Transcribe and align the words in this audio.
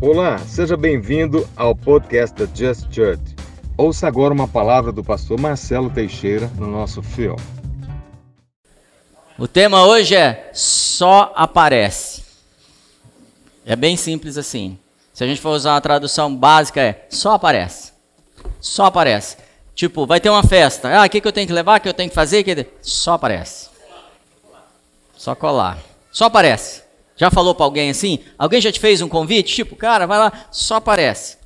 Olá, 0.00 0.38
seja 0.38 0.76
bem-vindo 0.76 1.48
ao 1.56 1.74
podcast 1.74 2.32
da 2.36 2.46
Just 2.54 2.86
Church. 2.94 3.20
Ouça 3.76 4.06
agora 4.06 4.32
uma 4.32 4.46
palavra 4.46 4.92
do 4.92 5.02
pastor 5.02 5.40
Marcelo 5.40 5.90
Teixeira 5.90 6.46
no 6.54 6.68
nosso 6.68 7.02
filme. 7.02 7.42
O 9.36 9.48
tema 9.48 9.84
hoje 9.84 10.14
é 10.14 10.50
Só 10.54 11.32
Aparece. 11.34 12.22
É 13.66 13.74
bem 13.74 13.96
simples 13.96 14.38
assim. 14.38 14.78
Se 15.12 15.24
a 15.24 15.26
gente 15.26 15.40
for 15.40 15.50
usar 15.50 15.72
uma 15.74 15.80
tradução 15.80 16.32
básica, 16.34 16.80
é 16.80 17.06
só 17.10 17.32
aparece. 17.32 17.92
Só 18.60 18.84
aparece. 18.84 19.36
Tipo, 19.74 20.06
vai 20.06 20.20
ter 20.20 20.30
uma 20.30 20.44
festa. 20.44 20.96
Ah, 20.96 21.04
o 21.04 21.10
que, 21.10 21.20
que 21.20 21.26
eu 21.26 21.32
tenho 21.32 21.48
que 21.48 21.52
levar? 21.52 21.80
O 21.80 21.82
que 21.82 21.88
eu 21.88 21.94
tenho 21.94 22.08
que 22.08 22.14
fazer? 22.14 22.78
Só 22.82 23.14
aparece. 23.14 23.68
Só 25.16 25.34
colar. 25.34 25.76
Só 26.12 26.26
aparece. 26.26 26.87
Já 27.18 27.30
falou 27.30 27.52
para 27.52 27.66
alguém 27.66 27.90
assim? 27.90 28.20
Alguém 28.38 28.60
já 28.60 28.70
te 28.70 28.78
fez 28.78 29.02
um 29.02 29.08
convite? 29.08 29.56
Tipo, 29.56 29.74
cara, 29.74 30.06
vai 30.06 30.18
lá, 30.18 30.46
só 30.52 30.76
aparece. 30.76 31.36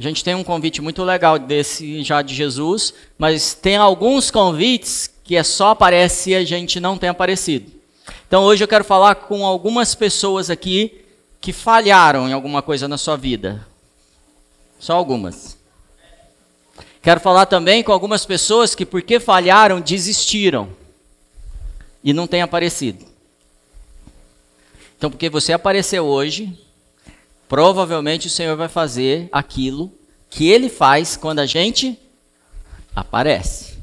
A 0.00 0.02
gente 0.02 0.24
tem 0.24 0.34
um 0.34 0.42
convite 0.42 0.80
muito 0.80 1.04
legal 1.04 1.38
desse 1.38 2.02
já 2.02 2.22
de 2.22 2.34
Jesus, 2.34 2.94
mas 3.18 3.52
tem 3.52 3.76
alguns 3.76 4.30
convites 4.30 5.10
que 5.22 5.36
é 5.36 5.42
só 5.42 5.70
aparece 5.70 6.30
e 6.30 6.34
a 6.34 6.44
gente 6.44 6.80
não 6.80 6.96
tem 6.96 7.10
aparecido. 7.10 7.70
Então 8.26 8.44
hoje 8.44 8.64
eu 8.64 8.68
quero 8.68 8.84
falar 8.84 9.16
com 9.16 9.44
algumas 9.44 9.94
pessoas 9.94 10.48
aqui 10.48 11.04
que 11.40 11.52
falharam 11.52 12.28
em 12.28 12.32
alguma 12.32 12.62
coisa 12.62 12.88
na 12.88 12.96
sua 12.96 13.16
vida. 13.16 13.66
Só 14.78 14.94
algumas. 14.94 15.58
Quero 17.02 17.20
falar 17.20 17.46
também 17.46 17.82
com 17.82 17.92
algumas 17.92 18.24
pessoas 18.24 18.74
que, 18.74 18.86
porque 18.86 19.20
falharam, 19.20 19.80
desistiram 19.80 20.70
e 22.02 22.12
não 22.12 22.26
têm 22.26 22.40
aparecido. 22.40 23.07
Então, 24.98 25.10
porque 25.10 25.30
você 25.30 25.52
apareceu 25.52 26.04
hoje, 26.04 26.52
provavelmente 27.48 28.26
o 28.26 28.30
Senhor 28.30 28.56
vai 28.56 28.68
fazer 28.68 29.28
aquilo 29.30 29.92
que 30.28 30.50
ele 30.50 30.68
faz 30.68 31.16
quando 31.16 31.38
a 31.38 31.46
gente 31.46 31.96
aparece. 32.94 33.78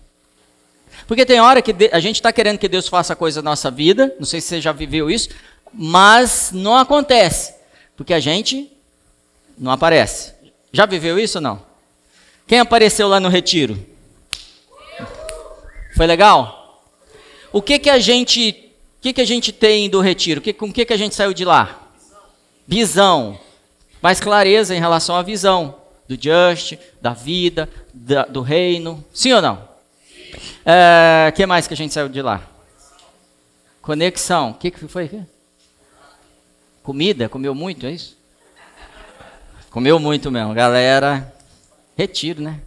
Porque 1.08 1.25
tem 1.25 1.40
hora 1.40 1.62
que 1.62 1.73
a 1.94 2.00
gente 2.02 2.17
está 2.17 2.34
querendo 2.34 2.58
que 2.58 2.67
Deus 2.67 2.90
faça 2.90 3.16
coisa 3.16 3.42
na 3.42 3.52
nossa 3.52 3.72
vida, 3.72 4.14
não 4.20 4.25
sei 4.25 4.42
se 4.42 4.48
você 4.48 4.62
já 4.62 4.73
viveu 4.73 5.09
isso, 5.09 5.30
mas 5.73 6.52
não 6.52 6.75
acontece, 6.75 7.56
porque 7.95 8.14
a 8.14 8.20
gente 8.20 8.70
não 9.58 9.72
aparece. 9.72 10.34
Já 10.73 10.86
viveu 10.86 11.18
isso 11.18 11.38
ou 11.38 11.42
não? 11.42 11.62
Quem 12.45 12.59
apareceu 12.59 13.08
lá 13.08 13.22
no 13.22 13.30
retiro? 13.30 13.80
Foi 15.95 16.06
legal? 16.06 16.84
O 17.53 17.62
que 17.62 17.80
que 17.80 17.90
a 17.90 18.00
gente 18.00 18.65
que, 19.06 19.14
que 19.14 19.22
a 19.22 19.25
gente 19.25 19.52
tem 19.52 19.88
do 19.88 20.02
retiro? 20.02 20.42
Que, 20.42 20.52
com 20.52 20.66
o 20.66 20.73
que, 20.73 20.84
que 20.84 20.94
a 20.94 20.98
gente 20.98 21.14
saiu 21.14 21.31
de 21.31 21.45
lá? 21.45 21.80
Visão. 22.67 23.39
Mais 24.02 24.20
clareza 24.20 24.75
em 24.75 24.80
relação 24.80 25.16
à 25.16 25.22
visão 25.22 25.75
do 26.08 26.17
just, 26.20 26.73
da 27.00 27.14
vida, 27.14 27.70
da, 27.94 28.25
do 28.25 28.42
reino. 28.42 29.06
Sim 29.14 29.34
ou 29.34 29.44
não? 29.44 29.56
O 29.58 29.59
é, 30.66 31.31
que 31.36 31.45
mais 31.45 31.67
que 31.67 31.75
a 31.75 31.78
gente 31.78 31.94
saiu 31.94 32.09
de 32.09 32.20
lá? 32.20 32.42
Conexão. 33.80 34.52
O 34.52 34.53
que, 34.56 34.72
que 34.72 34.88
foi? 34.88 35.22
Comida? 36.81 37.30
Comeu 37.30 37.53
muito, 37.53 37.86
é 37.86 37.92
isso? 37.92 38.17
Comeu 39.69 40.00
muito 40.00 40.31
mesmo. 40.31 40.52
Galera, 40.56 41.31
retiro, 41.95 42.42
né? 42.42 42.59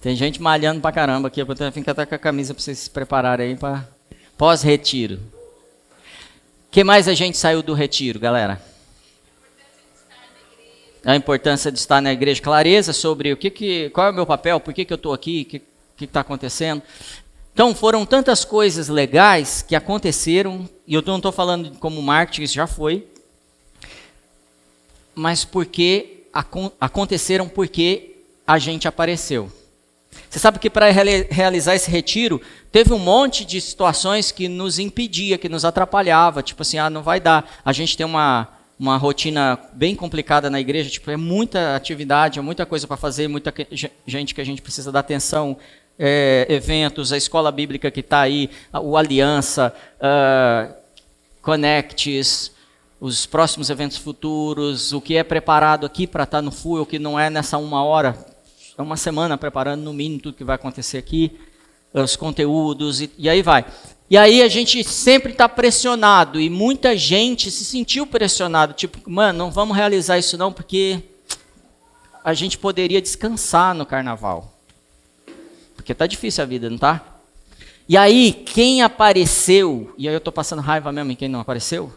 Tem 0.00 0.14
gente 0.14 0.40
malhando 0.40 0.80
pra 0.80 0.92
caramba 0.92 1.26
aqui. 1.26 1.42
Eu 1.42 1.46
vou 1.46 1.56
ter 1.56 1.72
que 1.72 1.80
estar 1.80 2.06
com 2.06 2.14
a 2.14 2.18
camisa 2.18 2.54
pra 2.54 2.62
vocês 2.62 2.78
se 2.78 2.90
prepararem 2.90 3.48
aí 3.48 3.56
pra 3.56 3.97
Pós-retiro. 4.38 5.16
O 5.16 6.70
que 6.70 6.84
mais 6.84 7.08
a 7.08 7.14
gente 7.14 7.36
saiu 7.36 7.60
do 7.60 7.74
retiro, 7.74 8.20
galera? 8.20 8.62
A 11.04 11.16
importância 11.16 11.72
de 11.72 11.78
estar 11.80 12.00
na 12.00 12.12
igreja, 12.12 12.40
clareza 12.40 12.92
sobre 12.92 13.32
o 13.32 13.36
que, 13.36 13.50
que 13.50 13.90
qual 13.90 14.06
é 14.06 14.10
o 14.10 14.14
meu 14.14 14.24
papel, 14.24 14.60
por 14.60 14.72
que, 14.72 14.84
que 14.84 14.92
eu 14.92 14.96
estou 14.96 15.12
aqui, 15.12 15.42
o 15.42 15.96
que 15.96 16.04
está 16.04 16.20
acontecendo. 16.20 16.80
Então, 17.52 17.74
foram 17.74 18.06
tantas 18.06 18.44
coisas 18.44 18.88
legais 18.88 19.60
que 19.60 19.74
aconteceram, 19.74 20.68
e 20.86 20.94
eu 20.94 21.02
não 21.02 21.16
estou 21.16 21.32
falando 21.32 21.72
como 21.78 22.00
marketing, 22.00 22.42
isso 22.44 22.54
já 22.54 22.68
foi, 22.68 23.08
mas 25.16 25.44
porque 25.44 26.22
aconteceram 26.80 27.48
porque 27.48 28.18
a 28.46 28.56
gente 28.56 28.86
apareceu. 28.86 29.50
Você 30.30 30.38
sabe 30.38 30.58
que 30.58 30.70
para 30.70 30.90
realizar 30.90 31.74
esse 31.74 31.90
retiro, 31.90 32.40
teve 32.70 32.92
um 32.92 32.98
monte 32.98 33.44
de 33.44 33.60
situações 33.60 34.30
que 34.30 34.48
nos 34.48 34.78
impedia, 34.78 35.38
que 35.38 35.48
nos 35.48 35.64
atrapalhava. 35.64 36.42
Tipo 36.42 36.62
assim, 36.62 36.78
ah, 36.78 36.90
não 36.90 37.02
vai 37.02 37.20
dar. 37.20 37.60
A 37.64 37.72
gente 37.72 37.96
tem 37.96 38.06
uma, 38.06 38.48
uma 38.78 38.96
rotina 38.96 39.58
bem 39.72 39.94
complicada 39.94 40.48
na 40.48 40.60
igreja, 40.60 40.90
tipo, 40.90 41.10
é 41.10 41.16
muita 41.16 41.74
atividade, 41.74 42.38
é 42.38 42.42
muita 42.42 42.64
coisa 42.64 42.86
para 42.86 42.96
fazer, 42.96 43.28
muita 43.28 43.52
gente 44.06 44.34
que 44.34 44.40
a 44.40 44.44
gente 44.44 44.62
precisa 44.62 44.92
dar 44.92 45.00
atenção, 45.00 45.56
é, 45.98 46.46
eventos, 46.48 47.12
a 47.12 47.16
escola 47.16 47.50
bíblica 47.50 47.90
que 47.90 48.00
está 48.00 48.20
aí, 48.20 48.48
o 48.72 48.96
Aliança, 48.96 49.74
uh, 49.98 50.72
Connects, 51.42 52.52
os 53.00 53.26
próximos 53.26 53.68
eventos 53.68 53.96
futuros, 53.96 54.92
o 54.92 55.00
que 55.00 55.16
é 55.16 55.24
preparado 55.24 55.84
aqui 55.84 56.06
para 56.06 56.22
estar 56.22 56.38
tá 56.38 56.42
no 56.42 56.52
full, 56.52 56.82
o 56.82 56.86
que 56.86 56.98
não 56.98 57.18
é 57.18 57.28
nessa 57.28 57.58
uma 57.58 57.82
hora 57.82 58.16
é 58.78 58.82
uma 58.82 58.96
semana 58.96 59.36
preparando 59.36 59.82
no 59.82 59.92
mínimo 59.92 60.20
tudo 60.20 60.36
que 60.36 60.44
vai 60.44 60.54
acontecer 60.54 60.98
aqui, 60.98 61.36
os 61.92 62.16
conteúdos 62.16 63.00
e, 63.00 63.10
e 63.18 63.28
aí 63.28 63.42
vai. 63.42 63.64
E 64.10 64.16
aí 64.16 64.42
a 64.42 64.48
gente 64.48 64.82
sempre 64.84 65.32
está 65.32 65.48
pressionado 65.48 66.40
e 66.40 66.48
muita 66.48 66.96
gente 66.96 67.50
se 67.50 67.64
sentiu 67.64 68.06
pressionado, 68.06 68.72
tipo, 68.72 68.98
mano, 69.10 69.38
não 69.38 69.50
vamos 69.50 69.76
realizar 69.76 70.18
isso 70.18 70.38
não 70.38 70.52
porque 70.52 71.02
a 72.24 72.32
gente 72.32 72.56
poderia 72.56 73.02
descansar 73.02 73.74
no 73.74 73.84
carnaval. 73.84 74.54
Porque 75.76 75.94
tá 75.94 76.06
difícil 76.06 76.42
a 76.42 76.46
vida, 76.46 76.70
não 76.70 76.78
tá? 76.78 77.02
E 77.88 77.96
aí, 77.96 78.32
quem 78.32 78.82
apareceu, 78.82 79.94
e 79.96 80.08
aí 80.08 80.14
eu 80.14 80.18
estou 80.18 80.32
passando 80.32 80.60
raiva 80.60 80.92
mesmo 80.92 81.12
em 81.12 81.16
quem 81.16 81.28
não 81.28 81.40
apareceu, 81.40 81.92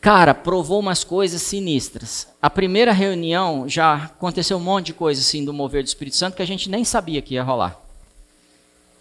Cara, 0.00 0.32
provou 0.32 0.78
umas 0.78 1.02
coisas 1.02 1.42
sinistras. 1.42 2.28
A 2.40 2.48
primeira 2.48 2.92
reunião 2.92 3.68
já 3.68 3.94
aconteceu 3.94 4.56
um 4.56 4.60
monte 4.60 4.86
de 4.86 4.94
coisa 4.94 5.20
assim 5.20 5.44
do 5.44 5.52
mover 5.52 5.82
do 5.82 5.88
Espírito 5.88 6.16
Santo 6.16 6.36
que 6.36 6.42
a 6.42 6.46
gente 6.46 6.70
nem 6.70 6.84
sabia 6.84 7.20
que 7.20 7.34
ia 7.34 7.42
rolar. 7.42 7.76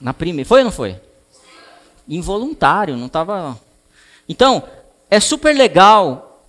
Na 0.01 0.13
primeira, 0.13 0.47
foi 0.47 0.59
ou 0.59 0.65
não 0.65 0.71
foi? 0.71 0.99
Involuntário, 2.07 2.97
não 2.97 3.07
estava. 3.07 3.59
Então, 4.27 4.63
é 5.09 5.19
super 5.19 5.55
legal 5.55 6.43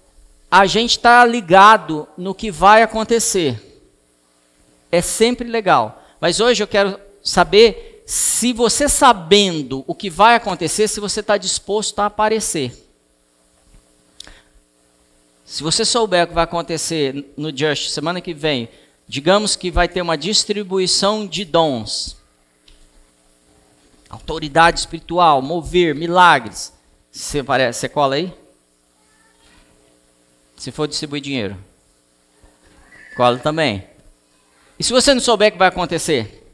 a 0.50 0.65
gente 0.65 0.92
estar 0.92 1.25
tá 1.25 1.26
ligado 1.26 2.09
no 2.16 2.34
que 2.34 2.50
vai 2.50 2.82
acontecer. 2.82 3.82
É 4.91 5.03
sempre 5.03 5.47
legal. 5.47 6.03
Mas 6.19 6.41
hoje 6.41 6.62
eu 6.62 6.66
quero 6.66 6.98
saber 7.22 8.03
se 8.06 8.54
você 8.54 8.88
sabendo 8.88 9.84
o 9.86 9.94
que 9.94 10.09
vai 10.09 10.34
acontecer, 10.34 10.88
se 10.88 11.00
você 11.00 11.20
está 11.20 11.36
disposto 11.36 11.98
a 12.00 12.06
aparecer. 12.06 12.88
Se 15.48 15.62
você 15.62 15.82
souber 15.82 16.25
o 16.25 16.28
que 16.28 16.34
vai 16.34 16.44
acontecer 16.44 17.32
no 17.34 17.56
Just 17.56 17.88
semana 17.88 18.20
que 18.20 18.34
vem, 18.34 18.69
digamos 19.09 19.56
que 19.56 19.70
vai 19.70 19.88
ter 19.88 20.03
uma 20.03 20.14
distribuição 20.14 21.26
de 21.26 21.42
dons. 21.42 22.19
Autoridade 24.10 24.81
espiritual, 24.81 25.41
mover, 25.41 25.94
milagres. 25.94 26.70
Você, 27.10 27.42
parece, 27.42 27.81
você 27.81 27.88
cola 27.88 28.16
aí? 28.16 28.31
Se 30.54 30.70
for 30.70 30.86
distribuir 30.86 31.22
dinheiro. 31.22 31.56
Cola 33.16 33.38
também. 33.38 33.88
E 34.78 34.84
se 34.84 34.92
você 34.92 35.15
não 35.15 35.20
souber 35.20 35.48
o 35.48 35.53
que 35.53 35.59
vai 35.59 35.69
acontecer? 35.69 36.47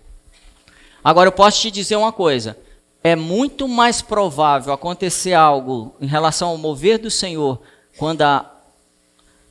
Agora 1.02 1.26
eu 1.26 1.32
posso 1.32 1.60
te 1.60 1.68
dizer 1.68 1.96
uma 1.96 2.12
coisa. 2.12 2.56
É 3.02 3.16
muito 3.16 3.66
mais 3.66 4.00
provável 4.00 4.72
acontecer 4.72 5.32
algo 5.32 5.96
em 6.00 6.06
relação 6.06 6.50
ao 6.50 6.56
mover 6.56 7.00
do 7.00 7.10
Senhor 7.10 7.60
quando 7.98 8.22
a 8.22 8.53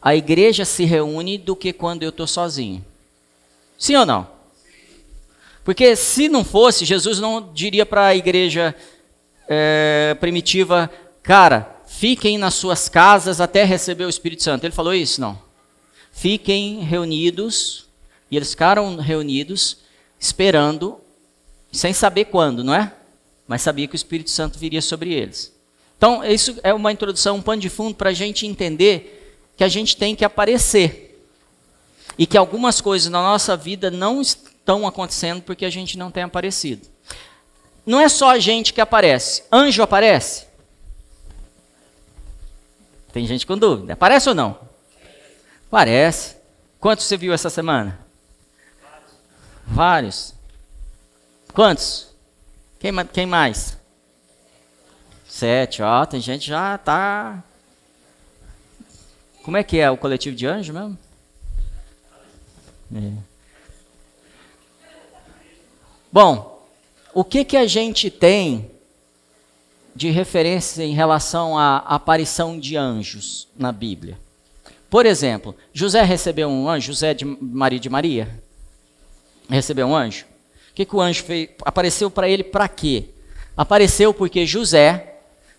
a 0.03 0.13
igreja 0.15 0.65
se 0.65 0.83
reúne 0.83 1.37
do 1.37 1.55
que 1.55 1.71
quando 1.71 2.03
eu 2.03 2.09
estou 2.09 2.27
sozinho. 2.27 2.83
Sim 3.77 3.95
ou 3.95 4.05
não? 4.05 4.27
Porque 5.63 5.95
se 5.95 6.27
não 6.27 6.43
fosse, 6.43 6.83
Jesus 6.83 7.19
não 7.19 7.53
diria 7.53 7.85
para 7.85 8.07
a 8.07 8.15
igreja 8.15 8.75
é, 9.47 10.17
primitiva, 10.19 10.91
cara, 11.21 11.79
fiquem 11.87 12.37
nas 12.37 12.53
suas 12.55 12.89
casas 12.89 13.39
até 13.39 13.63
receber 13.63 14.03
o 14.03 14.09
Espírito 14.09 14.43
Santo. 14.43 14.65
Ele 14.65 14.73
falou 14.73 14.93
isso? 14.93 15.21
Não. 15.21 15.41
Fiquem 16.11 16.81
reunidos, 16.81 17.85
e 18.29 18.35
eles 18.35 18.49
ficaram 18.49 18.97
reunidos, 18.97 19.77
esperando, 20.19 20.99
sem 21.71 21.93
saber 21.93 22.25
quando, 22.25 22.61
não 22.61 22.75
é? 22.75 22.91
Mas 23.47 23.61
sabia 23.61 23.87
que 23.87 23.95
o 23.95 23.97
Espírito 23.97 24.29
Santo 24.29 24.59
viria 24.59 24.81
sobre 24.81 25.13
eles. 25.13 25.53
Então, 25.97 26.25
isso 26.25 26.57
é 26.61 26.73
uma 26.73 26.91
introdução, 26.91 27.37
um 27.37 27.41
pano 27.41 27.61
de 27.61 27.69
fundo 27.69 27.95
para 27.95 28.09
a 28.09 28.13
gente 28.13 28.45
entender 28.45 29.22
que 29.55 29.63
a 29.63 29.67
gente 29.67 29.97
tem 29.97 30.15
que 30.15 30.25
aparecer. 30.25 31.25
E 32.17 32.25
que 32.27 32.37
algumas 32.37 32.79
coisas 32.79 33.09
na 33.09 33.21
nossa 33.21 33.57
vida 33.57 33.89
não 33.89 34.21
estão 34.21 34.85
acontecendo 34.87 35.41
porque 35.41 35.65
a 35.65 35.69
gente 35.69 35.97
não 35.97 36.11
tem 36.11 36.23
aparecido. 36.23 36.87
Não 37.85 37.99
é 37.99 38.07
só 38.07 38.29
a 38.29 38.39
gente 38.39 38.73
que 38.73 38.81
aparece. 38.81 39.43
Anjo 39.51 39.81
aparece? 39.81 40.45
Tem 43.11 43.25
gente 43.27 43.45
com 43.45 43.57
dúvida. 43.57 43.95
Parece 43.95 44.29
ou 44.29 44.35
não? 44.35 44.57
Parece. 45.69 46.35
Quantos 46.79 47.05
você 47.05 47.17
viu 47.17 47.33
essa 47.33 47.49
semana? 47.49 47.99
Vários. 49.65 50.33
Quantos? 51.53 52.13
Quem, 52.79 52.91
quem 53.07 53.25
mais? 53.25 53.77
Sete, 55.27 55.81
ó, 55.81 56.05
tem 56.05 56.19
gente 56.19 56.45
já 56.45 56.77
tá. 56.77 57.43
Como 59.43 59.57
é 59.57 59.63
que 59.63 59.77
é 59.77 59.91
o 59.91 59.97
coletivo 59.97 60.35
de 60.35 60.47
anjo 60.47 60.73
mesmo? 60.73 60.97
É. 62.95 63.11
Bom, 66.11 66.65
o 67.13 67.23
que 67.23 67.43
que 67.43 67.57
a 67.57 67.67
gente 67.67 68.09
tem 68.09 68.71
de 69.93 70.09
referência 70.09 70.83
em 70.83 70.93
relação 70.93 71.57
à 71.57 71.77
aparição 71.77 72.57
de 72.57 72.77
anjos 72.77 73.47
na 73.57 73.71
Bíblia? 73.71 74.17
Por 74.89 75.05
exemplo, 75.05 75.55
José 75.73 76.03
recebeu 76.03 76.47
um 76.47 76.69
anjo, 76.69 76.87
José 76.87 77.13
de 77.13 77.25
Maria 77.25 77.79
de 77.79 77.89
Maria 77.89 78.43
recebeu 79.49 79.87
um 79.87 79.95
anjo. 79.95 80.25
O 80.71 80.73
que, 80.73 80.85
que 80.85 80.95
o 80.95 81.01
anjo 81.01 81.23
fez? 81.23 81.49
Apareceu 81.63 82.09
para 82.09 82.29
ele 82.29 82.43
para 82.43 82.67
quê? 82.69 83.09
Apareceu 83.57 84.13
porque 84.13 84.45
José 84.45 85.12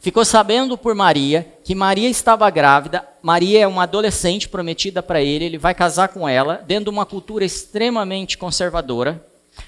ficou 0.04 0.22
sabendo 0.22 0.76
por 0.76 0.94
Maria 0.94 1.48
que 1.64 1.74
Maria 1.74 2.10
estava 2.10 2.50
grávida. 2.50 3.08
Maria 3.22 3.60
é 3.60 3.66
uma 3.66 3.84
adolescente 3.84 4.50
prometida 4.50 5.02
para 5.02 5.22
ele, 5.22 5.46
ele 5.46 5.56
vai 5.56 5.74
casar 5.74 6.08
com 6.08 6.28
ela 6.28 6.62
dentro 6.66 6.84
de 6.84 6.90
uma 6.90 7.06
cultura 7.06 7.42
extremamente 7.42 8.36
conservadora. 8.36 9.24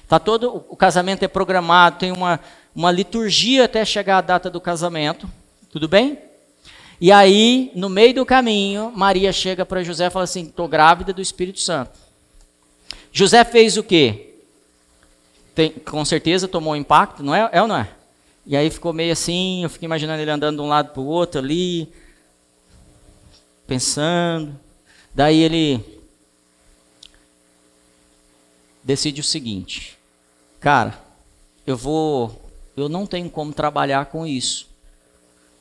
Tá 0.07 0.19
todo 0.19 0.63
o 0.69 0.77
casamento 0.77 1.23
é 1.23 1.29
programado, 1.29 2.01
tem 2.01 2.13
uma, 2.13 2.39
uma 2.75 2.93
liturgia 2.93 3.65
até 3.65 3.83
chegar 3.83 4.19
a 4.19 4.21
data 4.21 4.51
do 4.51 4.61
casamento. 4.61 5.27
Tudo 5.71 5.89
bem? 5.89 6.19
E 7.01 7.11
aí, 7.11 7.71
no 7.75 7.89
meio 7.89 8.15
do 8.17 8.27
caminho, 8.27 8.93
Maria 8.95 9.33
chega 9.33 9.65
para 9.65 9.83
José 9.83 10.09
e 10.09 10.11
fala 10.11 10.25
assim: 10.25 10.43
estou 10.43 10.69
grávida 10.69 11.15
do 11.15 11.23
Espírito 11.23 11.61
Santo. 11.61 11.99
José 13.11 13.43
fez 13.43 13.79
o 13.79 13.83
quê? 13.83 14.35
Tem, 15.55 15.71
com 15.71 16.05
certeza 16.05 16.47
tomou 16.47 16.77
impacto, 16.77 17.23
não 17.23 17.35
é? 17.35 17.49
É 17.53 17.63
ou 17.63 17.69
não 17.69 17.79
é? 17.79 17.89
E 18.47 18.57
aí 18.57 18.71
ficou 18.71 18.93
meio 18.93 19.13
assim, 19.13 19.65
eu 19.65 19.69
fiquei 19.69 19.87
imaginando 19.87 20.23
ele 20.23 20.31
andando 20.31 20.57
de 20.57 20.63
um 20.63 20.69
lado 20.69 20.93
para 20.93 21.03
o 21.03 21.07
outro 21.07 21.41
ali, 21.41 21.93
pensando. 23.67 24.59
Daí 25.13 25.41
ele 25.43 25.85
decide 28.85 29.21
o 29.21 29.25
seguinte: 29.25 29.99
Cara, 30.61 30.99
eu 31.67 31.77
vou. 31.77 32.41
Eu 32.77 32.89
não 32.89 33.07
tenho 33.07 33.29
como 33.29 33.53
trabalhar 33.53 34.07
com 34.07 34.27
isso. 34.27 34.69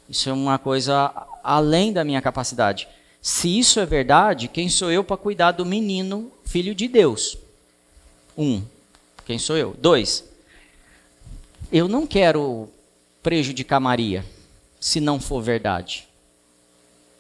Isso 0.10 0.30
é 0.30 0.34
uma 0.34 0.60
coisa 0.60 1.12
além 1.44 1.92
da 1.92 2.04
minha 2.04 2.22
capacidade. 2.22 2.88
Se 3.22 3.58
isso 3.58 3.80
é 3.80 3.86
verdade, 3.86 4.48
quem 4.48 4.70
sou 4.70 4.92
eu 4.92 5.04
para 5.04 5.18
cuidar 5.18 5.52
do 5.52 5.66
menino, 5.66 6.32
filho 6.44 6.76
de 6.76 6.88
Deus? 6.88 7.38
Um, 8.38 8.62
quem 9.26 9.40
sou 9.40 9.58
eu? 9.58 9.74
Dois, 9.80 10.24
eu 11.72 11.88
não 11.88 12.06
quero 12.06 12.70
prejudicar 13.26 13.80
Maria, 13.80 14.24
se 14.80 15.00
não 15.00 15.20
for 15.20 15.42
verdade. 15.42 16.08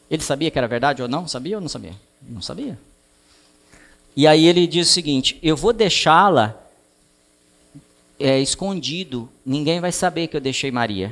Ele 0.07 0.21
sabia 0.21 0.51
que 0.51 0.57
era 0.59 0.67
verdade 0.67 1.01
ou 1.01 1.07
não? 1.07 1.27
Sabia 1.27 1.57
ou 1.57 1.61
não 1.61 1.67
sabia? 1.67 1.95
Não 2.21 2.43
sabia. 2.43 2.77
E 4.15 4.27
aí 4.27 4.45
ele 4.45 4.67
diz 4.67 4.87
o 4.87 4.93
seguinte: 4.93 5.39
eu 5.41 5.57
vou 5.57 5.73
deixá-la 5.73 6.55
é, 8.19 8.39
escondido, 8.39 9.27
ninguém 9.43 9.79
vai 9.79 9.91
saber 9.91 10.27
que 10.27 10.37
eu 10.37 10.41
deixei 10.41 10.69
Maria. 10.69 11.11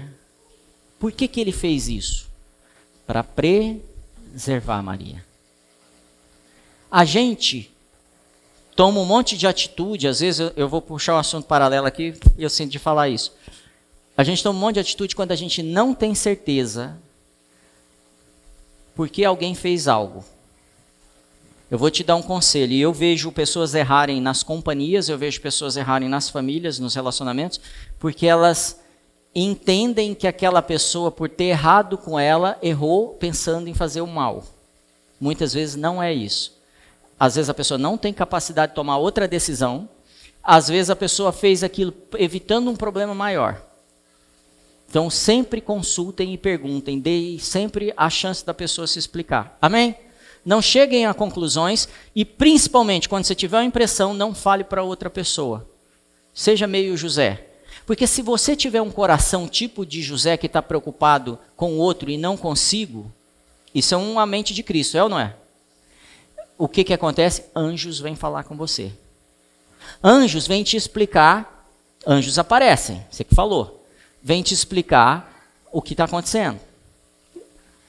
Por 0.99 1.11
que, 1.11 1.27
que 1.27 1.41
ele 1.41 1.51
fez 1.51 1.87
isso? 1.87 2.27
Para 3.07 3.23
preservar 3.23 4.83
Maria. 4.83 5.25
A 6.91 7.03
gente 7.03 7.71
toma 8.75 8.99
um 8.99 9.05
monte 9.05 9.39
de 9.39 9.47
atitude, 9.47 10.07
às 10.07 10.19
vezes 10.19 10.39
eu, 10.39 10.53
eu 10.55 10.69
vou 10.69 10.83
puxar 10.83 11.15
um 11.15 11.19
assunto 11.19 11.47
paralelo 11.47 11.87
aqui 11.87 12.13
e 12.37 12.43
eu 12.43 12.49
sinto 12.49 12.69
de 12.69 12.77
falar 12.77 13.09
isso. 13.09 13.33
A 14.15 14.23
gente 14.23 14.43
toma 14.43 14.57
um 14.57 14.61
monte 14.61 14.75
de 14.75 14.81
atitude 14.81 15.15
quando 15.15 15.31
a 15.31 15.35
gente 15.35 15.63
não 15.63 15.93
tem 15.93 16.13
certeza 16.13 16.97
porque 18.95 19.23
alguém 19.23 19.55
fez 19.55 19.87
algo. 19.87 20.23
Eu 21.69 21.77
vou 21.77 21.89
te 21.89 22.03
dar 22.03 22.15
um 22.15 22.21
conselho. 22.21 22.75
Eu 22.75 22.93
vejo 22.93 23.31
pessoas 23.31 23.73
errarem 23.73 24.21
nas 24.21 24.43
companhias, 24.43 25.09
eu 25.09 25.17
vejo 25.17 25.41
pessoas 25.41 25.75
errarem 25.75 26.07
nas 26.07 26.29
famílias, 26.29 26.77
nos 26.77 26.93
relacionamentos, 26.93 27.59
porque 27.99 28.27
elas 28.27 28.79
entendem 29.33 30.13
que 30.13 30.27
aquela 30.27 30.61
pessoa, 30.61 31.11
por 31.11 31.27
ter 31.27 31.45
errado 31.45 31.97
com 31.97 32.19
ela, 32.19 32.57
errou 32.61 33.15
pensando 33.15 33.67
em 33.67 33.73
fazer 33.73 34.01
o 34.01 34.07
mal. 34.07 34.43
Muitas 35.19 35.53
vezes 35.53 35.75
não 35.75 36.03
é 36.03 36.13
isso. 36.13 36.55
Às 37.19 37.35
vezes 37.35 37.49
a 37.49 37.53
pessoa 37.53 37.77
não 37.77 37.97
tem 37.97 38.13
capacidade 38.13 38.73
de 38.73 38.75
tomar 38.75 38.97
outra 38.97 39.27
decisão. 39.27 39.89
Às 40.43 40.67
vezes 40.67 40.91
a 40.91 40.95
pessoa 40.95 41.31
fez 41.31 41.63
aquilo 41.63 41.93
evitando 42.19 42.69
um 42.69 42.75
problema 42.75 43.15
maior. 43.15 43.72
Então 44.93 45.09
sempre 45.09 45.59
consultem 45.59 46.35
e 46.35 46.37
perguntem, 46.37 46.99
deem 46.99 47.39
sempre 47.39 47.91
a 47.97 48.11
chance 48.11 48.45
da 48.45 48.53
pessoa 48.53 48.85
se 48.85 48.99
explicar. 48.99 49.57
Amém? 49.59 49.95
Não 50.45 50.61
cheguem 50.61 51.07
a 51.07 51.15
conclusões 51.15 51.89
e 52.15 52.23
principalmente 52.23 53.09
quando 53.09 53.23
você 53.23 53.33
tiver 53.33 53.57
uma 53.57 53.65
impressão, 53.65 54.13
não 54.13 54.35
fale 54.35 54.63
para 54.63 54.83
outra 54.83 55.09
pessoa. 55.09 55.67
Seja 56.31 56.67
meio 56.67 56.95
José. 56.95 57.43
Porque 57.87 58.05
se 58.05 58.21
você 58.21 58.55
tiver 58.55 58.83
um 58.83 58.91
coração 58.91 59.47
tipo 59.47 59.83
de 59.83 59.99
José 59.99 60.37
que 60.37 60.45
está 60.45 60.61
preocupado 60.61 61.39
com 61.55 61.71
o 61.73 61.79
outro 61.79 62.11
e 62.11 62.15
não 62.15 62.37
consigo, 62.37 63.11
isso 63.73 63.95
é 63.95 63.97
uma 63.97 64.27
mente 64.27 64.53
de 64.53 64.61
Cristo, 64.61 64.95
é 64.95 65.01
ou 65.01 65.09
não 65.09 65.19
é? 65.19 65.35
O 66.55 66.67
que, 66.67 66.83
que 66.83 66.93
acontece? 66.93 67.45
Anjos 67.55 67.99
vêm 67.99 68.15
falar 68.15 68.43
com 68.43 68.55
você. 68.55 68.93
Anjos 70.03 70.45
vêm 70.45 70.63
te 70.63 70.77
explicar, 70.77 71.67
anjos 72.05 72.37
aparecem, 72.37 73.03
você 73.09 73.23
que 73.23 73.33
falou, 73.33 73.82
vêm 74.23 74.41
te 74.41 74.53
explicar 74.53 75.51
o 75.71 75.81
que 75.81 75.93
está 75.93 76.05
acontecendo. 76.05 76.59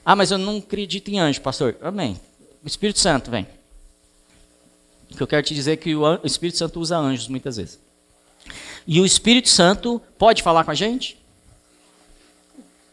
Ah, 0.03 0.15
mas 0.15 0.29
eu 0.29 0.37
não 0.37 0.57
acredito 0.57 1.09
em 1.09 1.19
anjo, 1.19 1.41
pastor. 1.41 1.77
Amém. 1.81 2.19
O 2.63 2.67
Espírito 2.67 2.99
Santo 2.99 3.31
vem. 3.31 3.47
O 5.09 5.15
que 5.15 5.23
eu 5.23 5.27
quero 5.27 5.45
te 5.45 5.55
dizer 5.55 5.71
é 5.71 5.77
que 5.77 5.95
o 5.95 6.19
Espírito 6.25 6.57
Santo 6.57 6.79
usa 6.79 6.97
anjos 6.97 7.27
muitas 7.27 7.57
vezes. 7.57 7.79
E 8.85 8.99
o 8.99 9.05
Espírito 9.05 9.49
Santo 9.49 10.01
pode 10.17 10.43
falar 10.43 10.63
com 10.63 10.71
a 10.71 10.75
gente? 10.75 11.17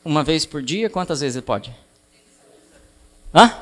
Uma 0.05 0.23
vez 0.23 0.47
por 0.47 0.63
dia? 0.63 0.89
Quantas 0.89 1.21
vezes 1.21 1.37
ele 1.37 1.45
pode? 1.45 1.75
Hã? 3.35 3.55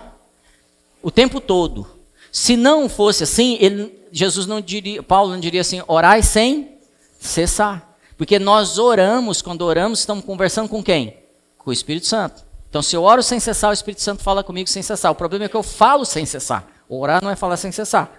O 1.03 1.11
tempo 1.11 1.41
todo. 1.41 1.87
Se 2.31 2.57
não 2.57 2.89
fosse 2.89 3.25
assim, 3.25 3.57
ele, 3.61 3.93
Jesus 4.13 4.47
não 4.47 4.61
diria, 4.61 5.03
Paulo 5.03 5.33
não 5.33 5.41
diria 5.41 5.61
assim, 5.61 5.83
orai 5.89 6.23
sem 6.23 6.77
cessar. 7.19 7.90
Porque 8.21 8.39
nós 8.39 8.77
oramos, 8.77 9.41
quando 9.41 9.63
oramos, 9.63 10.01
estamos 10.01 10.23
conversando 10.23 10.69
com 10.69 10.83
quem? 10.83 11.17
Com 11.57 11.71
o 11.71 11.73
Espírito 11.73 12.07
Santo. 12.07 12.45
Então, 12.69 12.83
se 12.83 12.95
eu 12.95 13.03
oro 13.03 13.23
sem 13.23 13.41
cessar, 13.41 13.71
o 13.71 13.73
Espírito 13.73 14.03
Santo 14.03 14.23
fala 14.23 14.45
comigo 14.45 14.69
sem 14.69 14.83
cessar. 14.83 15.11
O 15.11 15.15
problema 15.15 15.47
é 15.47 15.49
que 15.49 15.57
eu 15.57 15.63
falo 15.63 16.05
sem 16.05 16.27
cessar. 16.27 16.69
Orar 16.87 17.25
não 17.25 17.31
é 17.31 17.35
falar 17.35 17.57
sem 17.57 17.73
cessar. 17.73 18.13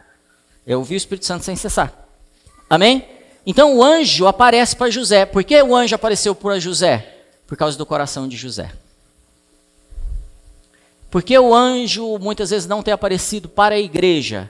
Eu 0.66 0.80
ouvi 0.80 0.96
o 0.96 0.98
Espírito 0.98 1.28
Santo 1.28 1.46
sem 1.46 1.56
cessar. 1.56 1.94
Amém? 2.68 3.08
Então 3.46 3.78
o 3.78 3.84
anjo 3.84 4.26
aparece 4.26 4.76
para 4.76 4.90
José. 4.90 5.24
Por 5.24 5.44
que 5.44 5.62
o 5.62 5.76
anjo 5.76 5.94
apareceu 5.94 6.34
para 6.34 6.60
José? 6.60 7.20
Por 7.46 7.56
causa 7.56 7.78
do 7.78 7.86
coração 7.86 8.28
de 8.28 8.36
José. 8.36 8.72
Por 11.12 11.22
que 11.22 11.38
o 11.38 11.54
anjo 11.54 12.18
muitas 12.18 12.50
vezes 12.50 12.68
não 12.68 12.82
tem 12.82 12.92
aparecido 12.92 13.48
para 13.48 13.76
a 13.76 13.80
igreja? 13.80 14.50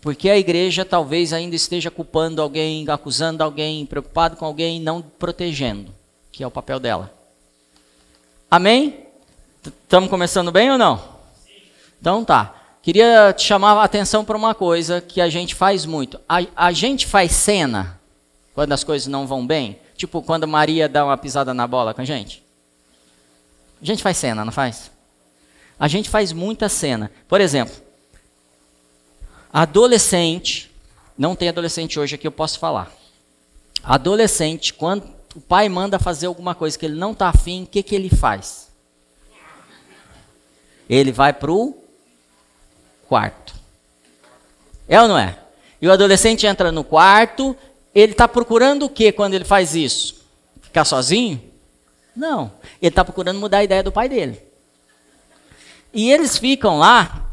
Porque 0.00 0.30
a 0.30 0.38
igreja 0.38 0.84
talvez 0.84 1.32
ainda 1.32 1.54
esteja 1.54 1.90
culpando 1.90 2.40
alguém, 2.40 2.86
acusando 2.88 3.44
alguém, 3.44 3.84
preocupado 3.84 4.36
com 4.36 4.46
alguém 4.46 4.80
não 4.80 5.02
protegendo, 5.02 5.92
que 6.32 6.42
é 6.42 6.46
o 6.46 6.50
papel 6.50 6.80
dela. 6.80 7.12
Amém? 8.50 9.06
Estamos 9.64 10.08
começando 10.08 10.50
bem 10.50 10.70
ou 10.70 10.78
não? 10.78 11.02
Então 12.00 12.24
tá. 12.24 12.54
Queria 12.82 13.34
te 13.34 13.42
chamar 13.42 13.74
a 13.74 13.84
atenção 13.84 14.24
para 14.24 14.36
uma 14.36 14.54
coisa 14.54 15.02
que 15.02 15.20
a 15.20 15.28
gente 15.28 15.54
faz 15.54 15.84
muito. 15.84 16.18
A, 16.26 16.38
a 16.56 16.72
gente 16.72 17.06
faz 17.06 17.32
cena 17.32 18.00
quando 18.54 18.72
as 18.72 18.82
coisas 18.82 19.06
não 19.06 19.26
vão 19.26 19.46
bem? 19.46 19.78
Tipo, 19.96 20.22
quando 20.22 20.48
Maria 20.48 20.88
dá 20.88 21.04
uma 21.04 21.16
pisada 21.18 21.52
na 21.52 21.66
bola 21.66 21.92
com 21.92 22.00
a 22.00 22.04
gente? 22.06 22.42
A 23.82 23.84
gente 23.84 24.02
faz 24.02 24.16
cena, 24.16 24.46
não 24.46 24.52
faz? 24.52 24.90
A 25.78 25.88
gente 25.88 26.08
faz 26.08 26.32
muita 26.32 26.70
cena. 26.70 27.10
Por 27.28 27.40
exemplo, 27.40 27.74
adolescente, 29.52 30.70
não 31.16 31.34
tem 31.34 31.48
adolescente 31.48 31.98
hoje 31.98 32.14
aqui, 32.14 32.26
eu 32.26 32.32
posso 32.32 32.58
falar. 32.58 32.92
Adolescente, 33.82 34.74
quando 34.74 35.04
o 35.34 35.40
pai 35.40 35.68
manda 35.68 35.98
fazer 35.98 36.26
alguma 36.26 36.54
coisa 36.54 36.78
que 36.78 36.84
ele 36.84 36.96
não 36.96 37.12
está 37.12 37.28
afim, 37.28 37.64
o 37.64 37.66
que, 37.66 37.82
que 37.82 37.94
ele 37.94 38.08
faz? 38.08 38.70
Ele 40.88 41.12
vai 41.12 41.32
para 41.32 41.52
o 41.52 41.76
quarto. 43.08 43.54
É 44.88 45.00
ou 45.00 45.08
não 45.08 45.16
é? 45.16 45.38
E 45.80 45.86
o 45.86 45.92
adolescente 45.92 46.46
entra 46.46 46.72
no 46.72 46.82
quarto, 46.82 47.56
ele 47.94 48.12
está 48.12 48.26
procurando 48.26 48.86
o 48.86 48.88
que 48.90 49.12
quando 49.12 49.34
ele 49.34 49.44
faz 49.44 49.74
isso? 49.74 50.24
Ficar 50.60 50.84
sozinho? 50.84 51.40
Não. 52.14 52.52
Ele 52.82 52.88
está 52.88 53.04
procurando 53.04 53.38
mudar 53.38 53.58
a 53.58 53.64
ideia 53.64 53.82
do 53.82 53.92
pai 53.92 54.08
dele. 54.08 54.42
E 55.92 56.10
eles 56.10 56.36
ficam 56.36 56.78
lá. 56.78 57.29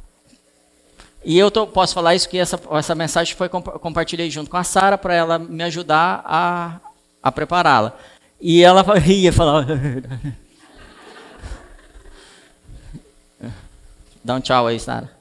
E 1.30 1.38
eu 1.38 1.52
tô, 1.52 1.68
posso 1.68 1.94
falar 1.94 2.16
isso 2.16 2.30
que 2.30 2.38
essa, 2.38 2.58
essa 2.72 2.96
mensagem 2.96 3.36
foi 3.36 3.50
compartilhei 3.50 4.32
junto 4.32 4.50
com 4.50 4.56
a 4.56 4.64
Sara 4.64 4.98
para 4.98 5.14
ela 5.14 5.38
me 5.38 5.62
ajudar 5.62 6.22
a, 6.24 6.80
a 7.22 7.30
prepará-la. 7.30 8.00
E 8.40 8.64
ela 8.64 8.82
ria, 8.98 9.34
falava. 9.34 9.68
Dá 14.24 14.36
um 14.36 14.40
tchau 14.40 14.68
aí, 14.68 14.80
Sara. 14.80 15.12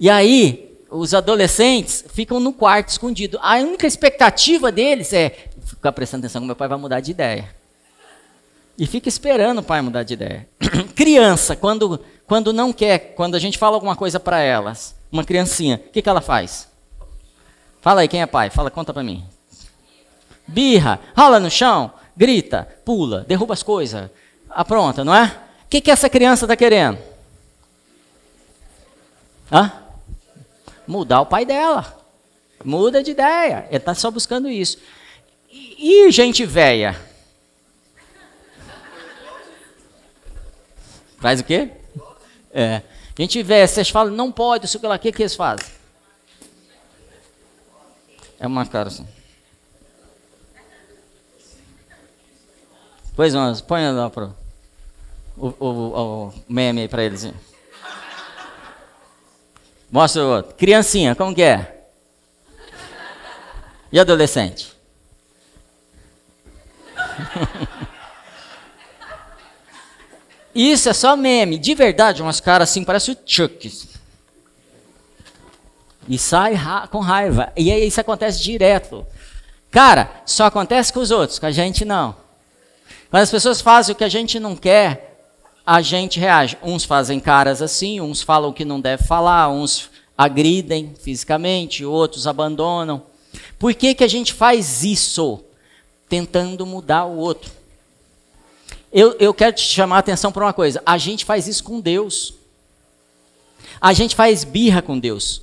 E 0.00 0.08
aí, 0.08 0.74
os 0.90 1.12
adolescentes 1.12 2.02
ficam 2.14 2.40
no 2.40 2.50
quarto 2.50 2.88
escondido. 2.88 3.38
A 3.42 3.56
única 3.56 3.86
expectativa 3.86 4.72
deles 4.72 5.12
é 5.12 5.48
ficar 5.66 5.92
prestando 5.92 6.24
atenção 6.24 6.40
que 6.40 6.46
meu 6.46 6.56
pai 6.56 6.68
vai 6.68 6.78
mudar 6.78 7.00
de 7.00 7.10
ideia. 7.10 7.54
E 8.78 8.86
fica 8.86 9.06
esperando 9.06 9.58
o 9.58 9.62
pai 9.62 9.82
mudar 9.82 10.02
de 10.02 10.14
ideia. 10.14 10.48
Criança, 10.96 11.54
quando, 11.54 12.00
quando 12.26 12.52
não 12.52 12.72
quer, 12.72 13.14
quando 13.14 13.34
a 13.34 13.38
gente 13.38 13.56
fala 13.56 13.76
alguma 13.76 13.94
coisa 13.94 14.18
para 14.18 14.40
elas, 14.40 14.94
uma 15.10 15.24
criancinha, 15.24 15.76
o 15.86 15.90
que, 15.90 16.02
que 16.02 16.08
ela 16.08 16.20
faz? 16.20 16.68
Fala 17.80 18.00
aí, 18.00 18.08
quem 18.08 18.20
é 18.20 18.26
pai? 18.26 18.50
Fala, 18.50 18.70
conta 18.70 18.92
para 18.92 19.02
mim. 19.02 19.24
Birra, 20.46 20.98
rola 21.16 21.38
no 21.38 21.50
chão, 21.50 21.92
grita, 22.16 22.68
pula, 22.84 23.24
derruba 23.28 23.54
as 23.54 23.62
coisas, 23.62 24.10
apronta, 24.50 25.04
não 25.04 25.14
é? 25.14 25.26
O 25.64 25.68
que, 25.68 25.80
que 25.80 25.90
essa 25.90 26.08
criança 26.08 26.44
está 26.44 26.56
querendo? 26.56 26.98
Hã? 29.50 29.72
Mudar 30.86 31.20
o 31.20 31.26
pai 31.26 31.44
dela. 31.44 31.96
Muda 32.64 33.02
de 33.02 33.12
ideia. 33.12 33.66
Ele 33.68 33.76
está 33.76 33.94
só 33.94 34.10
buscando 34.10 34.48
isso. 34.48 34.78
E, 35.50 36.06
e 36.06 36.10
gente 36.10 36.44
velha? 36.44 36.96
Faz 41.18 41.40
o 41.40 41.44
quê? 41.44 41.70
É. 42.58 42.80
Gente 43.18 43.42
velha, 43.42 43.68
vocês 43.68 43.90
falam, 43.90 44.14
não 44.14 44.32
pode, 44.32 44.66
que 44.66 44.86
lá, 44.86 44.96
o 44.96 44.98
que, 44.98 45.12
que 45.12 45.20
eles 45.20 45.34
fazem? 45.34 45.66
É 48.40 48.46
uma 48.46 48.64
cara 48.64 48.88
assim. 48.88 49.06
Pois 53.14 53.34
não, 53.34 53.54
põe 53.56 53.86
lá 53.90 54.08
pro, 54.08 54.34
o, 55.36 55.48
o, 55.60 56.28
o 56.28 56.34
meme 56.48 56.80
aí 56.80 56.88
para 56.88 57.04
eles. 57.04 57.30
Mostra 59.90 60.22
o 60.22 60.36
outro. 60.36 60.54
Criancinha, 60.54 61.14
como 61.14 61.34
que 61.34 61.42
é? 61.42 61.88
E 63.92 64.00
adolescente? 64.00 64.74
Isso 70.56 70.88
é 70.88 70.94
só 70.94 71.14
meme. 71.14 71.58
De 71.58 71.74
verdade, 71.74 72.22
umas 72.22 72.40
caras 72.40 72.70
assim, 72.70 72.82
parece 72.82 73.10
o 73.10 73.16
Chuck. 73.26 73.70
E 76.08 76.16
sai 76.16 76.54
ra 76.54 76.86
com 76.86 77.00
raiva. 77.00 77.52
E 77.54 77.70
aí 77.70 77.86
isso 77.86 78.00
acontece 78.00 78.42
direto. 78.42 79.06
Cara, 79.70 80.22
só 80.24 80.46
acontece 80.46 80.90
com 80.94 81.00
os 81.00 81.10
outros, 81.10 81.38
com 81.38 81.44
a 81.44 81.50
gente 81.50 81.84
não. 81.84 82.16
Quando 83.10 83.22
as 83.22 83.30
pessoas 83.30 83.60
fazem 83.60 83.92
o 83.92 83.98
que 83.98 84.04
a 84.04 84.08
gente 84.08 84.40
não 84.40 84.56
quer, 84.56 85.20
a 85.66 85.82
gente 85.82 86.18
reage. 86.18 86.56
Uns 86.62 86.86
fazem 86.86 87.20
caras 87.20 87.60
assim, 87.60 88.00
uns 88.00 88.22
falam 88.22 88.50
que 88.50 88.64
não 88.64 88.80
deve 88.80 89.04
falar, 89.04 89.50
uns 89.50 89.90
agridem 90.16 90.94
fisicamente, 90.98 91.84
outros 91.84 92.26
abandonam. 92.26 93.02
Por 93.58 93.74
que, 93.74 93.94
que 93.94 94.04
a 94.04 94.08
gente 94.08 94.32
faz 94.32 94.82
isso? 94.82 95.44
Tentando 96.08 96.64
mudar 96.64 97.04
o 97.04 97.18
outro. 97.18 97.50
Eu, 98.92 99.16
eu 99.18 99.34
quero 99.34 99.54
te 99.54 99.62
chamar 99.62 99.96
a 99.96 100.00
atenção 100.00 100.32
para 100.32 100.44
uma 100.44 100.52
coisa: 100.52 100.82
a 100.84 100.98
gente 100.98 101.24
faz 101.24 101.46
isso 101.46 101.64
com 101.64 101.80
Deus. 101.80 102.34
A 103.80 103.92
gente 103.92 104.16
faz 104.16 104.44
birra 104.44 104.80
com 104.80 104.98
Deus. 104.98 105.42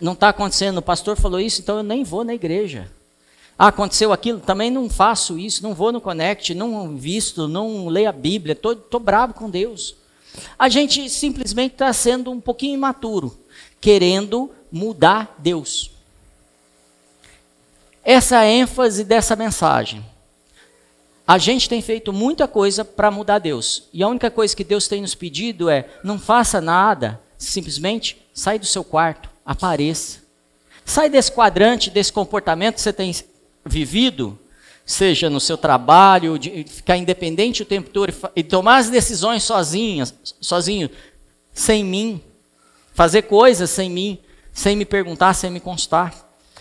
Não 0.00 0.12
está 0.12 0.30
acontecendo, 0.30 0.78
o 0.78 0.82
pastor 0.82 1.16
falou 1.16 1.40
isso, 1.40 1.60
então 1.60 1.78
eu 1.78 1.82
nem 1.82 2.04
vou 2.04 2.24
na 2.24 2.34
igreja. 2.34 2.90
Ah, 3.58 3.68
aconteceu 3.68 4.12
aquilo, 4.12 4.40
também 4.40 4.70
não 4.70 4.90
faço 4.90 5.38
isso, 5.38 5.62
não 5.62 5.74
vou 5.74 5.92
no 5.92 6.00
Connect, 6.00 6.54
não 6.54 6.96
visto, 6.96 7.46
não 7.46 7.86
leio 7.86 8.08
a 8.08 8.12
Bíblia, 8.12 8.52
estou 8.52 9.00
bravo 9.00 9.34
com 9.34 9.48
Deus. 9.48 9.94
A 10.58 10.68
gente 10.68 11.08
simplesmente 11.08 11.72
está 11.72 11.92
sendo 11.92 12.30
um 12.30 12.40
pouquinho 12.40 12.74
imaturo, 12.74 13.38
querendo 13.80 14.50
mudar 14.72 15.36
Deus. 15.38 15.90
Essa 18.02 18.36
é 18.36 18.38
a 18.38 18.46
ênfase 18.50 19.04
dessa 19.04 19.36
mensagem. 19.36 20.04
A 21.26 21.38
gente 21.38 21.68
tem 21.68 21.80
feito 21.80 22.12
muita 22.12 22.46
coisa 22.46 22.84
para 22.84 23.10
mudar 23.10 23.38
Deus. 23.38 23.88
E 23.92 24.02
a 24.02 24.08
única 24.08 24.30
coisa 24.30 24.54
que 24.54 24.62
Deus 24.62 24.86
tem 24.86 25.00
nos 25.00 25.14
pedido 25.14 25.70
é: 25.70 25.88
não 26.02 26.18
faça 26.18 26.60
nada, 26.60 27.20
simplesmente 27.38 28.22
sai 28.32 28.58
do 28.58 28.66
seu 28.66 28.84
quarto, 28.84 29.30
apareça. 29.44 30.22
Sai 30.84 31.08
desse 31.08 31.32
quadrante, 31.32 31.88
desse 31.88 32.12
comportamento 32.12 32.74
que 32.74 32.82
você 32.82 32.92
tem 32.92 33.14
vivido, 33.64 34.38
seja 34.84 35.30
no 35.30 35.40
seu 35.40 35.56
trabalho, 35.56 36.38
de 36.38 36.64
ficar 36.64 36.98
independente 36.98 37.62
o 37.62 37.66
tempo 37.66 37.88
todo 37.88 38.12
e 38.36 38.42
tomar 38.42 38.76
as 38.76 38.90
decisões 38.90 39.42
sozinhas, 39.44 40.14
sozinho, 40.40 40.90
sem 41.54 41.82
mim, 41.82 42.20
fazer 42.92 43.22
coisas 43.22 43.70
sem 43.70 43.88
mim, 43.88 44.18
sem 44.52 44.76
me 44.76 44.84
perguntar, 44.84 45.32
sem 45.32 45.50
me 45.50 45.58
constar. 45.58 46.14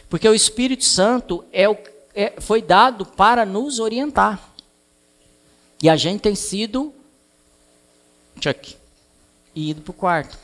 Porque 0.09 0.29
o 0.29 0.33
Espírito 0.33 0.85
Santo 0.85 1.43
é 1.51 1.67
o, 1.67 1.77
é, 2.15 2.33
foi 2.39 2.61
dado 2.61 3.05
para 3.05 3.45
nos 3.45 3.79
orientar. 3.79 4.52
E 5.83 5.89
a 5.89 5.97
gente 5.97 6.21
tem 6.21 6.33
sido 6.33 6.93
check, 8.39 8.77
e 9.53 9.71
ido 9.71 9.81
para 9.81 9.91
o 9.91 9.93
quarto. 9.93 10.37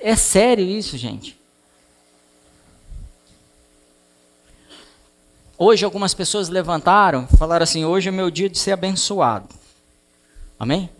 É 0.00 0.16
sério 0.16 0.64
isso, 0.64 0.98
gente. 0.98 1.38
Hoje 5.56 5.84
algumas 5.84 6.14
pessoas 6.14 6.48
levantaram, 6.48 7.28
falaram 7.28 7.62
assim: 7.62 7.84
hoje 7.84 8.08
é 8.08 8.10
meu 8.10 8.28
dia 8.28 8.50
de 8.50 8.58
ser 8.58 8.72
abençoado. 8.72 9.48
Amém? 10.58 10.90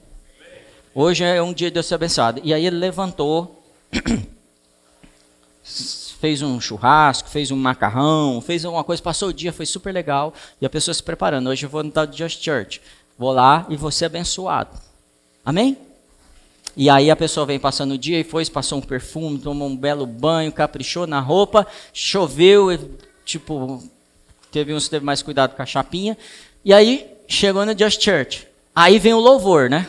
Hoje 0.94 1.24
é 1.24 1.42
um 1.42 1.52
dia 1.52 1.72
de 1.72 1.78
eu 1.80 1.82
ser 1.82 1.96
abençoado. 1.96 2.40
E 2.44 2.54
aí 2.54 2.64
ele 2.64 2.76
levantou, 2.76 3.60
fez 5.64 6.40
um 6.40 6.60
churrasco, 6.60 7.28
fez 7.28 7.50
um 7.50 7.56
macarrão, 7.56 8.40
fez 8.40 8.64
alguma 8.64 8.84
coisa, 8.84 9.02
passou 9.02 9.30
o 9.30 9.34
dia, 9.34 9.52
foi 9.52 9.66
super 9.66 9.92
legal. 9.92 10.32
E 10.60 10.66
a 10.66 10.70
pessoa 10.70 10.94
se 10.94 11.02
preparando. 11.02 11.50
Hoje 11.50 11.66
eu 11.66 11.70
vou 11.70 11.82
no 11.82 11.90
tal 11.90 12.06
de 12.06 12.16
Just 12.16 12.40
Church. 12.40 12.80
Vou 13.18 13.32
lá 13.32 13.66
e 13.68 13.76
vou 13.76 13.90
ser 13.90 14.06
abençoado. 14.06 14.70
Amém? 15.44 15.76
E 16.76 16.90
aí 16.90 17.10
a 17.10 17.16
pessoa 17.16 17.46
vem 17.46 17.58
passando 17.58 17.92
o 17.92 17.98
dia 17.98 18.18
e 18.18 18.24
foi, 18.24 18.44
passou 18.46 18.78
um 18.78 18.82
perfume, 18.82 19.38
tomou 19.38 19.68
um 19.68 19.76
belo 19.76 20.06
banho, 20.06 20.50
caprichou 20.50 21.06
na 21.06 21.20
roupa, 21.20 21.66
choveu, 21.92 22.96
tipo, 23.24 23.82
Teve 24.54 24.72
uns 24.72 24.84
que 24.84 24.90
teve 24.90 25.04
mais 25.04 25.20
cuidado 25.20 25.56
com 25.56 25.62
a 25.62 25.66
chapinha. 25.66 26.16
E 26.64 26.72
aí 26.72 27.10
chegou 27.26 27.66
na 27.66 27.76
Just 27.76 28.00
Church. 28.00 28.46
Aí 28.72 29.00
vem 29.00 29.12
o 29.12 29.18
louvor, 29.18 29.68
né? 29.68 29.88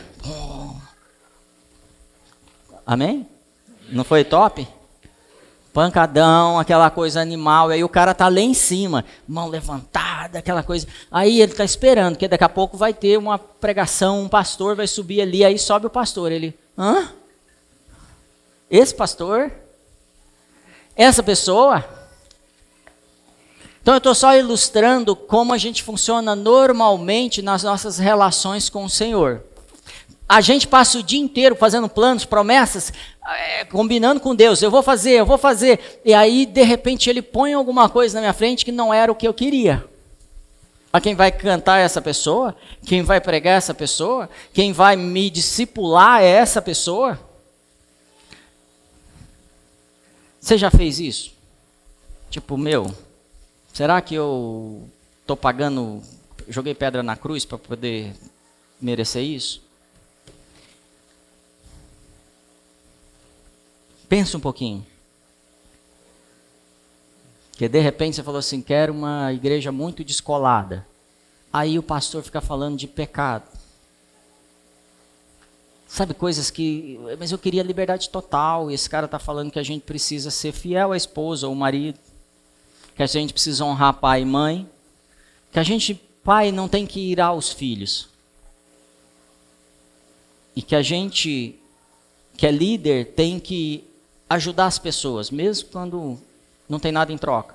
Amém? 2.84 3.24
Não 3.88 4.02
foi 4.02 4.24
top? 4.24 4.66
Pancadão, 5.76 6.58
aquela 6.58 6.88
coisa 6.88 7.20
animal. 7.20 7.68
Aí 7.68 7.84
o 7.84 7.88
cara 7.88 8.14
tá 8.14 8.30
lá 8.30 8.40
em 8.40 8.54
cima, 8.54 9.04
mão 9.28 9.46
levantada, 9.46 10.38
aquela 10.38 10.62
coisa. 10.62 10.86
Aí 11.12 11.42
ele 11.42 11.52
tá 11.52 11.66
esperando, 11.66 12.16
que 12.16 12.26
daqui 12.26 12.44
a 12.44 12.48
pouco 12.48 12.78
vai 12.78 12.94
ter 12.94 13.18
uma 13.18 13.38
pregação, 13.38 14.22
um 14.22 14.28
pastor 14.28 14.74
vai 14.74 14.86
subir 14.86 15.20
ali, 15.20 15.44
aí 15.44 15.58
sobe 15.58 15.86
o 15.86 15.90
pastor. 15.90 16.32
Ele, 16.32 16.58
hã? 16.78 17.10
Esse 18.70 18.94
pastor? 18.94 19.52
Essa 20.96 21.22
pessoa? 21.22 21.84
Então 23.82 23.92
eu 23.92 23.98
estou 23.98 24.14
só 24.14 24.34
ilustrando 24.34 25.14
como 25.14 25.52
a 25.52 25.58
gente 25.58 25.82
funciona 25.82 26.34
normalmente 26.34 27.42
nas 27.42 27.62
nossas 27.62 27.98
relações 27.98 28.70
com 28.70 28.82
o 28.82 28.88
Senhor. 28.88 29.44
A 30.28 30.40
gente 30.40 30.66
passa 30.66 30.98
o 30.98 31.02
dia 31.02 31.20
inteiro 31.20 31.54
fazendo 31.54 31.88
planos, 31.88 32.24
promessas, 32.24 32.92
é, 33.28 33.64
combinando 33.64 34.20
com 34.20 34.34
Deus. 34.34 34.62
Eu 34.62 34.70
vou 34.70 34.82
fazer, 34.82 35.12
eu 35.12 35.26
vou 35.26 35.38
fazer. 35.38 36.00
E 36.04 36.12
aí, 36.12 36.46
de 36.46 36.62
repente, 36.62 37.10
Ele 37.10 37.22
põe 37.22 37.52
alguma 37.52 37.88
coisa 37.88 38.14
na 38.14 38.20
minha 38.20 38.32
frente 38.32 38.64
que 38.64 38.72
não 38.72 38.92
era 38.92 39.10
o 39.10 39.14
que 39.14 39.26
eu 39.26 39.34
queria. 39.34 39.84
A 40.92 41.00
quem 41.00 41.14
vai 41.14 41.30
cantar 41.30 41.80
é 41.80 41.84
essa 41.84 42.00
pessoa? 42.00 42.56
Quem 42.84 43.02
vai 43.02 43.20
pregar 43.20 43.54
é 43.54 43.56
essa 43.56 43.74
pessoa? 43.74 44.30
Quem 44.52 44.72
vai 44.72 44.96
me 44.96 45.28
discipular 45.28 46.22
é 46.22 46.26
essa 46.26 46.62
pessoa? 46.62 47.18
Você 50.40 50.56
já 50.56 50.70
fez 50.70 51.00
isso? 51.00 51.32
Tipo, 52.30 52.56
meu, 52.56 52.94
Será 53.76 54.00
que 54.00 54.14
eu 54.14 54.88
estou 55.20 55.36
pagando, 55.36 56.00
joguei 56.48 56.74
pedra 56.74 57.02
na 57.02 57.14
cruz 57.14 57.44
para 57.44 57.58
poder 57.58 58.14
merecer 58.80 59.22
isso? 59.22 59.60
Pensa 64.08 64.36
um 64.36 64.40
pouquinho. 64.40 64.86
Que 67.52 67.68
de 67.68 67.80
repente 67.80 68.16
você 68.16 68.22
falou 68.22 68.38
assim: 68.38 68.60
quero 68.60 68.92
uma 68.92 69.32
igreja 69.32 69.72
muito 69.72 70.04
descolada. 70.04 70.86
Aí 71.52 71.78
o 71.78 71.82
pastor 71.82 72.22
fica 72.22 72.40
falando 72.40 72.76
de 72.76 72.86
pecado. 72.86 73.44
Sabe, 75.88 76.14
coisas 76.14 76.50
que. 76.50 77.00
Mas 77.18 77.32
eu 77.32 77.38
queria 77.38 77.62
liberdade 77.62 78.10
total. 78.10 78.70
E 78.70 78.74
esse 78.74 78.88
cara 78.90 79.06
está 79.06 79.18
falando 79.18 79.50
que 79.50 79.58
a 79.58 79.62
gente 79.62 79.82
precisa 79.82 80.30
ser 80.30 80.52
fiel 80.52 80.92
à 80.92 80.96
esposa 80.96 81.46
ou 81.46 81.52
ao 81.52 81.56
marido. 81.56 81.98
Que 82.94 83.02
a 83.02 83.06
gente 83.06 83.32
precisa 83.32 83.64
honrar 83.64 83.94
pai 83.94 84.22
e 84.22 84.24
mãe. 84.24 84.68
Que 85.50 85.58
a 85.58 85.62
gente, 85.62 85.94
pai, 86.22 86.52
não 86.52 86.68
tem 86.68 86.86
que 86.86 87.00
ir 87.00 87.20
aos 87.20 87.52
filhos. 87.52 88.08
E 90.54 90.60
que 90.60 90.74
a 90.74 90.82
gente, 90.82 91.58
que 92.36 92.46
é 92.46 92.50
líder, 92.50 93.12
tem 93.14 93.38
que 93.38 93.84
ajudar 94.28 94.66
as 94.66 94.78
pessoas, 94.78 95.30
mesmo 95.30 95.68
quando 95.70 96.18
não 96.68 96.78
tem 96.78 96.92
nada 96.92 97.12
em 97.12 97.18
troca. 97.18 97.54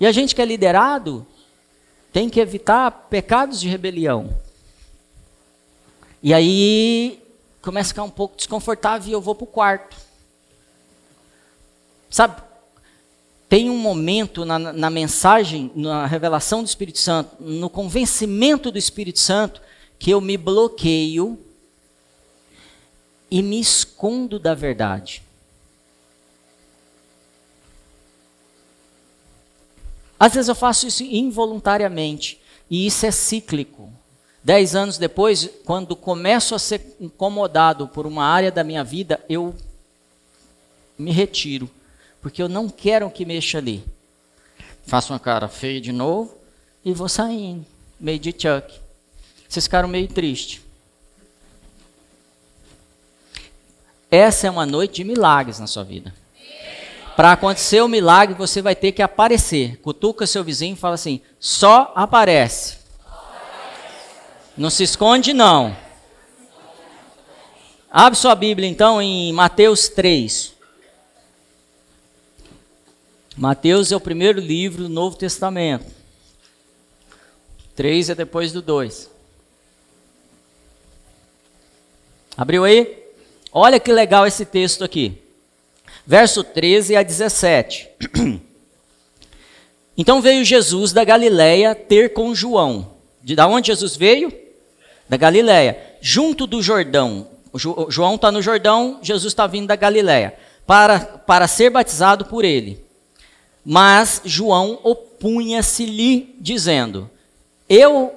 E 0.00 0.06
a 0.06 0.12
gente 0.12 0.34
que 0.34 0.42
é 0.42 0.44
liderado 0.44 1.26
tem 2.12 2.28
que 2.28 2.40
evitar 2.40 2.90
pecados 3.08 3.60
de 3.60 3.68
rebelião. 3.68 4.36
E 6.22 6.34
aí 6.34 7.22
começa 7.60 7.88
a 7.88 7.92
ficar 7.92 8.02
um 8.02 8.10
pouco 8.10 8.36
desconfortável 8.36 9.08
e 9.08 9.12
eu 9.12 9.20
vou 9.20 9.34
para 9.34 9.44
o 9.44 9.46
quarto. 9.46 9.96
Sabe, 12.10 12.42
tem 13.48 13.70
um 13.70 13.78
momento 13.78 14.44
na, 14.44 14.58
na, 14.58 14.90
mensagem, 14.90 15.70
na 15.74 16.06
revelação 16.06 16.62
do 16.62 16.66
Espírito 16.66 16.98
Santo, 16.98 17.36
no 17.40 17.70
convencimento 17.70 18.70
do 18.70 18.78
Espírito 18.78 19.20
Santo, 19.20 19.60
que 19.98 20.10
eu 20.10 20.20
me 20.20 20.36
bloqueio 20.36 21.38
e 23.30 23.42
me 23.42 23.60
escondo 23.60 24.38
da 24.38 24.54
verdade. 24.54 25.22
Às 30.22 30.34
vezes 30.34 30.48
eu 30.48 30.54
faço 30.54 30.86
isso 30.86 31.02
involuntariamente, 31.02 32.40
e 32.70 32.86
isso 32.86 33.04
é 33.04 33.10
cíclico. 33.10 33.92
Dez 34.40 34.76
anos 34.76 34.96
depois, 34.96 35.50
quando 35.64 35.96
começo 35.96 36.54
a 36.54 36.60
ser 36.60 36.96
incomodado 37.00 37.88
por 37.88 38.06
uma 38.06 38.24
área 38.24 38.52
da 38.52 38.62
minha 38.62 38.84
vida, 38.84 39.18
eu 39.28 39.52
me 40.96 41.10
retiro, 41.10 41.68
porque 42.20 42.40
eu 42.40 42.48
não 42.48 42.68
quero 42.68 43.10
que 43.10 43.24
mexa 43.24 43.58
ali. 43.58 43.84
Faço 44.86 45.12
uma 45.12 45.18
cara 45.18 45.48
feia 45.48 45.80
de 45.80 45.90
novo 45.90 46.32
e 46.84 46.92
vou 46.92 47.08
saindo, 47.08 47.66
meio 47.98 48.20
de 48.20 48.30
Chuck. 48.30 48.78
Vocês 49.48 49.64
ficaram 49.64 49.88
meio 49.88 50.06
tristes. 50.06 50.60
Essa 54.08 54.46
é 54.46 54.50
uma 54.50 54.66
noite 54.66 54.94
de 54.94 55.04
milagres 55.04 55.58
na 55.58 55.66
sua 55.66 55.82
vida. 55.82 56.14
Para 57.16 57.32
acontecer 57.32 57.82
o 57.82 57.88
milagre, 57.88 58.34
você 58.34 58.62
vai 58.62 58.74
ter 58.74 58.92
que 58.92 59.02
aparecer. 59.02 59.78
Cutuca 59.78 60.26
seu 60.26 60.42
vizinho 60.42 60.74
e 60.74 60.78
fala 60.78 60.94
assim: 60.94 61.20
só 61.38 61.92
aparece. 61.94 62.78
Não 64.56 64.70
se 64.70 64.82
esconde, 64.82 65.32
não. 65.32 65.76
Abre 67.90 68.18
sua 68.18 68.34
Bíblia 68.34 68.68
então 68.68 69.02
em 69.02 69.32
Mateus 69.32 69.88
3. 69.88 70.54
Mateus 73.36 73.92
é 73.92 73.96
o 73.96 74.00
primeiro 74.00 74.40
livro 74.40 74.84
do 74.84 74.88
Novo 74.88 75.16
Testamento. 75.16 75.86
3 77.74 78.10
é 78.10 78.14
depois 78.14 78.52
do 78.52 78.62
2. 78.62 79.10
Abriu 82.36 82.64
aí? 82.64 83.02
Olha 83.52 83.78
que 83.78 83.92
legal 83.92 84.26
esse 84.26 84.44
texto 84.46 84.84
aqui. 84.84 85.21
Verso 86.06 86.42
13 86.44 86.96
a 86.96 87.02
17. 87.02 87.88
Então 89.94 90.22
veio 90.22 90.42
Jesus 90.42 90.90
da 90.94 91.04
Galiléia 91.04 91.74
ter 91.74 92.14
com 92.14 92.34
João. 92.34 92.94
De 93.22 93.38
onde 93.38 93.66
Jesus 93.66 93.94
veio? 93.94 94.32
da 95.12 95.18
Galiléia, 95.18 95.78
junto 96.00 96.46
do 96.46 96.62
Jordão. 96.62 97.26
João 97.90 98.14
está 98.14 98.32
no 98.32 98.40
Jordão, 98.40 98.98
Jesus 99.02 99.32
está 99.32 99.46
vindo 99.46 99.66
da 99.66 99.76
Galiléia, 99.76 100.34
para, 100.66 101.00
para 101.00 101.46
ser 101.46 101.68
batizado 101.68 102.24
por 102.24 102.46
ele. 102.46 102.82
Mas 103.62 104.22
João 104.24 104.78
opunha-se-lhe, 104.82 106.34
dizendo: 106.40 107.10
Eu 107.68 108.10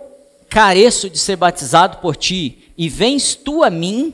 careço 0.48 1.10
de 1.10 1.20
ser 1.20 1.36
batizado 1.36 1.98
por 1.98 2.16
ti, 2.16 2.72
e 2.78 2.88
vens 2.88 3.36
tu 3.36 3.62
a 3.62 3.70
mim? 3.70 4.14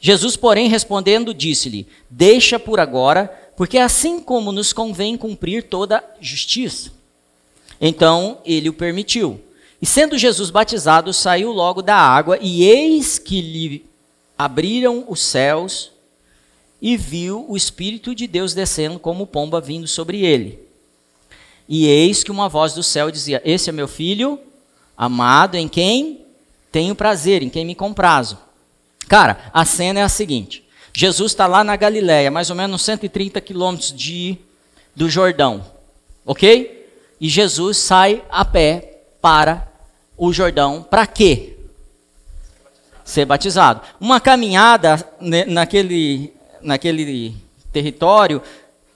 Jesus, 0.00 0.34
porém, 0.34 0.68
respondendo, 0.68 1.34
disse-lhe: 1.34 1.86
Deixa 2.08 2.58
por 2.58 2.80
agora, 2.80 3.26
porque 3.54 3.76
assim 3.76 4.18
como 4.18 4.50
nos 4.50 4.72
convém 4.72 5.18
cumprir 5.18 5.64
toda 5.64 6.02
justiça. 6.18 6.90
Então 7.78 8.38
ele 8.44 8.70
o 8.70 8.72
permitiu. 8.72 9.38
E 9.80 9.86
sendo 9.86 10.16
Jesus 10.16 10.50
batizado, 10.50 11.12
saiu 11.12 11.52
logo 11.52 11.82
da 11.82 11.96
água, 11.96 12.38
e 12.40 12.64
eis 12.64 13.18
que 13.18 13.40
lhe 13.40 13.86
abriram 14.36 15.04
os 15.06 15.20
céus, 15.20 15.92
e 16.80 16.96
viu 16.96 17.44
o 17.46 17.56
Espírito 17.56 18.14
de 18.14 18.26
Deus 18.26 18.54
descendo 18.54 18.98
como 18.98 19.26
pomba 19.26 19.60
vindo 19.60 19.86
sobre 19.86 20.24
ele. 20.24 20.58
E 21.68 21.86
eis 21.86 22.24
que 22.24 22.30
uma 22.30 22.48
voz 22.48 22.72
do 22.72 22.82
céu 22.82 23.10
dizia: 23.10 23.42
Esse 23.44 23.68
é 23.68 23.72
meu 23.72 23.86
filho 23.86 24.38
amado, 24.96 25.56
em 25.56 25.68
quem 25.68 26.24
tenho 26.72 26.94
prazer, 26.94 27.42
em 27.42 27.50
quem 27.50 27.64
me 27.66 27.74
comprazo. 27.74 28.38
Cara, 29.08 29.50
a 29.52 29.64
cena 29.64 30.00
é 30.00 30.02
a 30.02 30.08
seguinte: 30.08 30.64
Jesus 30.92 31.32
está 31.32 31.46
lá 31.46 31.64
na 31.64 31.76
Galiléia, 31.76 32.30
mais 32.30 32.50
ou 32.50 32.56
menos 32.56 32.82
130 32.82 33.40
quilômetros 33.40 33.92
de 33.92 34.38
do 34.94 35.08
Jordão, 35.08 35.64
ok? 36.24 36.88
E 37.20 37.28
Jesus 37.28 37.78
sai 37.78 38.24
a 38.30 38.44
pé 38.44 39.02
para 39.20 39.68
o 40.16 40.32
Jordão 40.32 40.82
para 40.82 41.06
quê? 41.06 41.56
Ser 43.04 43.24
batizado. 43.24 43.80
Uma 44.00 44.20
caminhada 44.20 45.04
naquele, 45.46 46.32
naquele 46.60 47.36
território 47.72 48.42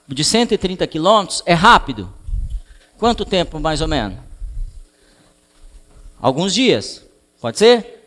de 0.07 0.23
130 0.23 0.87
quilômetros 0.87 1.43
é 1.47 1.55
rápido. 1.55 2.13
Quanto 2.99 3.25
tempo, 3.25 3.59
mais 3.59 3.81
ou 3.81 3.89
menos? 3.89 4.19
Alguns 6.21 6.55
dias. 6.55 7.03
Pode 7.41 7.59
ser? 7.59 8.04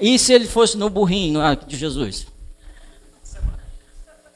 E 0.00 0.18
se 0.18 0.32
ele 0.32 0.46
fosse 0.46 0.76
no 0.76 0.90
burrinho 0.90 1.40
de 1.66 1.76
Jesus? 1.76 2.26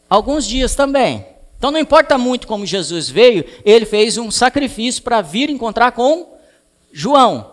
Alguns 0.08 0.46
dias 0.46 0.74
também. 0.74 1.26
Então 1.58 1.70
não 1.70 1.78
importa 1.78 2.16
muito 2.16 2.46
como 2.46 2.64
Jesus 2.64 3.10
veio, 3.10 3.44
ele 3.64 3.84
fez 3.84 4.16
um 4.16 4.30
sacrifício 4.30 5.02
para 5.02 5.20
vir 5.20 5.50
encontrar 5.50 5.92
com 5.92 6.38
João. 6.92 7.52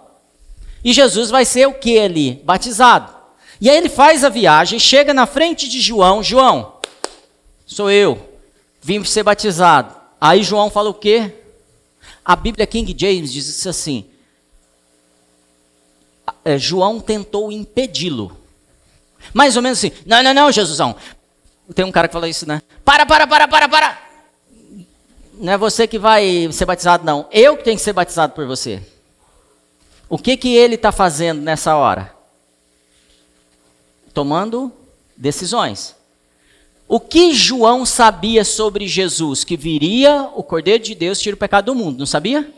E 0.83 0.93
Jesus 0.93 1.29
vai 1.29 1.43
ser 1.43 1.67
o 1.67 1.73
que 1.73 1.99
ali? 1.99 2.41
Batizado. 2.45 3.13
E 3.59 3.69
aí 3.69 3.77
ele 3.77 3.89
faz 3.89 4.23
a 4.23 4.29
viagem, 4.29 4.79
chega 4.79 5.13
na 5.13 5.25
frente 5.25 5.67
de 5.67 5.81
João, 5.81 6.23
João, 6.23 6.73
sou 7.65 7.91
eu, 7.91 8.39
vim 8.81 9.03
ser 9.03 9.23
batizado. 9.23 9.93
Aí 10.21 10.43
João 10.43 10.69
fala 10.69 10.89
o 10.89 10.93
quê? 10.93 11.33
A 12.23 12.35
Bíblia 12.35 12.65
King 12.65 12.95
James 12.97 13.33
diz 13.33 13.67
assim: 13.67 14.05
João 16.57 16.99
tentou 16.99 17.51
impedi-lo. 17.51 18.37
Mais 19.33 19.55
ou 19.55 19.61
menos 19.61 19.79
assim, 19.79 19.91
não, 20.05 20.23
não, 20.23 20.33
não, 20.33 20.51
Jesusão. 20.51 20.95
Tem 21.73 21.83
um 21.83 21.91
cara 21.91 22.07
que 22.07 22.13
fala 22.13 22.29
isso, 22.29 22.47
né? 22.47 22.61
Para, 22.85 23.05
para, 23.05 23.27
para, 23.27 23.47
para, 23.47 23.67
para. 23.69 24.07
Não 25.33 25.53
é 25.53 25.57
você 25.57 25.85
que 25.87 25.99
vai 25.99 26.49
ser 26.51 26.65
batizado, 26.65 27.05
não. 27.05 27.27
Eu 27.31 27.57
que 27.57 27.63
tenho 27.63 27.77
que 27.77 27.83
ser 27.83 27.93
batizado 27.93 28.33
por 28.33 28.45
você. 28.47 28.81
O 30.09 30.17
que, 30.17 30.37
que 30.37 30.55
ele 30.55 30.75
está 30.75 30.91
fazendo 30.91 31.41
nessa 31.41 31.75
hora? 31.75 32.13
Tomando 34.13 34.71
decisões. 35.15 35.95
O 36.87 36.99
que 36.99 37.33
João 37.33 37.85
sabia 37.85 38.45
sobre 38.45 38.87
Jesus? 38.87 39.43
Que 39.43 39.57
viria 39.57 40.29
o 40.33 40.41
Cordeiro 40.41 40.81
de 40.81 40.95
Deus 40.95 41.19
tira 41.19 41.35
o 41.35 41.39
pecado 41.39 41.65
do 41.65 41.75
mundo, 41.75 41.99
não 41.99 42.05
sabia? 42.05 42.49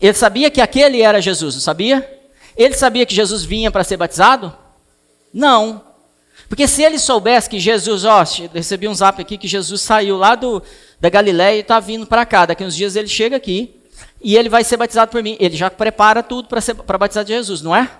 Ele 0.00 0.12
sabia 0.12 0.50
que 0.50 0.60
aquele 0.60 1.00
era 1.00 1.22
Jesus, 1.22 1.54
não 1.54 1.62
sabia? 1.62 2.21
Ele 2.56 2.74
sabia 2.74 3.06
que 3.06 3.14
Jesus 3.14 3.44
vinha 3.44 3.70
para 3.70 3.84
ser 3.84 3.96
batizado? 3.96 4.56
Não. 5.32 5.82
Porque 6.48 6.68
se 6.68 6.82
ele 6.82 6.98
soubesse 6.98 7.48
que 7.48 7.58
Jesus, 7.58 8.04
ó, 8.04 8.22
recebi 8.52 8.86
um 8.86 8.94
zap 8.94 9.20
aqui 9.20 9.38
que 9.38 9.48
Jesus 9.48 9.80
saiu 9.80 10.18
lá 10.18 10.34
do, 10.34 10.62
da 11.00 11.08
Galiléia 11.08 11.56
e 11.56 11.60
está 11.60 11.80
vindo 11.80 12.06
para 12.06 12.26
cá, 12.26 12.46
daqui 12.46 12.62
uns 12.62 12.76
dias 12.76 12.94
ele 12.94 13.08
chega 13.08 13.36
aqui, 13.36 13.74
e 14.20 14.36
ele 14.36 14.48
vai 14.48 14.62
ser 14.62 14.76
batizado 14.76 15.10
por 15.10 15.22
mim. 15.22 15.36
Ele 15.40 15.56
já 15.56 15.70
prepara 15.70 16.22
tudo 16.22 16.48
para 16.48 16.98
batizar 16.98 17.24
de 17.24 17.32
Jesus, 17.32 17.62
não 17.62 17.74
é? 17.74 17.90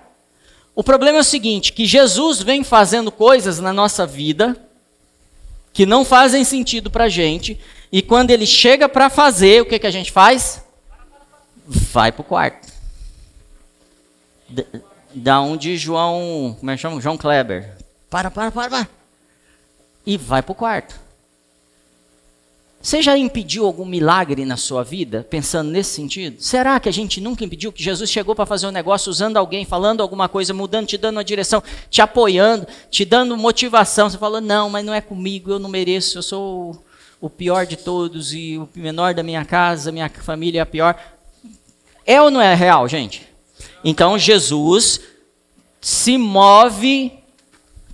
O 0.75 0.83
problema 0.83 1.17
é 1.17 1.21
o 1.21 1.23
seguinte: 1.23 1.73
que 1.73 1.85
Jesus 1.85 2.41
vem 2.41 2.63
fazendo 2.63 3.11
coisas 3.11 3.59
na 3.59 3.73
nossa 3.73 4.05
vida 4.05 4.55
que 5.71 5.87
não 5.87 6.05
fazem 6.05 6.43
sentido 6.43 6.91
para 6.91 7.05
a 7.05 7.09
gente, 7.09 7.59
e 7.91 8.03
quando 8.03 8.29
ele 8.29 8.45
chega 8.45 8.87
para 8.87 9.09
fazer, 9.09 9.63
o 9.63 9.65
que, 9.65 9.79
que 9.79 9.87
a 9.87 9.91
gente 9.91 10.11
faz? 10.11 10.63
Vai 11.65 12.11
para 12.11 12.21
o 12.21 12.23
quarto. 12.23 12.72
Da 15.13 15.41
onde 15.41 15.77
João. 15.77 16.55
Como 16.59 16.71
é 16.71 16.75
que 16.75 16.81
chama? 16.81 17.01
João 17.01 17.17
Kleber. 17.17 17.77
Para, 18.09 18.29
para, 18.31 18.51
para, 18.51 18.69
para. 18.69 18.87
E 20.05 20.17
vai 20.17 20.41
para 20.41 20.51
o 20.51 20.55
quarto. 20.55 21.03
Você 22.83 23.01
já 23.01 23.17
impediu 23.17 23.65
algum 23.65 23.85
milagre 23.85 24.43
na 24.43 24.57
sua 24.57 24.83
vida, 24.83 25.25
pensando 25.29 25.71
nesse 25.71 25.91
sentido? 25.91 26.41
Será 26.41 26.77
que 26.81 26.89
a 26.89 26.91
gente 26.91 27.21
nunca 27.21 27.45
impediu 27.45 27.71
que 27.71 27.81
Jesus 27.81 28.11
chegou 28.11 28.35
para 28.35 28.45
fazer 28.45 28.67
um 28.67 28.71
negócio 28.71 29.09
usando 29.09 29.37
alguém, 29.37 29.63
falando 29.63 30.01
alguma 30.01 30.27
coisa, 30.27 30.53
mudando, 30.53 30.87
te 30.87 30.97
dando 30.97 31.15
uma 31.15 31.23
direção, 31.23 31.63
te 31.89 32.01
apoiando, 32.01 32.67
te 32.91 33.05
dando 33.05 33.37
motivação? 33.37 34.09
Você 34.09 34.17
falou, 34.17 34.41
não, 34.41 34.69
mas 34.69 34.85
não 34.85 34.93
é 34.93 34.99
comigo, 34.99 35.49
eu 35.49 35.59
não 35.59 35.69
mereço, 35.69 36.17
eu 36.17 36.21
sou 36.21 36.83
o 37.21 37.29
pior 37.29 37.65
de 37.65 37.77
todos 37.77 38.33
e 38.33 38.57
o 38.57 38.67
menor 38.75 39.13
da 39.13 39.23
minha 39.23 39.45
casa, 39.45 39.89
minha 39.89 40.09
família 40.09 40.59
é 40.59 40.63
a 40.63 40.65
pior. 40.65 41.01
É 42.05 42.21
ou 42.21 42.29
não 42.29 42.41
é 42.41 42.53
real, 42.53 42.85
gente? 42.85 43.32
Então 43.83 44.17
Jesus 44.17 45.01
se 45.81 46.17
move 46.17 47.11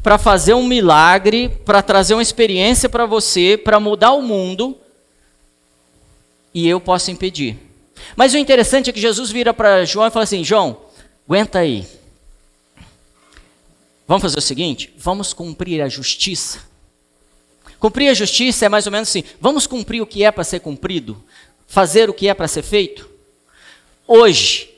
para 0.04 0.18
fazer 0.18 0.54
um 0.54 0.66
milagre, 0.66 1.50
para 1.66 1.82
trazer 1.82 2.14
uma 2.14 2.22
experiência 2.22 2.88
para 2.88 3.06
você, 3.06 3.58
para 3.58 3.80
mudar 3.80 4.14
o 4.14 4.22
mundo, 4.22 4.78
e 6.54 6.68
eu 6.68 6.80
posso 6.80 7.12
impedir. 7.12 7.58
Mas 8.16 8.34
o 8.34 8.38
interessante 8.38 8.90
é 8.90 8.94
que 8.94 9.02
Jesus 9.02 9.32
vira 9.32 9.54
para 9.54 9.86
João 9.86 10.08
e 10.08 10.12
fala 10.12 10.24
assim: 10.24 10.44
João, 10.44 10.78
aguenta 11.28 11.60
aí. 11.60 11.86
Vamos 14.08 14.22
fazer 14.22 14.40
o 14.40 14.42
seguinte: 14.42 14.94
vamos 14.98 15.34
cumprir 15.34 15.82
a 15.82 15.90
justiça. 15.90 16.60
Cumprir 17.80 18.10
a 18.10 18.14
justiça 18.14 18.66
é 18.66 18.70
mais 18.70 18.86
ou 18.86 18.92
menos 18.92 19.10
assim: 19.10 19.24
vamos 19.42 19.68
cumprir 19.68 20.02
o 20.02 20.08
que 20.08 20.24
é 20.24 20.32
para 20.32 20.44
ser 20.44 20.60
cumprido, 20.60 21.22
fazer 21.68 22.10
o 22.10 22.14
que 22.14 22.28
é 22.28 22.34
para 22.34 22.48
ser 22.48 22.64
feito. 22.64 23.10
Hoje. 24.08 24.69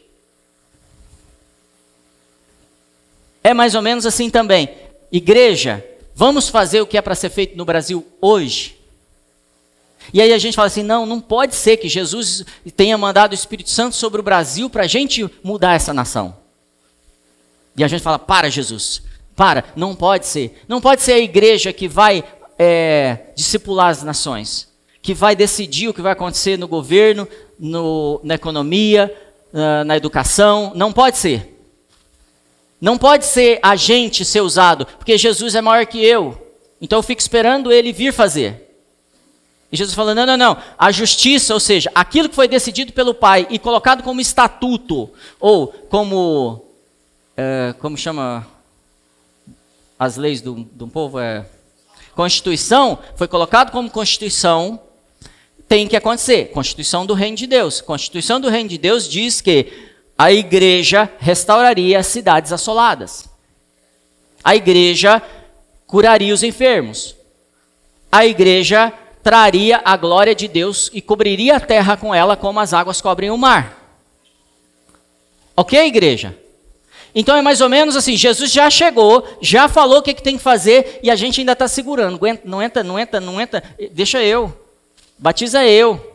É 3.43 3.53
mais 3.53 3.75
ou 3.75 3.81
menos 3.81 4.05
assim 4.05 4.29
também. 4.29 4.69
Igreja, 5.11 5.83
vamos 6.13 6.49
fazer 6.49 6.81
o 6.81 6.87
que 6.87 6.97
é 6.97 7.01
para 7.01 7.15
ser 7.15 7.29
feito 7.29 7.57
no 7.57 7.65
Brasil 7.65 8.05
hoje? 8.21 8.77
E 10.13 10.21
aí 10.21 10.33
a 10.33 10.37
gente 10.37 10.55
fala 10.55 10.67
assim: 10.67 10.83
não, 10.83 11.05
não 11.05 11.19
pode 11.19 11.55
ser 11.55 11.77
que 11.77 11.87
Jesus 11.87 12.45
tenha 12.75 12.97
mandado 12.97 13.31
o 13.31 13.35
Espírito 13.35 13.69
Santo 13.69 13.95
sobre 13.95 14.19
o 14.19 14.23
Brasil 14.23 14.69
para 14.69 14.83
a 14.83 14.87
gente 14.87 15.29
mudar 15.43 15.75
essa 15.75 15.93
nação. 15.93 16.35
E 17.75 17.83
a 17.83 17.87
gente 17.87 18.01
fala: 18.01 18.19
para, 18.19 18.49
Jesus, 18.49 19.01
para, 19.35 19.65
não 19.75 19.95
pode 19.95 20.25
ser. 20.25 20.61
Não 20.67 20.81
pode 20.81 21.01
ser 21.01 21.13
a 21.13 21.19
igreja 21.19 21.71
que 21.71 21.87
vai 21.87 22.23
é, 22.57 23.17
discipular 23.35 23.89
as 23.89 24.03
nações, 24.03 24.67
que 25.01 25.13
vai 25.13 25.35
decidir 25.35 25.87
o 25.87 25.93
que 25.93 26.01
vai 26.01 26.13
acontecer 26.13 26.57
no 26.57 26.67
governo, 26.67 27.27
no, 27.59 28.19
na 28.23 28.35
economia, 28.35 29.13
na, 29.51 29.83
na 29.83 29.97
educação. 29.97 30.71
Não 30.75 30.91
pode 30.91 31.17
ser. 31.17 31.60
Não 32.81 32.97
pode 32.97 33.25
ser 33.25 33.59
a 33.61 33.75
gente 33.75 34.25
ser 34.25 34.41
usado, 34.41 34.87
porque 34.87 35.15
Jesus 35.15 35.53
é 35.53 35.61
maior 35.61 35.85
que 35.85 36.03
eu. 36.03 36.51
Então 36.81 36.97
eu 36.97 37.03
fico 37.03 37.21
esperando 37.21 37.71
ele 37.71 37.93
vir 37.93 38.11
fazer. 38.11 38.69
E 39.71 39.77
Jesus 39.77 39.95
falou: 39.95 40.15
não, 40.15 40.25
não, 40.25 40.35
não. 40.35 40.57
A 40.77 40.91
justiça, 40.91 41.53
ou 41.53 41.59
seja, 41.59 41.91
aquilo 41.93 42.27
que 42.27 42.35
foi 42.35 42.47
decidido 42.47 42.91
pelo 42.91 43.13
Pai 43.13 43.45
e 43.51 43.59
colocado 43.59 44.01
como 44.01 44.19
estatuto, 44.19 45.11
ou 45.39 45.67
como. 45.67 46.65
É, 47.37 47.73
como 47.79 47.95
chama 47.95 48.45
as 49.97 50.17
leis 50.17 50.41
do, 50.41 50.67
do 50.73 50.87
povo? 50.87 51.19
É, 51.19 51.45
Constituição, 52.15 52.97
foi 53.15 53.27
colocado 53.27 53.71
como 53.71 53.89
Constituição, 53.89 54.79
tem 55.67 55.87
que 55.87 55.95
acontecer. 55.95 56.51
Constituição 56.51 57.05
do 57.05 57.13
Reino 57.13 57.37
de 57.37 57.47
Deus. 57.47 57.79
Constituição 57.79 58.41
do 58.41 58.49
Reino 58.49 58.67
de 58.67 58.77
Deus 58.77 59.07
diz 59.07 59.39
que 59.39 59.90
a 60.21 60.31
igreja 60.31 61.09
restauraria 61.17 62.03
cidades 62.03 62.53
assoladas. 62.53 63.27
A 64.43 64.55
igreja 64.55 65.19
curaria 65.87 66.31
os 66.31 66.43
enfermos. 66.43 67.15
A 68.11 68.23
igreja 68.23 68.93
traria 69.23 69.81
a 69.83 69.97
glória 69.97 70.35
de 70.35 70.47
Deus 70.47 70.91
e 70.93 71.01
cobriria 71.01 71.55
a 71.55 71.59
terra 71.59 71.97
com 71.97 72.13
ela 72.13 72.37
como 72.37 72.59
as 72.59 72.71
águas 72.71 73.01
cobrem 73.01 73.31
o 73.31 73.37
mar. 73.37 73.99
Ok, 75.57 75.87
igreja? 75.87 76.37
Então 77.15 77.35
é 77.35 77.41
mais 77.41 77.59
ou 77.59 77.67
menos 77.67 77.95
assim: 77.95 78.15
Jesus 78.15 78.51
já 78.51 78.69
chegou, 78.69 79.27
já 79.41 79.67
falou 79.67 79.97
o 79.97 80.03
que, 80.03 80.13
que 80.13 80.21
tem 80.21 80.37
que 80.37 80.43
fazer 80.43 80.99
e 81.01 81.09
a 81.09 81.15
gente 81.15 81.39
ainda 81.39 81.53
está 81.53 81.67
segurando. 81.67 82.19
Não 82.45 82.61
entra, 82.61 82.83
não 82.83 82.99
entra, 82.99 83.19
não 83.19 83.41
entra, 83.41 83.63
deixa 83.91 84.21
eu. 84.21 84.55
Batiza 85.17 85.65
eu. 85.65 86.10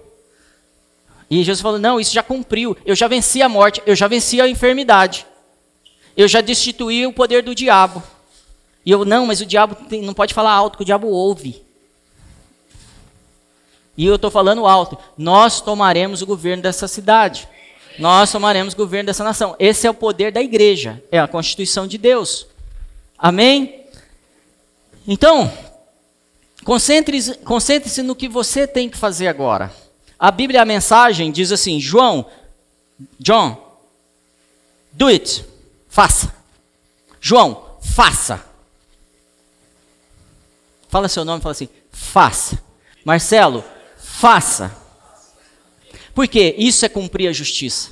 E 1.31 1.43
Jesus 1.43 1.61
falou: 1.61 1.79
Não, 1.79 2.01
isso 2.01 2.15
já 2.15 2.23
cumpriu. 2.23 2.77
Eu 2.85 2.95
já 2.95 3.09
venci 3.09 3.43
a 3.43 3.49
morte, 3.49 3.83
eu 3.87 3.97
já 3.97 4.09
venci 4.09 4.41
a 4.41 4.49
enfermidade. 4.49 5.27
Eu 6.17 6.27
já 6.27 6.41
destituí 6.41 7.07
o 7.07 7.13
poder 7.13 7.43
do 7.43 7.55
diabo. 7.55 8.03
E 8.85 8.91
eu, 8.91 9.05
não, 9.05 9.27
mas 9.27 9.41
o 9.41 9.47
diabo 9.47 9.75
tem, 9.75 10.01
não 10.01 10.15
pode 10.15 10.33
falar 10.33 10.53
alto, 10.53 10.79
que 10.79 10.83
o 10.83 10.87
diabo 10.87 11.09
ouve. 11.09 11.63
E 13.97 14.07
eu 14.07 14.15
estou 14.15 14.31
falando 14.31 14.67
alto. 14.67 14.97
Nós 15.19 15.61
tomaremos 15.61 16.23
o 16.23 16.27
governo 16.27 16.63
dessa 16.63 16.87
cidade. 16.87 17.49
Nós 17.99 18.31
tomaremos 18.31 18.75
o 18.75 18.77
governo 18.77 19.07
dessa 19.07 19.25
nação. 19.25 19.57
Esse 19.59 19.87
é 19.87 19.91
o 19.91 19.95
poder 19.95 20.31
da 20.31 20.41
igreja. 20.41 21.03
É 21.11 21.19
a 21.19 21.27
constituição 21.27 21.87
de 21.87 21.99
Deus. 21.99 22.47
Amém? 23.19 23.87
Então, 25.09 25.51
concentre-se 26.65 27.37
concentre 27.39 28.03
no 28.03 28.15
que 28.15 28.29
você 28.29 28.67
tem 28.67 28.89
que 28.89 28.99
fazer 28.99 29.29
agora. 29.29 29.73
A 30.19 30.31
Bíblia, 30.31 30.63
a 30.63 30.65
mensagem, 30.65 31.31
diz 31.31 31.53
assim: 31.53 31.79
João, 31.79 32.27
John, 33.19 33.79
do 34.93 35.07
it, 35.09 35.45
faça. 35.89 36.35
João, 37.21 37.79
faça. 37.83 38.45
Fala 40.89 41.09
seu 41.09 41.25
nome, 41.25 41.43
fala 41.43 41.53
assim, 41.53 41.69
faça. 41.91 42.63
Marcelo, 43.05 43.63
faça. 43.99 44.75
Porque 46.15 46.55
isso 46.57 46.87
é 46.87 46.89
cumprir 46.89 47.29
a 47.29 47.33
justiça. 47.33 47.91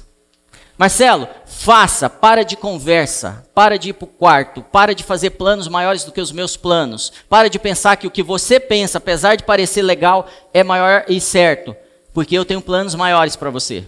Marcelo, 0.78 1.28
faça, 1.46 2.08
para 2.08 2.42
de 2.42 2.56
conversa, 2.56 3.46
para 3.54 3.78
de 3.78 3.90
ir 3.90 3.92
para 3.92 4.04
o 4.06 4.08
quarto, 4.08 4.62
para 4.62 4.94
de 4.94 5.04
fazer 5.04 5.30
planos 5.30 5.68
maiores 5.68 6.04
do 6.04 6.10
que 6.10 6.20
os 6.20 6.32
meus 6.32 6.56
planos, 6.56 7.12
para 7.28 7.48
de 7.48 7.58
pensar 7.58 7.96
que 7.96 8.06
o 8.06 8.10
que 8.10 8.22
você 8.22 8.58
pensa, 8.58 8.98
apesar 8.98 9.36
de 9.36 9.44
parecer 9.44 9.82
legal, 9.82 10.26
é 10.52 10.64
maior 10.64 11.04
e 11.06 11.20
certo 11.20 11.76
porque 12.14 12.38
eu 12.38 12.44
tenho 12.44 12.62
planos 12.62 12.94
maiores 12.94 13.34
para 13.34 13.50
você. 13.50 13.84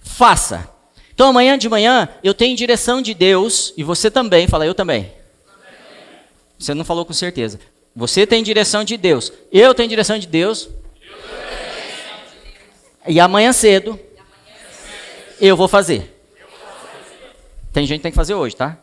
Faça. 0.00 0.68
Então 1.14 1.28
amanhã 1.28 1.56
de 1.56 1.68
manhã 1.68 2.08
eu 2.24 2.34
tenho 2.34 2.56
direção 2.56 3.02
de 3.02 3.12
Deus 3.12 3.72
e 3.76 3.84
você 3.84 4.10
também, 4.10 4.48
fala 4.48 4.66
eu 4.66 4.74
também. 4.74 5.12
Você 6.58 6.72
não 6.72 6.84
falou 6.84 7.04
com 7.04 7.12
certeza. 7.12 7.60
Você 7.94 8.26
tem 8.26 8.42
direção 8.42 8.82
de 8.82 8.96
Deus. 8.96 9.30
Eu 9.52 9.74
tenho 9.74 9.88
direção 9.88 10.18
de 10.18 10.26
Deus. 10.26 10.68
E 13.06 13.20
amanhã 13.20 13.52
cedo 13.52 14.00
eu 15.38 15.54
vou 15.54 15.68
fazer. 15.68 16.14
Tem 17.72 17.86
gente 17.86 17.98
que 17.98 18.04
tem 18.04 18.12
que 18.12 18.16
fazer 18.16 18.32
hoje, 18.32 18.56
tá? 18.56 18.78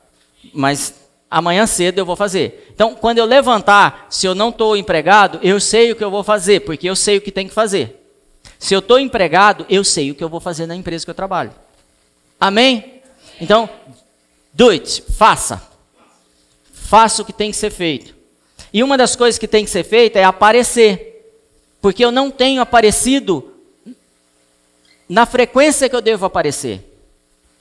Mas 0.54 0.94
amanhã 1.30 1.66
cedo 1.66 1.98
eu 1.98 2.06
vou 2.06 2.16
fazer. 2.16 2.72
Então, 2.76 2.94
quando 2.94 3.18
eu 3.18 3.26
levantar, 3.26 4.06
se 4.08 4.28
eu 4.28 4.36
não 4.36 4.50
estou 4.50 4.78
empregado, 4.78 5.40
eu 5.42 5.60
sei 5.60 5.92
o 5.92 5.96
que 5.96 6.04
eu 6.04 6.12
vou 6.12 6.24
fazer, 6.24 6.60
porque 6.60 6.88
eu 6.88 6.96
sei 6.96 7.18
o 7.18 7.22
que 7.22 7.32
tem 7.32 7.48
que 7.48 7.54
fazer. 7.56 8.03
Se 8.64 8.74
eu 8.74 8.80
estou 8.80 8.98
empregado, 8.98 9.66
eu 9.68 9.84
sei 9.84 10.10
o 10.10 10.16
que 10.16 10.24
eu 10.24 10.30
vou 10.30 10.40
fazer 10.40 10.66
na 10.66 10.74
empresa 10.74 11.04
que 11.04 11.12
eu 11.12 11.14
trabalho. 11.14 11.54
Amém? 12.40 13.02
Então, 13.42 13.70
do 14.54 14.70
it, 14.70 15.04
faça. 15.18 15.62
Faça 16.72 17.22
o 17.22 17.26
que 17.26 17.34
tem 17.34 17.52
que 17.52 17.58
ser 17.58 17.72
feito. 17.72 18.16
E 18.72 18.82
uma 18.82 18.98
das 18.98 19.18
coisas 19.18 19.38
que 19.38 19.50
tem 19.50 19.66
que 19.66 19.70
ser 19.70 19.84
feita 19.84 20.18
é 20.18 20.24
aparecer. 20.24 21.30
Porque 21.82 22.06
eu 22.06 22.10
não 22.10 22.32
tenho 22.32 22.62
aparecido 22.62 23.54
na 25.10 25.26
frequência 25.26 25.90
que 25.90 25.96
eu 25.98 26.02
devo 26.02 26.26
aparecer. 26.26 26.90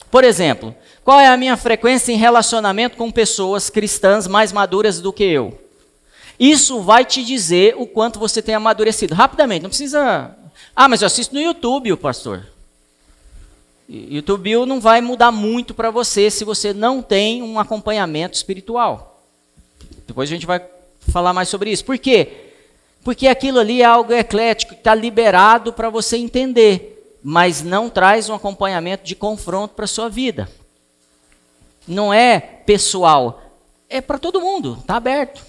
Por 0.08 0.22
exemplo, 0.22 0.72
qual 1.02 1.18
é 1.18 1.26
a 1.26 1.36
minha 1.36 1.56
frequência 1.56 2.12
em 2.12 2.16
relacionamento 2.16 2.96
com 2.96 3.10
pessoas 3.10 3.68
cristãs 3.68 4.28
mais 4.28 4.52
maduras 4.52 5.00
do 5.00 5.12
que 5.12 5.24
eu? 5.24 5.60
Isso 6.38 6.80
vai 6.80 7.04
te 7.04 7.24
dizer 7.24 7.74
o 7.76 7.88
quanto 7.88 8.20
você 8.20 8.40
tem 8.40 8.54
amadurecido. 8.54 9.16
Rapidamente, 9.16 9.64
não 9.64 9.70
precisa 9.70 10.38
ah, 10.74 10.88
mas 10.88 11.02
eu 11.02 11.06
assisto 11.06 11.34
no 11.34 11.40
YouTube, 11.40 11.94
pastor. 11.96 12.46
YouTube 13.88 14.64
não 14.66 14.80
vai 14.80 15.00
mudar 15.00 15.30
muito 15.30 15.74
para 15.74 15.90
você 15.90 16.30
se 16.30 16.44
você 16.44 16.72
não 16.72 17.02
tem 17.02 17.42
um 17.42 17.58
acompanhamento 17.58 18.36
espiritual. 18.36 19.22
Depois 20.06 20.30
a 20.30 20.32
gente 20.32 20.46
vai 20.46 20.64
falar 21.10 21.32
mais 21.32 21.48
sobre 21.48 21.70
isso. 21.70 21.84
Por 21.84 21.98
quê? 21.98 22.52
Porque 23.04 23.26
aquilo 23.26 23.58
ali 23.58 23.82
é 23.82 23.84
algo 23.84 24.12
eclético, 24.12 24.74
que 24.74 24.80
está 24.80 24.94
liberado 24.94 25.72
para 25.72 25.90
você 25.90 26.16
entender, 26.16 27.18
mas 27.22 27.62
não 27.62 27.90
traz 27.90 28.28
um 28.28 28.34
acompanhamento 28.34 29.04
de 29.04 29.14
confronto 29.14 29.74
para 29.74 29.84
a 29.84 29.88
sua 29.88 30.08
vida. 30.08 30.48
Não 31.86 32.14
é 32.14 32.40
pessoal, 32.40 33.42
é 33.88 34.00
para 34.00 34.18
todo 34.18 34.40
mundo, 34.40 34.78
está 34.80 34.96
aberto. 34.96 35.44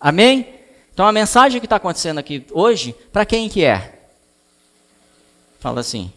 Amém? 0.00 0.54
Então 0.92 1.06
a 1.06 1.12
mensagem 1.12 1.60
que 1.60 1.66
está 1.66 1.76
acontecendo 1.76 2.18
aqui 2.18 2.46
hoje, 2.52 2.94
para 3.12 3.26
quem 3.26 3.48
que 3.48 3.64
é? 3.64 4.03
Fala 5.64 5.80
assim. 5.80 6.12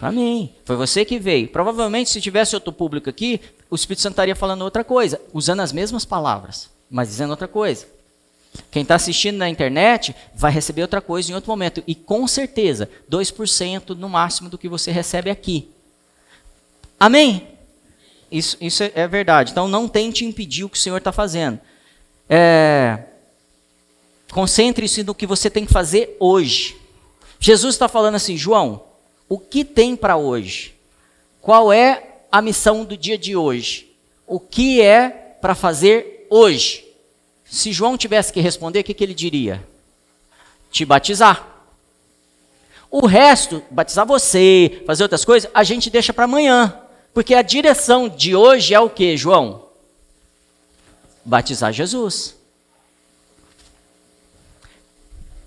Para 0.00 0.10
mim. 0.10 0.50
Foi 0.64 0.76
você 0.76 1.04
que 1.04 1.18
veio. 1.18 1.46
Provavelmente, 1.46 2.08
se 2.08 2.22
tivesse 2.22 2.54
outro 2.54 2.72
público 2.72 3.10
aqui, 3.10 3.38
o 3.68 3.74
Espírito 3.74 4.00
Santo 4.00 4.12
estaria 4.12 4.34
falando 4.34 4.62
outra 4.62 4.82
coisa, 4.82 5.20
usando 5.30 5.60
as 5.60 5.74
mesmas 5.74 6.06
palavras, 6.06 6.70
mas 6.90 7.08
dizendo 7.08 7.32
outra 7.32 7.46
coisa. 7.46 7.86
Quem 8.70 8.80
está 8.80 8.94
assistindo 8.94 9.36
na 9.36 9.50
internet 9.50 10.16
vai 10.34 10.50
receber 10.50 10.80
outra 10.80 11.02
coisa 11.02 11.30
em 11.30 11.34
outro 11.34 11.50
momento. 11.50 11.84
E 11.86 11.94
com 11.94 12.26
certeza, 12.26 12.88
2% 13.10 13.90
no 13.90 14.08
máximo 14.08 14.48
do 14.48 14.56
que 14.56 14.70
você 14.70 14.90
recebe 14.90 15.28
aqui. 15.28 15.68
Amém? 16.98 17.46
Isso, 18.32 18.56
isso 18.58 18.84
é, 18.84 18.92
é 18.94 19.06
verdade. 19.06 19.50
Então 19.50 19.68
não 19.68 19.86
tente 19.86 20.24
impedir 20.24 20.64
o 20.64 20.70
que 20.70 20.78
o 20.78 20.80
Senhor 20.80 20.96
está 20.96 21.12
fazendo. 21.12 21.60
É, 22.26 23.00
Concentre-se 24.32 25.04
no 25.04 25.14
que 25.14 25.26
você 25.26 25.50
tem 25.50 25.66
que 25.66 25.72
fazer 25.74 26.16
hoje. 26.18 26.82
Jesus 27.44 27.74
está 27.74 27.88
falando 27.88 28.14
assim, 28.14 28.38
João, 28.38 28.84
o 29.28 29.38
que 29.38 29.66
tem 29.66 29.94
para 29.94 30.16
hoje? 30.16 30.74
Qual 31.42 31.70
é 31.70 32.20
a 32.32 32.40
missão 32.40 32.86
do 32.86 32.96
dia 32.96 33.18
de 33.18 33.36
hoje? 33.36 33.94
O 34.26 34.40
que 34.40 34.80
é 34.80 35.10
para 35.42 35.54
fazer 35.54 36.26
hoje? 36.30 36.86
Se 37.44 37.70
João 37.70 37.98
tivesse 37.98 38.32
que 38.32 38.40
responder, 38.40 38.80
o 38.80 38.84
que, 38.84 38.94
que 38.94 39.04
ele 39.04 39.12
diria? 39.12 39.62
Te 40.70 40.86
batizar. 40.86 41.46
O 42.90 43.04
resto, 43.04 43.62
batizar 43.70 44.06
você, 44.06 44.82
fazer 44.86 45.02
outras 45.02 45.22
coisas, 45.22 45.50
a 45.52 45.62
gente 45.62 45.90
deixa 45.90 46.14
para 46.14 46.24
amanhã. 46.24 46.80
Porque 47.12 47.34
a 47.34 47.42
direção 47.42 48.08
de 48.08 48.34
hoje 48.34 48.72
é 48.72 48.80
o 48.80 48.88
que, 48.88 49.18
João? 49.18 49.66
Batizar 51.22 51.74
Jesus. 51.74 52.36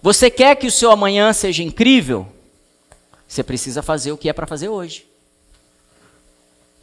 Você 0.01 0.29
quer 0.29 0.55
que 0.55 0.67
o 0.67 0.71
seu 0.71 0.91
amanhã 0.91 1.33
seja 1.33 1.63
incrível? 1.63 2.27
Você 3.27 3.43
precisa 3.43 3.81
fazer 3.81 4.11
o 4.11 4.17
que 4.17 4.29
é 4.29 4.33
para 4.33 4.47
fazer 4.47 4.69
hoje. 4.69 5.05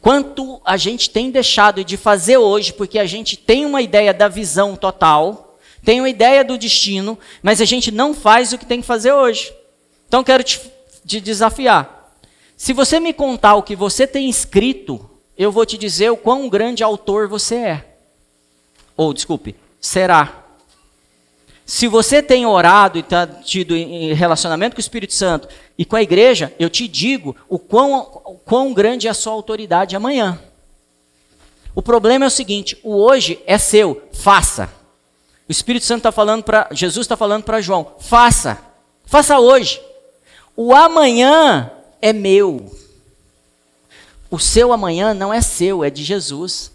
Quanto 0.01 0.61
a 0.63 0.77
gente 0.77 1.09
tem 1.09 1.31
deixado 1.31 1.83
de 1.83 1.97
fazer 1.97 2.37
hoje, 2.37 2.71
porque 2.71 2.99
a 2.99 3.05
gente 3.07 3.35
tem 3.35 3.65
uma 3.65 3.81
ideia 3.81 4.13
da 4.13 4.27
visão 4.27 4.75
total, 4.75 5.57
tem 5.83 5.99
uma 5.99 6.09
ideia 6.09 6.43
do 6.43 6.57
destino, 6.57 7.17
mas 7.41 7.59
a 7.59 7.65
gente 7.65 7.91
não 7.91 8.13
faz 8.13 8.53
o 8.53 8.57
que 8.57 8.65
tem 8.65 8.81
que 8.81 8.87
fazer 8.87 9.13
hoje. 9.13 9.51
Então 10.07 10.23
quero 10.23 10.43
te, 10.43 10.61
te 11.03 11.19
desafiar. 11.19 12.13
Se 12.55 12.71
você 12.71 12.99
me 12.99 13.13
contar 13.13 13.55
o 13.55 13.63
que 13.63 13.75
você 13.75 14.05
tem 14.05 14.29
escrito, 14.29 15.09
eu 15.35 15.51
vou 15.51 15.65
te 15.65 15.77
dizer 15.77 16.11
o 16.11 16.17
quão 16.17 16.47
grande 16.47 16.83
autor 16.83 17.27
você 17.27 17.55
é. 17.55 17.97
Ou, 18.95 19.13
desculpe, 19.13 19.55
será. 19.81 20.44
Se 21.65 21.87
você 21.87 22.21
tem 22.21 22.45
orado 22.45 22.97
e 22.97 23.01
está 23.01 23.25
tido 23.25 23.73
relacionamento 24.13 24.75
com 24.75 24.79
o 24.79 24.81
Espírito 24.81 25.13
Santo 25.13 25.47
e 25.75 25.83
com 25.83 25.95
a 25.95 26.01
igreja, 26.01 26.53
eu 26.59 26.69
te 26.69 26.87
digo 26.87 27.35
o 27.49 27.57
quão, 27.57 28.21
o 28.23 28.35
quão 28.35 28.71
grande 28.71 29.07
é 29.07 29.09
a 29.09 29.15
sua 29.15 29.33
autoridade 29.33 29.95
amanhã. 29.95 30.39
O 31.73 31.81
problema 31.81 32.25
é 32.25 32.27
o 32.27 32.31
seguinte: 32.31 32.77
o 32.83 32.95
hoje 32.95 33.39
é 33.47 33.57
seu, 33.57 34.07
faça. 34.13 34.69
O 35.49 35.51
Espírito 35.51 35.85
Santo 35.85 35.99
está 35.99 36.11
falando 36.11 36.43
para. 36.43 36.67
Jesus 36.71 37.03
está 37.03 37.17
falando 37.17 37.43
para 37.43 37.61
João: 37.61 37.95
faça. 37.99 38.59
Faça 39.03 39.39
hoje. 39.39 39.81
O 40.55 40.73
amanhã 40.73 41.71
é 41.99 42.13
meu. 42.13 42.71
O 44.29 44.37
seu 44.37 44.71
amanhã 44.71 45.13
não 45.15 45.33
é 45.33 45.41
seu, 45.41 45.83
é 45.83 45.89
de 45.89 46.03
Jesus. 46.03 46.71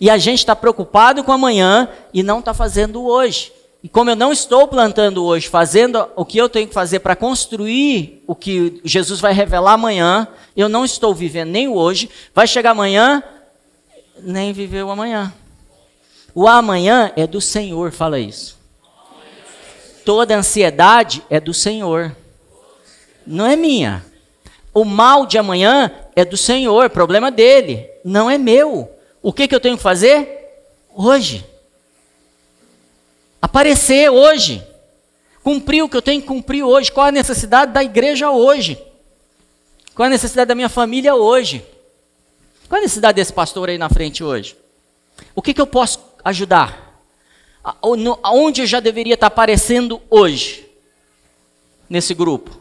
E 0.00 0.08
a 0.08 0.16
gente 0.16 0.38
está 0.38 0.56
preocupado 0.56 1.22
com 1.22 1.32
amanhã 1.32 1.88
e 2.12 2.22
não 2.22 2.40
está 2.40 2.54
fazendo 2.54 3.04
hoje. 3.04 3.52
E 3.82 3.88
como 3.88 4.10
eu 4.10 4.16
não 4.16 4.30
estou 4.30 4.68
plantando 4.68 5.24
hoje, 5.24 5.48
fazendo 5.48 6.06
o 6.14 6.24
que 6.24 6.36
eu 6.36 6.50
tenho 6.50 6.68
que 6.68 6.74
fazer 6.74 7.00
para 7.00 7.16
construir 7.16 8.22
o 8.26 8.34
que 8.34 8.78
Jesus 8.84 9.20
vai 9.20 9.32
revelar 9.32 9.72
amanhã, 9.72 10.28
eu 10.54 10.68
não 10.68 10.84
estou 10.84 11.14
vivendo 11.14 11.50
nem 11.50 11.66
o 11.66 11.74
hoje, 11.74 12.10
vai 12.34 12.46
chegar 12.46 12.72
amanhã, 12.72 13.22
nem 14.22 14.52
viver 14.52 14.84
o 14.84 14.90
amanhã. 14.90 15.32
O 16.34 16.46
amanhã 16.46 17.10
é 17.16 17.26
do 17.26 17.40
Senhor, 17.40 17.90
fala 17.90 18.18
isso. 18.18 18.58
Toda 20.04 20.36
ansiedade 20.36 21.22
é 21.30 21.40
do 21.40 21.54
Senhor, 21.54 22.14
não 23.26 23.46
é 23.46 23.56
minha. 23.56 24.04
O 24.74 24.84
mal 24.84 25.24
de 25.24 25.38
amanhã 25.38 25.90
é 26.14 26.24
do 26.24 26.36
Senhor, 26.36 26.90
problema 26.90 27.30
dele, 27.30 27.88
não 28.04 28.30
é 28.30 28.36
meu. 28.36 28.90
O 29.22 29.32
que, 29.32 29.48
que 29.48 29.54
eu 29.54 29.60
tenho 29.60 29.76
que 29.78 29.82
fazer? 29.82 30.38
Hoje 30.94 31.46
aparecer 33.40 34.10
hoje, 34.10 34.62
cumprir 35.42 35.82
o 35.82 35.88
que 35.88 35.96
eu 35.96 36.02
tenho 36.02 36.20
que 36.20 36.28
cumprir 36.28 36.62
hoje, 36.62 36.92
qual 36.92 37.06
a 37.06 37.12
necessidade 37.12 37.72
da 37.72 37.82
igreja 37.82 38.30
hoje, 38.30 38.78
qual 39.94 40.06
a 40.06 40.10
necessidade 40.10 40.48
da 40.48 40.54
minha 40.54 40.68
família 40.68 41.14
hoje, 41.14 41.64
qual 42.68 42.78
a 42.78 42.82
necessidade 42.82 43.16
desse 43.16 43.32
pastor 43.32 43.68
aí 43.68 43.78
na 43.78 43.88
frente 43.88 44.22
hoje, 44.22 44.56
o 45.34 45.42
que, 45.42 45.54
que 45.54 45.60
eu 45.60 45.66
posso 45.66 45.98
ajudar, 46.24 47.02
aonde 48.22 48.62
eu 48.62 48.66
já 48.66 48.80
deveria 48.80 49.14
estar 49.14 49.26
aparecendo 49.26 50.00
hoje, 50.10 50.68
nesse 51.88 52.14
grupo, 52.14 52.60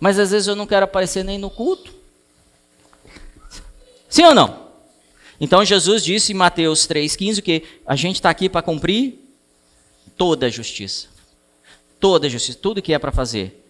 mas 0.00 0.18
às 0.18 0.30
vezes 0.30 0.48
eu 0.48 0.56
não 0.56 0.66
quero 0.66 0.84
aparecer 0.84 1.24
nem 1.24 1.38
no 1.38 1.50
culto, 1.50 1.94
sim 4.08 4.24
ou 4.24 4.34
não? 4.34 4.65
Então 5.40 5.64
Jesus 5.64 6.02
disse 6.02 6.32
em 6.32 6.34
Mateus 6.34 6.86
3,15 6.86 7.42
que 7.42 7.62
a 7.86 7.94
gente 7.94 8.16
está 8.16 8.30
aqui 8.30 8.48
para 8.48 8.62
cumprir 8.62 9.18
toda 10.16 10.46
a 10.46 10.48
justiça. 10.48 11.08
Toda 12.00 12.26
a 12.26 12.30
justiça, 12.30 12.58
tudo 12.60 12.82
que 12.82 12.92
é 12.92 12.98
para 12.98 13.12
fazer. 13.12 13.64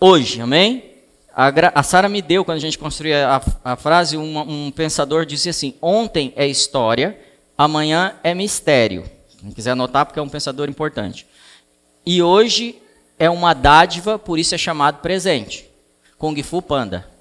Hoje, 0.00 0.40
amém? 0.40 0.94
A, 1.34 1.80
a 1.80 1.82
Sara 1.82 2.08
me 2.08 2.22
deu, 2.22 2.44
quando 2.44 2.58
a 2.58 2.60
gente 2.60 2.78
construía 2.78 3.28
a, 3.28 3.72
a 3.72 3.76
frase, 3.76 4.16
um, 4.16 4.38
um 4.38 4.70
pensador 4.70 5.26
disse 5.26 5.48
assim: 5.48 5.74
ontem 5.82 6.32
é 6.36 6.46
história, 6.46 7.18
amanhã 7.58 8.14
é 8.22 8.34
mistério. 8.34 9.04
Quem 9.40 9.50
quiser 9.50 9.72
anotar, 9.72 10.06
porque 10.06 10.18
é 10.18 10.22
um 10.22 10.28
pensador 10.28 10.68
importante. 10.68 11.26
E 12.06 12.22
hoje 12.22 12.80
é 13.18 13.28
uma 13.28 13.54
dádiva, 13.54 14.18
por 14.18 14.38
isso 14.38 14.54
é 14.54 14.58
chamado 14.58 15.00
presente. 15.00 15.68
Kung 16.18 16.40
Fu 16.42 16.62
Panda. 16.62 17.13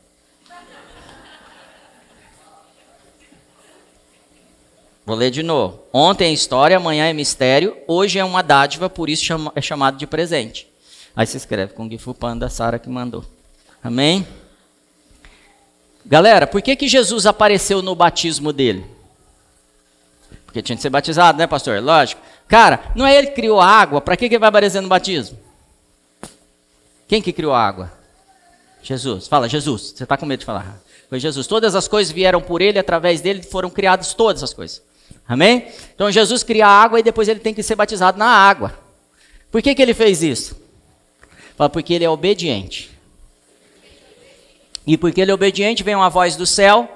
Vou 5.05 5.15
ler 5.15 5.31
de 5.31 5.43
novo. 5.43 5.83
Ontem 5.91 6.29
é 6.29 6.33
história, 6.33 6.77
amanhã 6.77 7.07
é 7.07 7.13
mistério, 7.13 7.75
hoje 7.87 8.19
é 8.19 8.23
uma 8.23 8.41
dádiva, 8.41 8.89
por 8.89 9.09
isso 9.09 9.33
é 9.53 9.61
chamado 9.61 9.97
de 9.97 10.07
presente. 10.07 10.67
Aí 11.15 11.27
se 11.27 11.35
escreve 11.35 11.73
com 11.73 11.89
Gifu 11.89 12.13
Panda, 12.13 12.49
Sara 12.49 12.79
que 12.79 12.89
mandou. 12.89 13.25
Amém? 13.83 14.25
Galera, 16.05 16.47
por 16.47 16.61
que, 16.61 16.75
que 16.75 16.87
Jesus 16.87 17.25
apareceu 17.25 17.81
no 17.81 17.95
batismo 17.95 18.53
dele? 18.53 18.85
Porque 20.45 20.61
tinha 20.61 20.75
de 20.75 20.81
ser 20.81 20.89
batizado, 20.89 21.37
né, 21.37 21.47
pastor? 21.47 21.81
Lógico. 21.81 22.21
Cara, 22.47 22.91
não 22.95 23.05
é 23.05 23.17
ele 23.17 23.27
que 23.27 23.35
criou 23.35 23.59
a 23.59 23.67
água, 23.67 23.99
para 23.99 24.15
que, 24.15 24.29
que 24.29 24.35
ele 24.35 24.39
vai 24.39 24.49
aparecer 24.49 24.81
no 24.81 24.87
batismo? 24.87 25.37
Quem 27.07 27.21
que 27.21 27.33
criou 27.33 27.53
a 27.53 27.59
água? 27.59 27.91
Jesus. 28.81 29.27
Fala, 29.27 29.49
Jesus. 29.49 29.93
Você 29.95 30.03
está 30.03 30.15
com 30.17 30.25
medo 30.25 30.39
de 30.39 30.45
falar? 30.45 30.79
Foi 31.09 31.19
Jesus. 31.19 31.47
Todas 31.47 31.75
as 31.75 31.87
coisas 31.87 32.11
vieram 32.11 32.41
por 32.41 32.61
ele, 32.61 32.79
através 32.79 33.21
dele 33.21 33.43
foram 33.43 33.69
criadas 33.69 34.13
todas 34.13 34.43
as 34.43 34.53
coisas. 34.53 34.81
Amém? 35.27 35.67
Então 35.95 36.11
Jesus 36.11 36.43
cria 36.43 36.67
a 36.67 36.69
água 36.69 36.99
e 36.99 37.03
depois 37.03 37.27
ele 37.27 37.39
tem 37.39 37.53
que 37.53 37.63
ser 37.63 37.75
batizado 37.75 38.17
na 38.17 38.25
água. 38.25 38.77
Por 39.51 39.61
que, 39.61 39.73
que 39.73 39.81
ele 39.81 39.93
fez 39.93 40.21
isso? 40.21 40.61
Fala, 41.55 41.69
porque 41.69 41.93
ele 41.93 42.03
é 42.03 42.09
obediente. 42.09 42.91
E 44.85 44.97
porque 44.97 45.21
ele 45.21 45.31
é 45.31 45.33
obediente, 45.33 45.83
vem 45.83 45.95
uma 45.95 46.09
voz 46.09 46.35
do 46.35 46.45
céu 46.45 46.89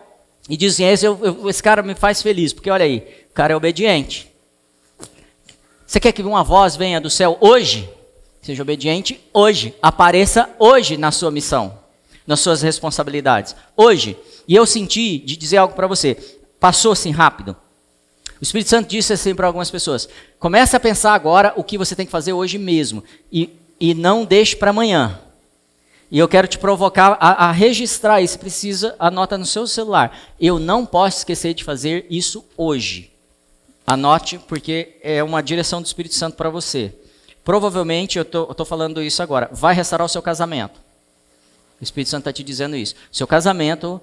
e 0.50 0.58
diz 0.58 0.74
assim: 0.74 0.86
esse, 0.86 1.06
esse 1.48 1.63
cara 1.63 1.82
me 1.82 1.96
faz 1.96 2.22
feliz, 2.22 2.52
porque 2.52 2.70
olha 2.70 2.84
aí, 2.84 3.26
o 3.30 3.34
cara 3.34 3.54
é 3.54 3.56
obediente. 3.56 4.32
Você 5.86 6.00
quer 6.00 6.12
que 6.12 6.22
uma 6.22 6.44
voz 6.44 6.76
venha 6.76 7.00
do 7.00 7.10
céu 7.10 7.38
hoje? 7.40 7.90
Seja 8.42 8.62
obediente 8.62 9.22
hoje. 9.34 9.74
Apareça 9.82 10.50
hoje 10.60 10.98
na 10.98 11.12
sua 11.12 11.32
missão, 11.32 11.80
nas 12.26 12.42
suas 12.42 12.62
responsabilidades. 12.62 13.56
Hoje. 13.76 14.18
E 14.48 14.56
eu 14.56 14.66
senti 14.66 15.18
de 15.18 15.36
dizer 15.36 15.58
algo 15.58 15.76
para 15.76 15.88
você. 15.88 16.16
Passou 16.60 16.92
assim 16.92 17.12
rápido. 17.12 17.56
O 18.39 18.43
Espírito 18.43 18.69
Santo 18.69 18.89
disse 18.89 19.13
assim 19.13 19.34
para 19.34 19.47
algumas 19.47 19.71
pessoas: 19.71 20.08
comece 20.39 20.76
a 20.76 20.80
pensar 20.80 21.13
agora 21.13 21.54
o 21.56 21.63
que 21.63 21.78
você 21.78 21.95
tem 21.95 22.06
que 22.06 22.12
fazer 22.12 22.34
hoje 22.34 22.58
mesmo 22.58 23.04
e, 23.32 23.50
e 23.80 23.93
não 23.93 24.26
deixe 24.26 24.56
para 24.56 24.69
amanhã. 24.69 25.19
E 26.10 26.19
eu 26.19 26.28
quero 26.28 26.47
te 26.47 26.58
provocar 26.58 27.17
a, 27.19 27.47
a 27.47 27.52
registrar 27.52 28.21
isso. 28.21 28.39
Precisa, 28.39 28.95
anota 28.97 29.38
no 29.38 29.45
seu 29.45 29.67
celular. 29.67 30.17
Eu 30.39 30.58
não 30.58 30.86
posso 30.86 31.19
esquecer 31.19 31.54
de 31.54 31.63
fazer 31.63 32.06
isso 32.10 32.45
hoje. 32.56 33.12
Anote, 33.86 34.39
porque 34.47 34.97
é 35.02 35.21
uma 35.23 35.41
direção 35.41 35.82
do 35.82 35.86
Espírito 35.86 36.15
Santo 36.15 36.36
para 36.36 36.50
você. 36.50 36.93
Provavelmente, 37.43 38.17
eu 38.17 38.23
estou 38.23 38.65
falando 38.65 39.02
isso 39.02 39.23
agora, 39.23 39.50
vai 39.54 39.73
restaurar 39.73 40.06
o 40.06 40.10
seu 40.10 40.21
casamento. 40.21 40.82
O 41.80 41.84
Espírito 41.84 42.10
Santo 42.10 42.21
está 42.21 42.34
te 42.34 42.43
dizendo 42.43 42.76
isso. 42.76 42.95
Seu 43.12 43.26
casamento 43.26 44.02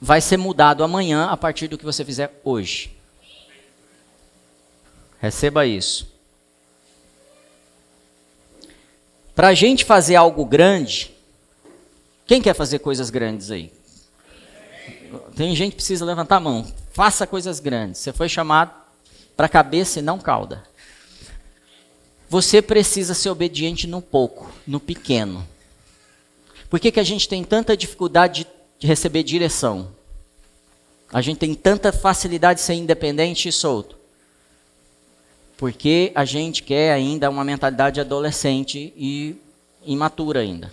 vai 0.00 0.20
ser 0.20 0.36
mudado 0.36 0.82
amanhã 0.82 1.26
a 1.26 1.36
partir 1.36 1.68
do 1.68 1.78
que 1.78 1.84
você 1.84 2.04
fizer 2.04 2.40
hoje. 2.42 2.95
Receba 5.20 5.66
isso. 5.66 6.14
Para 9.34 9.48
a 9.48 9.54
gente 9.54 9.84
fazer 9.84 10.16
algo 10.16 10.44
grande, 10.44 11.14
quem 12.26 12.40
quer 12.40 12.54
fazer 12.54 12.78
coisas 12.78 13.10
grandes 13.10 13.50
aí? 13.50 13.72
Tem 15.34 15.54
gente 15.54 15.70
que 15.72 15.76
precisa 15.76 16.04
levantar 16.04 16.36
a 16.36 16.40
mão. 16.40 16.66
Faça 16.92 17.26
coisas 17.26 17.60
grandes. 17.60 18.00
Você 18.00 18.12
foi 18.12 18.28
chamado 18.28 18.72
para 19.36 19.48
cabeça 19.48 19.98
e 19.98 20.02
não 20.02 20.18
cauda. 20.18 20.64
Você 22.28 22.60
precisa 22.60 23.14
ser 23.14 23.30
obediente 23.30 23.86
no 23.86 24.02
pouco, 24.02 24.50
no 24.66 24.80
pequeno. 24.80 25.46
Por 26.68 26.80
que, 26.80 26.90
que 26.90 26.98
a 26.98 27.04
gente 27.04 27.28
tem 27.28 27.44
tanta 27.44 27.76
dificuldade 27.76 28.46
de 28.78 28.86
receber 28.86 29.22
direção? 29.22 29.92
A 31.12 31.20
gente 31.20 31.38
tem 31.38 31.54
tanta 31.54 31.92
facilidade 31.92 32.60
de 32.60 32.66
ser 32.66 32.74
independente 32.74 33.48
e 33.48 33.52
solto? 33.52 33.96
Porque 35.56 36.12
a 36.14 36.24
gente 36.24 36.62
quer 36.62 36.92
ainda 36.92 37.30
uma 37.30 37.44
mentalidade 37.44 38.00
adolescente 38.00 38.92
e 38.96 39.36
imatura 39.84 40.40
ainda. 40.40 40.70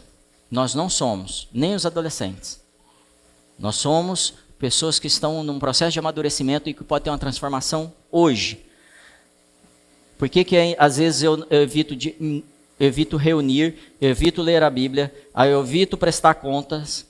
Nós 0.52 0.76
não 0.76 0.90
somos, 0.90 1.48
nem 1.54 1.74
os 1.74 1.86
adolescentes. 1.86 2.62
Nós 3.58 3.76
somos 3.76 4.34
pessoas 4.60 5.00
que 5.00 5.08
estão 5.08 5.44
num 5.44 5.60
processo 5.60 5.92
de 5.92 6.00
amadurecimento 6.00 6.70
e 6.70 6.74
que 6.74 6.84
pode 6.84 7.04
ter 7.04 7.10
uma 7.10 7.18
transformação 7.18 7.94
hoje. 8.12 8.64
Por 10.18 10.30
que, 10.30 10.44
que 10.44 10.76
às 10.78 10.98
vezes 10.98 11.24
eu, 11.24 11.46
eu 11.50 11.64
evito, 11.64 11.96
de, 11.96 12.16
hum, 12.20 12.42
evito 12.80 13.18
reunir, 13.18 13.76
evito 14.00 14.42
ler 14.42 14.64
a 14.64 14.70
Bíblia, 14.70 15.14
eu 15.50 15.62
evito 15.62 15.98
prestar 15.98 16.36
contas, 16.36 17.06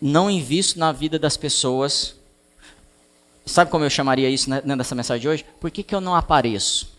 não 0.00 0.30
invisto 0.30 0.78
na 0.78 0.92
vida 0.92 1.18
das 1.18 1.36
pessoas? 1.36 2.17
Sabe 3.48 3.70
como 3.70 3.84
eu 3.84 3.90
chamaria 3.90 4.28
isso 4.28 4.50
né, 4.50 4.62
nessa 4.64 4.94
mensagem 4.94 5.22
de 5.22 5.28
hoje? 5.28 5.46
Por 5.60 5.70
que, 5.70 5.82
que 5.82 5.94
eu 5.94 6.00
não 6.00 6.14
apareço? 6.14 6.92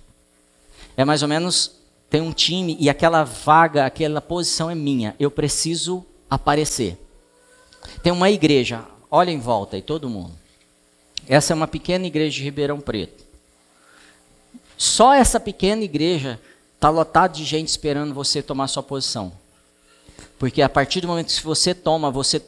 É 0.97 1.05
mais 1.05 1.21
ou 1.21 1.27
menos, 1.27 1.71
tem 2.09 2.21
um 2.21 2.33
time 2.33 2.75
e 2.79 2.89
aquela 2.89 3.23
vaga, 3.23 3.85
aquela 3.85 4.19
posição 4.19 4.69
é 4.69 4.75
minha. 4.75 5.15
Eu 5.19 5.29
preciso 5.29 6.05
aparecer. 6.29 6.97
Tem 8.03 8.11
uma 8.11 8.29
igreja, 8.29 8.83
olha 9.09 9.31
em 9.31 9.39
volta 9.39 9.75
aí, 9.75 9.81
todo 9.81 10.09
mundo. 10.09 10.31
Essa 11.27 11.53
é 11.53 11.55
uma 11.55 11.67
pequena 11.67 12.07
igreja 12.07 12.35
de 12.37 12.43
Ribeirão 12.43 12.81
Preto. 12.81 13.23
Só 14.77 15.13
essa 15.13 15.39
pequena 15.39 15.83
igreja 15.83 16.39
está 16.75 16.89
lotada 16.89 17.33
de 17.33 17.43
gente 17.43 17.67
esperando 17.67 18.13
você 18.13 18.41
tomar 18.41 18.67
sua 18.67 18.81
posição. 18.81 19.31
Porque 20.39 20.61
a 20.61 20.69
partir 20.69 21.01
do 21.01 21.07
momento 21.07 21.33
que 21.33 21.43
você 21.43 21.73
toma, 21.75 22.09
você 22.09 22.41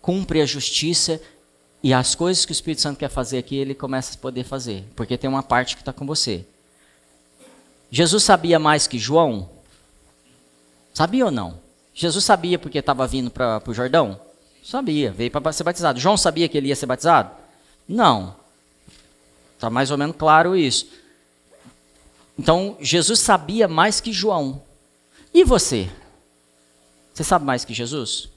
cumpre 0.00 0.40
a 0.40 0.46
justiça 0.46 1.20
e 1.86 1.94
as 1.94 2.16
coisas 2.16 2.44
que 2.44 2.50
o 2.50 2.52
Espírito 2.52 2.82
Santo 2.82 2.98
quer 2.98 3.08
fazer 3.08 3.38
aqui, 3.38 3.54
ele 3.54 3.72
começa 3.72 4.16
a 4.16 4.20
poder 4.20 4.42
fazer. 4.42 4.84
Porque 4.96 5.16
tem 5.16 5.30
uma 5.30 5.40
parte 5.40 5.76
que 5.76 5.82
está 5.82 5.92
com 5.92 6.04
você. 6.04 6.44
Jesus 7.92 8.24
sabia 8.24 8.58
mais 8.58 8.88
que 8.88 8.98
João? 8.98 9.48
Sabia 10.92 11.26
ou 11.26 11.30
não? 11.30 11.60
Jesus 11.94 12.24
sabia 12.24 12.58
porque 12.58 12.78
estava 12.78 13.06
vindo 13.06 13.30
para 13.30 13.62
o 13.64 13.72
Jordão? 13.72 14.20
Sabia, 14.64 15.12
veio 15.12 15.30
para 15.30 15.52
ser 15.52 15.62
batizado. 15.62 16.00
João 16.00 16.16
sabia 16.16 16.48
que 16.48 16.58
ele 16.58 16.70
ia 16.70 16.74
ser 16.74 16.86
batizado? 16.86 17.30
Não. 17.86 18.34
Está 19.54 19.70
mais 19.70 19.88
ou 19.92 19.96
menos 19.96 20.16
claro 20.16 20.56
isso. 20.56 20.88
Então, 22.36 22.76
Jesus 22.80 23.20
sabia 23.20 23.68
mais 23.68 24.00
que 24.00 24.12
João. 24.12 24.60
E 25.32 25.44
você? 25.44 25.88
Você 27.14 27.22
sabe 27.22 27.44
mais 27.44 27.64
que 27.64 27.72
Jesus? 27.72 28.28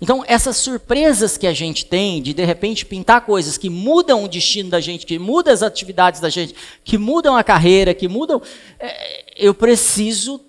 Então, 0.00 0.24
essas 0.26 0.56
surpresas 0.56 1.36
que 1.36 1.46
a 1.46 1.52
gente 1.52 1.86
tem 1.86 2.20
de 2.22 2.34
de 2.34 2.44
repente 2.44 2.84
pintar 2.84 3.22
coisas 3.22 3.56
que 3.56 3.70
mudam 3.70 4.24
o 4.24 4.28
destino 4.28 4.70
da 4.70 4.80
gente, 4.80 5.06
que 5.06 5.18
mudam 5.18 5.52
as 5.52 5.62
atividades 5.62 6.20
da 6.20 6.28
gente, 6.28 6.54
que 6.82 6.98
mudam 6.98 7.36
a 7.36 7.44
carreira, 7.44 7.94
que 7.94 8.08
mudam. 8.08 8.42
É, 8.78 9.24
eu 9.36 9.54
preciso 9.54 10.40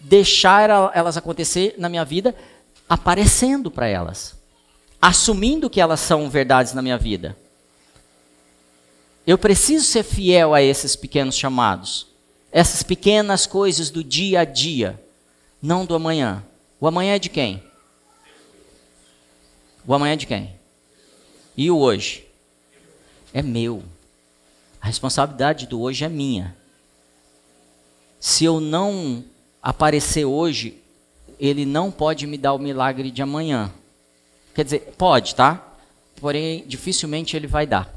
deixar 0.00 0.70
elas 0.94 1.16
acontecer 1.16 1.74
na 1.78 1.88
minha 1.88 2.04
vida 2.04 2.34
aparecendo 2.88 3.70
para 3.70 3.86
elas, 3.86 4.36
assumindo 5.00 5.70
que 5.70 5.80
elas 5.80 6.00
são 6.00 6.28
verdades 6.28 6.72
na 6.72 6.82
minha 6.82 6.98
vida. 6.98 7.36
Eu 9.26 9.38
preciso 9.38 9.84
ser 9.84 10.02
fiel 10.02 10.54
a 10.54 10.62
esses 10.62 10.96
pequenos 10.96 11.36
chamados, 11.36 12.06
essas 12.50 12.82
pequenas 12.82 13.46
coisas 13.46 13.90
do 13.90 14.02
dia 14.02 14.40
a 14.40 14.44
dia, 14.44 15.00
não 15.62 15.84
do 15.84 15.94
amanhã. 15.94 16.42
O 16.80 16.86
amanhã 16.88 17.14
é 17.14 17.18
de 17.18 17.28
quem? 17.28 17.62
O 19.90 19.94
amanhã 19.94 20.12
é 20.12 20.16
de 20.16 20.24
quem? 20.28 20.54
E 21.56 21.68
o 21.68 21.76
hoje? 21.76 22.24
É 23.34 23.42
meu. 23.42 23.82
A 24.80 24.86
responsabilidade 24.86 25.66
do 25.66 25.80
hoje 25.80 26.04
é 26.04 26.08
minha. 26.08 26.56
Se 28.20 28.44
eu 28.44 28.60
não 28.60 29.24
aparecer 29.60 30.24
hoje, 30.24 30.80
ele 31.40 31.66
não 31.66 31.90
pode 31.90 32.24
me 32.28 32.38
dar 32.38 32.52
o 32.52 32.58
milagre 32.60 33.10
de 33.10 33.20
amanhã. 33.20 33.68
Quer 34.54 34.62
dizer, 34.62 34.94
pode, 34.96 35.34
tá? 35.34 35.74
Porém, 36.20 36.62
dificilmente 36.68 37.36
ele 37.36 37.48
vai 37.48 37.66
dar. 37.66 37.92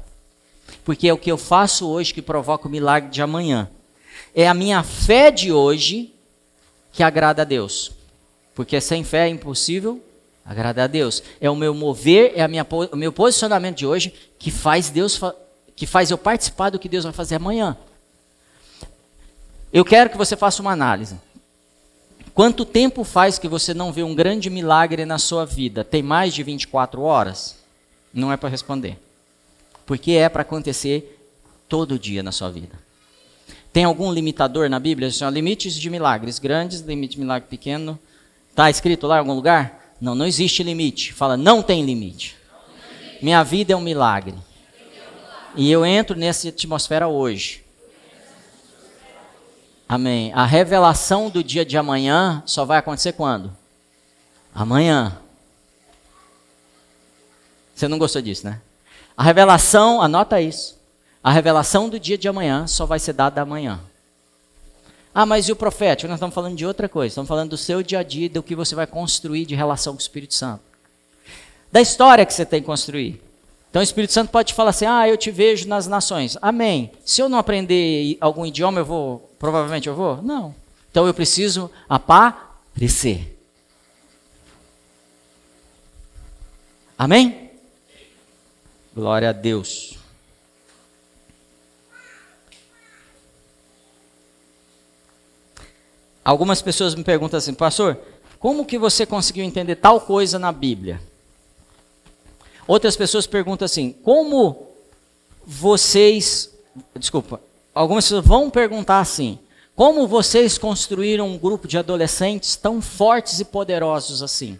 Porque 0.84 1.06
é 1.06 1.12
o 1.12 1.18
que 1.18 1.30
eu 1.30 1.38
faço 1.38 1.86
hoje 1.88 2.12
que 2.12 2.20
provoca 2.20 2.66
o 2.66 2.70
milagre 2.72 3.08
de 3.08 3.22
amanhã. 3.22 3.70
É 4.34 4.48
a 4.48 4.54
minha 4.54 4.82
fé 4.82 5.30
de 5.30 5.52
hoje 5.52 6.12
que 6.92 7.04
agrada 7.04 7.42
a 7.42 7.44
Deus. 7.44 7.92
Porque 8.52 8.80
sem 8.80 9.04
fé 9.04 9.28
é 9.28 9.30
impossível 9.30 10.02
agradar 10.44 10.84
a 10.84 10.88
Deus. 10.88 11.22
É 11.40 11.48
o 11.48 11.56
meu 11.56 11.74
mover, 11.74 12.32
é 12.36 12.46
minha, 12.46 12.66
o 12.92 12.96
meu 12.96 13.12
posicionamento 13.12 13.78
de 13.78 13.86
hoje 13.86 14.12
que 14.38 14.50
faz 14.50 14.90
Deus 14.90 15.20
que 15.76 15.86
faz 15.86 16.10
eu 16.10 16.18
participar 16.18 16.70
do 16.70 16.78
que 16.78 16.88
Deus 16.88 17.04
vai 17.04 17.12
fazer 17.12 17.36
amanhã. 17.36 17.76
Eu 19.72 19.84
quero 19.84 20.10
que 20.10 20.16
você 20.16 20.36
faça 20.36 20.62
uma 20.62 20.70
análise. 20.70 21.18
Quanto 22.32 22.64
tempo 22.64 23.02
faz 23.02 23.38
que 23.38 23.48
você 23.48 23.74
não 23.74 23.92
vê 23.92 24.02
um 24.02 24.14
grande 24.14 24.48
milagre 24.50 25.04
na 25.04 25.18
sua 25.18 25.44
vida? 25.44 25.82
Tem 25.82 26.02
mais 26.02 26.32
de 26.32 26.42
24 26.42 27.02
horas? 27.02 27.56
Não 28.12 28.32
é 28.32 28.36
para 28.36 28.48
responder. 28.48 28.98
Porque 29.84 30.12
é 30.12 30.28
para 30.28 30.42
acontecer 30.42 31.20
todo 31.68 31.98
dia 31.98 32.22
na 32.22 32.30
sua 32.30 32.50
vida. 32.50 32.78
Tem 33.72 33.82
algum 33.82 34.12
limitador 34.12 34.70
na 34.70 34.78
Bíblia? 34.78 35.08
Assim, 35.08 35.28
limites 35.30 35.74
de 35.74 35.90
milagres 35.90 36.38
grandes, 36.38 36.80
limite 36.80 37.14
de 37.14 37.20
milagre 37.20 37.48
pequeno. 37.48 37.98
Está 38.50 38.70
escrito 38.70 39.08
lá 39.08 39.16
em 39.16 39.18
algum 39.18 39.34
lugar? 39.34 39.83
Não, 40.04 40.14
não 40.14 40.26
existe 40.26 40.62
limite. 40.62 41.14
Fala, 41.14 41.34
não 41.34 41.62
tem 41.62 41.82
limite. 41.82 42.36
Minha 43.22 43.42
vida 43.42 43.72
é 43.72 43.76
um 43.76 43.80
milagre. 43.80 44.34
E 45.56 45.72
eu 45.72 45.86
entro 45.86 46.14
nessa 46.14 46.46
atmosfera 46.46 47.08
hoje. 47.08 47.64
Amém. 49.88 50.30
A 50.34 50.44
revelação 50.44 51.30
do 51.30 51.42
dia 51.42 51.64
de 51.64 51.78
amanhã 51.78 52.42
só 52.44 52.66
vai 52.66 52.76
acontecer 52.76 53.12
quando? 53.12 53.50
Amanhã. 54.54 55.18
Você 57.74 57.88
não 57.88 57.96
gostou 57.96 58.20
disso, 58.20 58.46
né? 58.46 58.60
A 59.16 59.22
revelação, 59.22 60.02
anota 60.02 60.38
isso. 60.38 60.78
A 61.22 61.30
revelação 61.30 61.88
do 61.88 61.98
dia 61.98 62.18
de 62.18 62.28
amanhã 62.28 62.66
só 62.66 62.84
vai 62.84 62.98
ser 62.98 63.14
dada 63.14 63.40
amanhã. 63.40 63.80
Ah, 65.14 65.24
mas 65.24 65.48
e 65.48 65.52
o 65.52 65.56
profético? 65.56 66.08
Nós 66.08 66.16
estamos 66.16 66.34
falando 66.34 66.56
de 66.56 66.66
outra 66.66 66.88
coisa. 66.88 67.12
Estamos 67.12 67.28
falando 67.28 67.50
do 67.50 67.56
seu 67.56 67.82
dia 67.82 68.00
a 68.00 68.02
dia, 68.02 68.28
do 68.28 68.42
que 68.42 68.56
você 68.56 68.74
vai 68.74 68.86
construir 68.86 69.46
de 69.46 69.54
relação 69.54 69.92
com 69.92 69.98
o 69.98 70.02
Espírito 70.02 70.34
Santo. 70.34 70.62
Da 71.70 71.80
história 71.80 72.26
que 72.26 72.34
você 72.34 72.44
tem 72.44 72.60
que 72.60 72.66
construir. 72.66 73.22
Então 73.70 73.80
o 73.80 73.82
Espírito 73.82 74.12
Santo 74.12 74.30
pode 74.30 74.52
falar 74.52 74.70
assim: 74.70 74.86
ah, 74.86 75.08
eu 75.08 75.16
te 75.16 75.30
vejo 75.30 75.68
nas 75.68 75.86
nações. 75.86 76.36
Amém. 76.42 76.90
Se 77.04 77.20
eu 77.20 77.28
não 77.28 77.38
aprender 77.38 78.16
algum 78.20 78.44
idioma, 78.44 78.80
eu 78.80 78.84
vou. 78.84 79.30
Provavelmente 79.38 79.88
eu 79.88 79.94
vou? 79.94 80.20
Não. 80.20 80.54
Então 80.90 81.06
eu 81.06 81.14
preciso 81.14 81.70
aparecer. 81.88 83.38
Amém? 86.98 87.50
Glória 88.94 89.30
a 89.30 89.32
Deus. 89.32 89.98
Algumas 96.24 96.62
pessoas 96.62 96.94
me 96.94 97.04
perguntam 97.04 97.38
assim, 97.38 97.52
pastor, 97.52 97.98
como 98.38 98.64
que 98.64 98.78
você 98.78 99.04
conseguiu 99.04 99.44
entender 99.44 99.76
tal 99.76 100.00
coisa 100.00 100.38
na 100.38 100.50
Bíblia? 100.50 101.00
Outras 102.66 102.96
pessoas 102.96 103.26
perguntam 103.26 103.66
assim: 103.66 103.92
como 103.92 104.68
vocês. 105.46 106.50
Desculpa. 106.96 107.40
Algumas 107.74 108.04
pessoas 108.04 108.24
vão 108.24 108.50
perguntar 108.50 109.00
assim: 109.00 109.38
como 109.76 110.06
vocês 110.06 110.56
construíram 110.58 111.28
um 111.28 111.38
grupo 111.38 111.68
de 111.68 111.76
adolescentes 111.76 112.56
tão 112.56 112.80
fortes 112.80 113.40
e 113.40 113.44
poderosos 113.44 114.22
assim? 114.22 114.58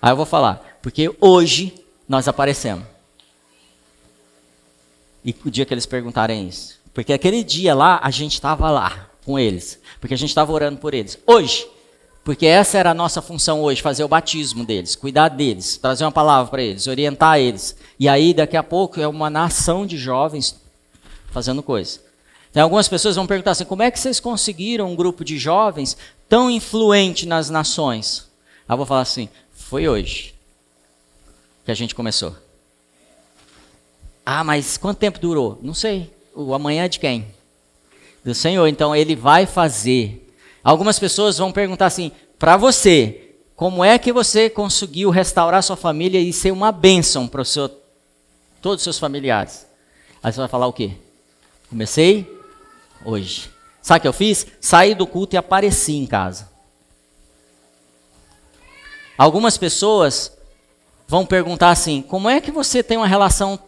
Aí 0.00 0.12
eu 0.12 0.16
vou 0.16 0.26
falar: 0.26 0.78
porque 0.82 1.14
hoje 1.20 1.84
nós 2.08 2.28
aparecemos. 2.28 2.86
E 5.24 5.34
o 5.44 5.50
dia 5.50 5.64
que 5.64 5.72
eles 5.72 5.86
perguntarem 5.86 6.46
isso. 6.46 6.78
Porque 6.94 7.12
aquele 7.12 7.42
dia 7.42 7.74
lá, 7.74 7.98
a 8.02 8.10
gente 8.10 8.34
estava 8.34 8.70
lá 8.70 9.10
com 9.26 9.36
eles. 9.38 9.80
Porque 10.00 10.14
a 10.14 10.16
gente 10.16 10.28
estava 10.30 10.52
orando 10.52 10.78
por 10.78 10.94
eles. 10.94 11.18
Hoje, 11.26 11.66
porque 12.22 12.46
essa 12.46 12.78
era 12.78 12.92
a 12.92 12.94
nossa 12.94 13.20
função 13.20 13.60
hoje, 13.60 13.82
fazer 13.82 14.04
o 14.04 14.08
batismo 14.08 14.64
deles, 14.64 14.96
cuidar 14.96 15.28
deles, 15.28 15.76
trazer 15.76 16.04
uma 16.04 16.12
palavra 16.12 16.50
para 16.50 16.62
eles, 16.62 16.86
orientar 16.86 17.38
eles. 17.38 17.76
E 17.98 18.08
aí, 18.08 18.32
daqui 18.32 18.56
a 18.56 18.62
pouco, 18.62 19.00
é 19.00 19.08
uma 19.08 19.28
nação 19.28 19.84
de 19.84 19.98
jovens 19.98 20.58
fazendo 21.32 21.62
coisa. 21.62 22.00
Tem 22.52 22.62
algumas 22.62 22.88
pessoas 22.88 23.16
vão 23.16 23.26
perguntar 23.26 23.50
assim: 23.50 23.64
como 23.64 23.82
é 23.82 23.90
que 23.90 23.98
vocês 23.98 24.20
conseguiram 24.20 24.90
um 24.90 24.94
grupo 24.94 25.24
de 25.24 25.36
jovens 25.36 25.96
tão 26.28 26.48
influente 26.48 27.26
nas 27.26 27.50
nações? 27.50 28.30
Eu 28.68 28.76
vou 28.76 28.86
falar 28.86 29.00
assim: 29.00 29.28
foi 29.52 29.88
hoje 29.88 30.34
que 31.64 31.72
a 31.72 31.74
gente 31.74 31.94
começou. 31.94 32.36
Ah, 34.24 34.44
mas 34.44 34.76
quanto 34.76 34.98
tempo 34.98 35.18
durou? 35.18 35.58
Não 35.60 35.74
sei. 35.74 36.13
O 36.34 36.52
amanhã 36.52 36.84
é 36.84 36.88
de 36.88 36.98
quem? 36.98 37.26
Do 38.24 38.34
Senhor. 38.34 38.66
Então 38.66 38.94
ele 38.94 39.14
vai 39.14 39.46
fazer. 39.46 40.34
Algumas 40.62 40.98
pessoas 40.98 41.38
vão 41.38 41.52
perguntar 41.52 41.86
assim: 41.86 42.10
para 42.38 42.56
você, 42.56 43.36
como 43.54 43.84
é 43.84 43.98
que 43.98 44.12
você 44.12 44.50
conseguiu 44.50 45.10
restaurar 45.10 45.62
sua 45.62 45.76
família 45.76 46.20
e 46.20 46.32
ser 46.32 46.50
uma 46.50 46.72
bênção 46.72 47.28
para 47.28 47.44
todos 48.60 48.78
os 48.78 48.82
seus 48.82 48.98
familiares? 48.98 49.66
Aí 50.22 50.32
você 50.32 50.40
vai 50.40 50.48
falar 50.48 50.66
o 50.66 50.72
quê? 50.72 50.92
Comecei 51.68 52.26
hoje. 53.04 53.50
Sabe 53.80 53.98
o 53.98 54.02
que 54.02 54.08
eu 54.08 54.12
fiz? 54.12 54.46
Saí 54.60 54.94
do 54.94 55.06
culto 55.06 55.36
e 55.36 55.38
apareci 55.38 55.94
em 55.94 56.06
casa. 56.06 56.48
Algumas 59.16 59.56
pessoas 59.56 60.32
vão 61.06 61.24
perguntar 61.24 61.70
assim: 61.70 62.02
como 62.02 62.28
é 62.28 62.40
que 62.40 62.50
você 62.50 62.82
tem 62.82 62.96
uma 62.96 63.06
relação 63.06 63.58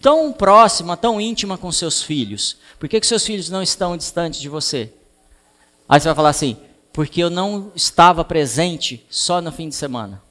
tão 0.00 0.32
próxima, 0.32 0.96
tão 0.96 1.20
íntima 1.20 1.58
com 1.58 1.70
seus 1.72 2.02
filhos? 2.02 2.56
Por 2.78 2.88
que, 2.88 3.00
que 3.00 3.06
seus 3.06 3.24
filhos 3.24 3.50
não 3.50 3.62
estão 3.62 3.96
distantes 3.96 4.40
de 4.40 4.48
você? 4.48 4.92
Aí 5.88 6.00
você 6.00 6.08
vai 6.08 6.14
falar 6.14 6.30
assim: 6.30 6.56
porque 6.92 7.22
eu 7.22 7.30
não 7.30 7.70
estava 7.74 8.24
presente 8.24 9.04
só 9.08 9.40
no 9.40 9.52
fim 9.52 9.68
de 9.68 9.74
semana. 9.74 10.22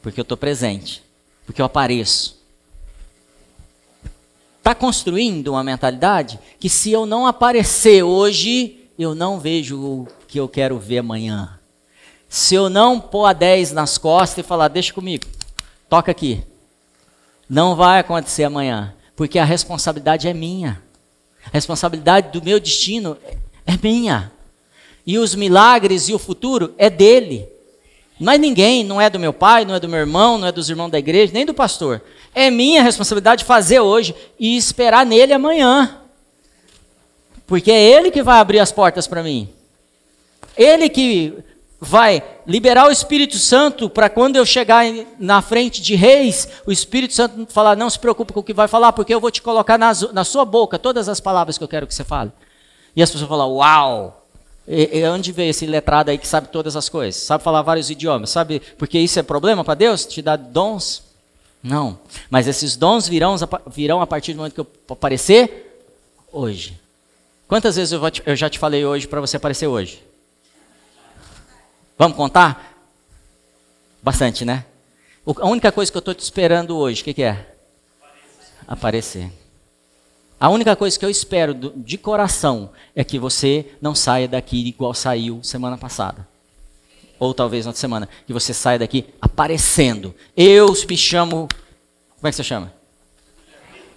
Porque 0.00 0.20
eu 0.20 0.22
estou 0.22 0.36
presente. 0.36 1.02
Porque 1.44 1.60
eu 1.60 1.66
apareço. 1.66 2.40
Está 4.58 4.74
construindo 4.74 5.48
uma 5.48 5.64
mentalidade 5.64 6.38
que 6.60 6.68
se 6.68 6.92
eu 6.92 7.04
não 7.04 7.26
aparecer 7.26 8.04
hoje, 8.04 8.88
eu 8.96 9.14
não 9.14 9.40
vejo 9.40 9.80
o 9.80 10.08
que 10.28 10.38
eu 10.38 10.48
quero 10.48 10.78
ver 10.78 10.98
amanhã. 10.98 11.58
Se 12.28 12.54
eu 12.54 12.70
não 12.70 13.00
pôr 13.00 13.26
a 13.26 13.32
10 13.32 13.72
nas 13.72 13.98
costas 13.98 14.44
e 14.44 14.46
falar, 14.46 14.68
deixa 14.68 14.92
comigo, 14.92 15.26
toca 15.88 16.10
aqui. 16.10 16.44
Não 17.52 17.76
vai 17.76 18.00
acontecer 18.00 18.44
amanhã, 18.44 18.94
porque 19.14 19.38
a 19.38 19.44
responsabilidade 19.44 20.26
é 20.26 20.32
minha. 20.32 20.82
A 21.44 21.50
responsabilidade 21.52 22.30
do 22.32 22.42
meu 22.42 22.58
destino 22.58 23.14
é 23.66 23.74
minha. 23.82 24.32
E 25.06 25.18
os 25.18 25.34
milagres 25.34 26.08
e 26.08 26.14
o 26.14 26.18
futuro 26.18 26.72
é 26.78 26.88
dele. 26.88 27.46
Não 28.18 28.32
é 28.32 28.38
ninguém, 28.38 28.82
não 28.82 28.98
é 28.98 29.10
do 29.10 29.20
meu 29.20 29.34
pai, 29.34 29.66
não 29.66 29.74
é 29.74 29.80
do 29.80 29.86
meu 29.86 29.98
irmão, 29.98 30.38
não 30.38 30.48
é 30.48 30.52
dos 30.52 30.70
irmãos 30.70 30.88
da 30.88 30.98
igreja, 30.98 31.34
nem 31.34 31.44
do 31.44 31.52
pastor. 31.52 32.00
É 32.34 32.50
minha 32.50 32.82
responsabilidade 32.82 33.44
fazer 33.44 33.80
hoje 33.80 34.14
e 34.40 34.56
esperar 34.56 35.04
nele 35.04 35.34
amanhã. 35.34 36.00
Porque 37.46 37.70
é 37.70 37.82
ele 37.82 38.10
que 38.10 38.22
vai 38.22 38.40
abrir 38.40 38.60
as 38.60 38.72
portas 38.72 39.06
para 39.06 39.22
mim. 39.22 39.46
Ele 40.56 40.88
que 40.88 41.34
vai 41.84 42.22
liberar 42.46 42.86
o 42.86 42.92
Espírito 42.92 43.36
Santo 43.38 43.90
para 43.90 44.08
quando 44.08 44.36
eu 44.36 44.46
chegar 44.46 44.84
na 45.18 45.42
frente 45.42 45.82
de 45.82 45.96
reis, 45.96 46.48
o 46.64 46.70
Espírito 46.70 47.12
Santo 47.12 47.44
falar: 47.52 47.76
não 47.76 47.90
se 47.90 47.98
preocupe 47.98 48.32
com 48.32 48.38
o 48.38 48.42
que 48.42 48.54
vai 48.54 48.68
falar, 48.68 48.92
porque 48.92 49.12
eu 49.12 49.20
vou 49.20 49.32
te 49.32 49.42
colocar 49.42 49.76
na, 49.76 49.92
na 50.12 50.22
sua 50.22 50.44
boca 50.44 50.78
todas 50.78 51.08
as 51.08 51.18
palavras 51.18 51.58
que 51.58 51.64
eu 51.64 51.68
quero 51.68 51.86
que 51.86 51.94
você 51.94 52.04
fale. 52.04 52.30
E 52.94 53.02
as 53.02 53.10
pessoas 53.10 53.28
falam: 53.28 53.54
uau! 53.54 54.24
E, 54.66 55.00
e 55.00 55.04
onde 55.08 55.32
veio 55.32 55.50
esse 55.50 55.66
letrado 55.66 56.12
aí 56.12 56.18
que 56.18 56.26
sabe 56.26 56.48
todas 56.48 56.76
as 56.76 56.88
coisas? 56.88 57.20
Sabe 57.20 57.42
falar 57.42 57.62
vários 57.62 57.90
idiomas? 57.90 58.30
Sabe 58.30 58.62
porque 58.78 58.96
isso 59.00 59.18
é 59.18 59.22
problema 59.24 59.64
para 59.64 59.74
Deus? 59.74 60.06
Te 60.06 60.22
dá 60.22 60.36
dons? 60.36 61.02
Não. 61.60 61.98
Mas 62.30 62.46
esses 62.46 62.76
dons 62.76 63.08
virão, 63.08 63.34
virão 63.66 64.00
a 64.00 64.06
partir 64.06 64.34
do 64.34 64.36
momento 64.36 64.54
que 64.54 64.60
eu 64.60 64.66
aparecer 64.88 65.84
hoje. 66.32 66.80
Quantas 67.48 67.74
vezes 67.74 67.90
eu, 67.90 68.10
te, 68.10 68.22
eu 68.24 68.36
já 68.36 68.48
te 68.48 68.60
falei 68.60 68.84
hoje 68.84 69.08
para 69.08 69.20
você 69.20 69.36
aparecer 69.36 69.66
hoje? 69.66 70.11
Vamos 71.98 72.16
contar? 72.16 72.72
Bastante, 74.02 74.44
né? 74.44 74.64
A 75.24 75.46
única 75.46 75.70
coisa 75.70 75.90
que 75.90 75.96
eu 75.96 76.00
estou 76.00 76.14
te 76.14 76.20
esperando 76.20 76.76
hoje, 76.76 77.00
o 77.00 77.04
que, 77.04 77.14
que, 77.14 77.22
é? 77.22 77.54
Aparecer. 78.66 79.30
A 80.40 80.48
única 80.48 80.74
coisa 80.74 80.98
que 80.98 81.04
eu 81.04 81.10
espero 81.10 81.54
do, 81.54 81.72
de 81.76 81.96
coração 81.96 82.70
é 82.96 83.04
que 83.04 83.18
você 83.18 83.66
não 83.80 83.94
saia 83.94 84.26
daqui 84.26 84.66
igual 84.66 84.92
saiu 84.92 85.40
semana 85.44 85.78
passada. 85.78 86.26
Ou 87.20 87.32
talvez 87.32 87.64
outra 87.66 87.80
semana. 87.80 88.08
Que 88.26 88.32
você 88.32 88.52
saia 88.52 88.80
daqui 88.80 89.06
aparecendo. 89.20 90.12
Eu 90.36 90.74
me 90.88 90.96
chamo. 90.96 91.46
Como 92.16 92.26
é 92.26 92.30
que 92.30 92.36
você 92.36 92.42
chama? 92.42 92.72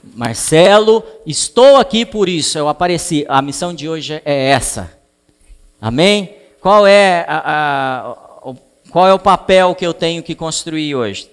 Marcelo, 0.04 1.04
estou 1.26 1.78
aqui 1.78 2.06
por 2.06 2.30
isso. 2.30 2.56
Eu 2.56 2.70
apareci. 2.70 3.26
A 3.28 3.41
missão 3.41 3.74
de 3.74 3.89
hoje 3.89 4.22
é 4.24 4.50
essa. 4.50 4.96
Amém? 5.82 6.45
Qual 6.66 6.88
é, 6.88 7.24
a, 7.28 7.43
a, 7.45 8.53
qual 8.89 9.07
é 9.07 9.13
o 9.13 9.20
papel 9.20 9.76
que 9.76 9.86
eu 9.86 9.93
tenho 9.93 10.24
que 10.24 10.34
construir 10.34 10.95
hoje? 10.95 11.30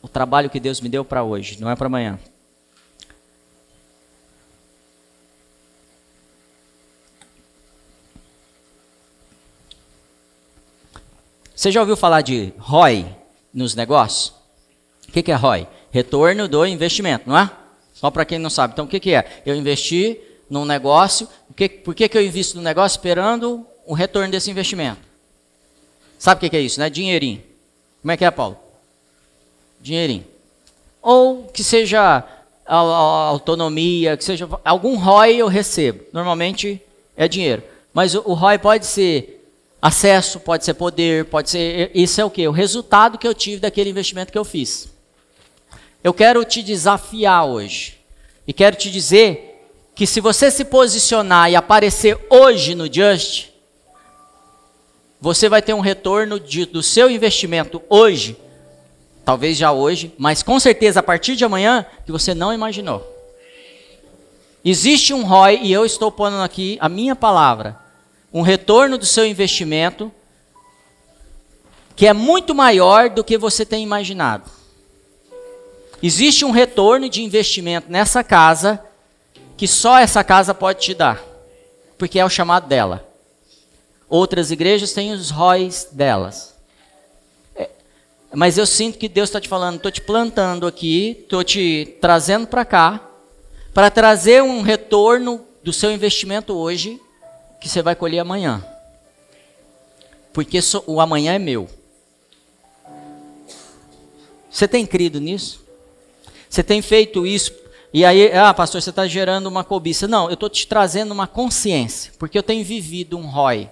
O 0.00 0.06
trabalho 0.06 0.48
que 0.48 0.60
Deus 0.60 0.80
me 0.80 0.88
deu 0.88 1.04
para 1.04 1.24
hoje, 1.24 1.60
não 1.60 1.68
é 1.68 1.74
para 1.74 1.88
amanhã. 1.88 2.16
Você 11.56 11.72
já 11.72 11.80
ouviu 11.80 11.96
falar 11.96 12.20
de 12.20 12.52
ROI 12.56 13.04
nos 13.52 13.74
negócios? 13.74 14.32
O 15.08 15.10
que, 15.10 15.32
é 15.32 15.34
ROI? 15.34 15.66
Retorno 15.90 16.46
do 16.46 16.64
investimento, 16.64 17.28
não 17.28 17.36
é? 17.36 17.50
Só 17.92 18.12
para 18.12 18.24
quem 18.24 18.38
não 18.38 18.48
sabe. 18.48 18.74
Então, 18.74 18.84
o 18.84 18.88
que 18.88 19.12
é? 19.12 19.42
Eu 19.44 19.56
investi 19.56 20.20
num 20.48 20.64
negócio. 20.64 21.28
Por 21.84 21.94
que, 21.94 22.08
que 22.08 22.16
eu 22.18 22.24
invisto 22.24 22.56
no 22.56 22.62
negócio 22.62 22.96
esperando 22.96 23.66
o 23.84 23.94
retorno 23.94 24.30
desse 24.30 24.50
investimento? 24.50 25.00
Sabe 26.18 26.38
o 26.38 26.40
que, 26.40 26.50
que 26.50 26.56
é 26.56 26.60
isso, 26.60 26.80
né? 26.80 26.88
Dinheirinho. 26.88 27.42
Como 28.00 28.12
é 28.12 28.16
que 28.16 28.24
é, 28.24 28.30
Paulo? 28.30 28.58
Dinheirinho. 29.80 30.24
Ou 31.02 31.44
que 31.44 31.62
seja 31.62 32.24
a, 32.66 32.76
a 32.76 32.78
autonomia, 32.78 34.16
que 34.16 34.24
seja 34.24 34.48
algum 34.64 34.96
ROI 34.96 35.36
eu 35.36 35.46
recebo. 35.46 36.04
Normalmente 36.12 36.80
é 37.16 37.28
dinheiro. 37.28 37.62
Mas 37.92 38.14
o, 38.14 38.22
o 38.26 38.34
ROI 38.34 38.58
pode 38.58 38.86
ser 38.86 39.36
acesso, 39.80 40.40
pode 40.40 40.64
ser 40.64 40.74
poder, 40.74 41.26
pode 41.26 41.50
ser. 41.50 41.90
Isso 41.94 42.20
é 42.20 42.24
o 42.24 42.30
que? 42.30 42.46
O 42.48 42.52
resultado 42.52 43.18
que 43.18 43.26
eu 43.26 43.34
tive 43.34 43.60
daquele 43.60 43.90
investimento 43.90 44.32
que 44.32 44.38
eu 44.38 44.44
fiz. 44.44 44.88
Eu 46.02 46.14
quero 46.14 46.44
te 46.44 46.62
desafiar 46.62 47.46
hoje. 47.46 47.98
E 48.46 48.52
quero 48.52 48.76
te 48.76 48.90
dizer 48.90 49.55
que 49.96 50.06
se 50.06 50.20
você 50.20 50.50
se 50.50 50.62
posicionar 50.62 51.50
e 51.50 51.56
aparecer 51.56 52.18
hoje 52.28 52.74
no 52.74 52.84
Just, 52.92 53.46
você 55.18 55.48
vai 55.48 55.62
ter 55.62 55.72
um 55.72 55.80
retorno 55.80 56.38
de, 56.38 56.66
do 56.66 56.82
seu 56.82 57.10
investimento 57.10 57.82
hoje, 57.88 58.36
talvez 59.24 59.56
já 59.56 59.72
hoje, 59.72 60.12
mas 60.18 60.42
com 60.42 60.60
certeza 60.60 61.00
a 61.00 61.02
partir 61.02 61.34
de 61.34 61.46
amanhã, 61.46 61.86
que 62.04 62.12
você 62.12 62.34
não 62.34 62.52
imaginou. 62.52 63.10
Existe 64.62 65.14
um 65.14 65.24
ROI, 65.24 65.60
e 65.62 65.72
eu 65.72 65.86
estou 65.86 66.12
pondo 66.12 66.42
aqui 66.42 66.76
a 66.78 66.90
minha 66.90 67.16
palavra, 67.16 67.80
um 68.30 68.42
retorno 68.42 68.98
do 68.98 69.06
seu 69.06 69.24
investimento 69.24 70.12
que 71.96 72.06
é 72.06 72.12
muito 72.12 72.54
maior 72.54 73.08
do 73.08 73.24
que 73.24 73.38
você 73.38 73.64
tem 73.64 73.82
imaginado. 73.82 74.50
Existe 76.02 76.44
um 76.44 76.50
retorno 76.50 77.08
de 77.08 77.22
investimento 77.22 77.90
nessa 77.90 78.22
casa 78.22 78.85
que 79.56 79.66
só 79.66 79.98
essa 79.98 80.22
casa 80.22 80.52
pode 80.52 80.80
te 80.80 80.94
dar, 80.94 81.22
porque 81.96 82.18
é 82.18 82.24
o 82.24 82.30
chamado 82.30 82.68
dela. 82.68 83.08
Outras 84.08 84.50
igrejas 84.50 84.92
têm 84.92 85.12
os 85.12 85.30
róis 85.30 85.88
delas. 85.90 86.54
É, 87.54 87.70
mas 88.32 88.58
eu 88.58 88.66
sinto 88.66 88.98
que 88.98 89.08
Deus 89.08 89.28
está 89.28 89.40
te 89.40 89.48
falando, 89.48 89.76
estou 89.76 89.90
te 89.90 90.00
plantando 90.00 90.66
aqui, 90.66 91.18
estou 91.22 91.42
te 91.42 91.96
trazendo 92.00 92.46
para 92.46 92.64
cá, 92.64 93.08
para 93.72 93.90
trazer 93.90 94.42
um 94.42 94.62
retorno 94.62 95.44
do 95.62 95.72
seu 95.72 95.90
investimento 95.90 96.54
hoje, 96.54 97.00
que 97.60 97.68
você 97.68 97.82
vai 97.82 97.96
colher 97.96 98.20
amanhã. 98.20 98.64
Porque 100.32 100.60
o 100.86 101.00
amanhã 101.00 101.34
é 101.34 101.38
meu. 101.38 101.68
Você 104.50 104.68
tem 104.68 104.86
crido 104.86 105.20
nisso? 105.20 105.64
Você 106.48 106.62
tem 106.62 106.80
feito 106.80 107.26
isso 107.26 107.52
e 107.96 108.04
aí, 108.04 108.30
ah, 108.34 108.52
pastor, 108.52 108.82
você 108.82 108.90
está 108.90 109.06
gerando 109.06 109.46
uma 109.46 109.64
cobiça. 109.64 110.06
Não, 110.06 110.26
eu 110.26 110.34
estou 110.34 110.50
te 110.50 110.66
trazendo 110.66 111.12
uma 111.12 111.26
consciência, 111.26 112.12
porque 112.18 112.36
eu 112.36 112.42
tenho 112.42 112.62
vivido 112.62 113.16
um 113.16 113.26
ROI 113.26 113.70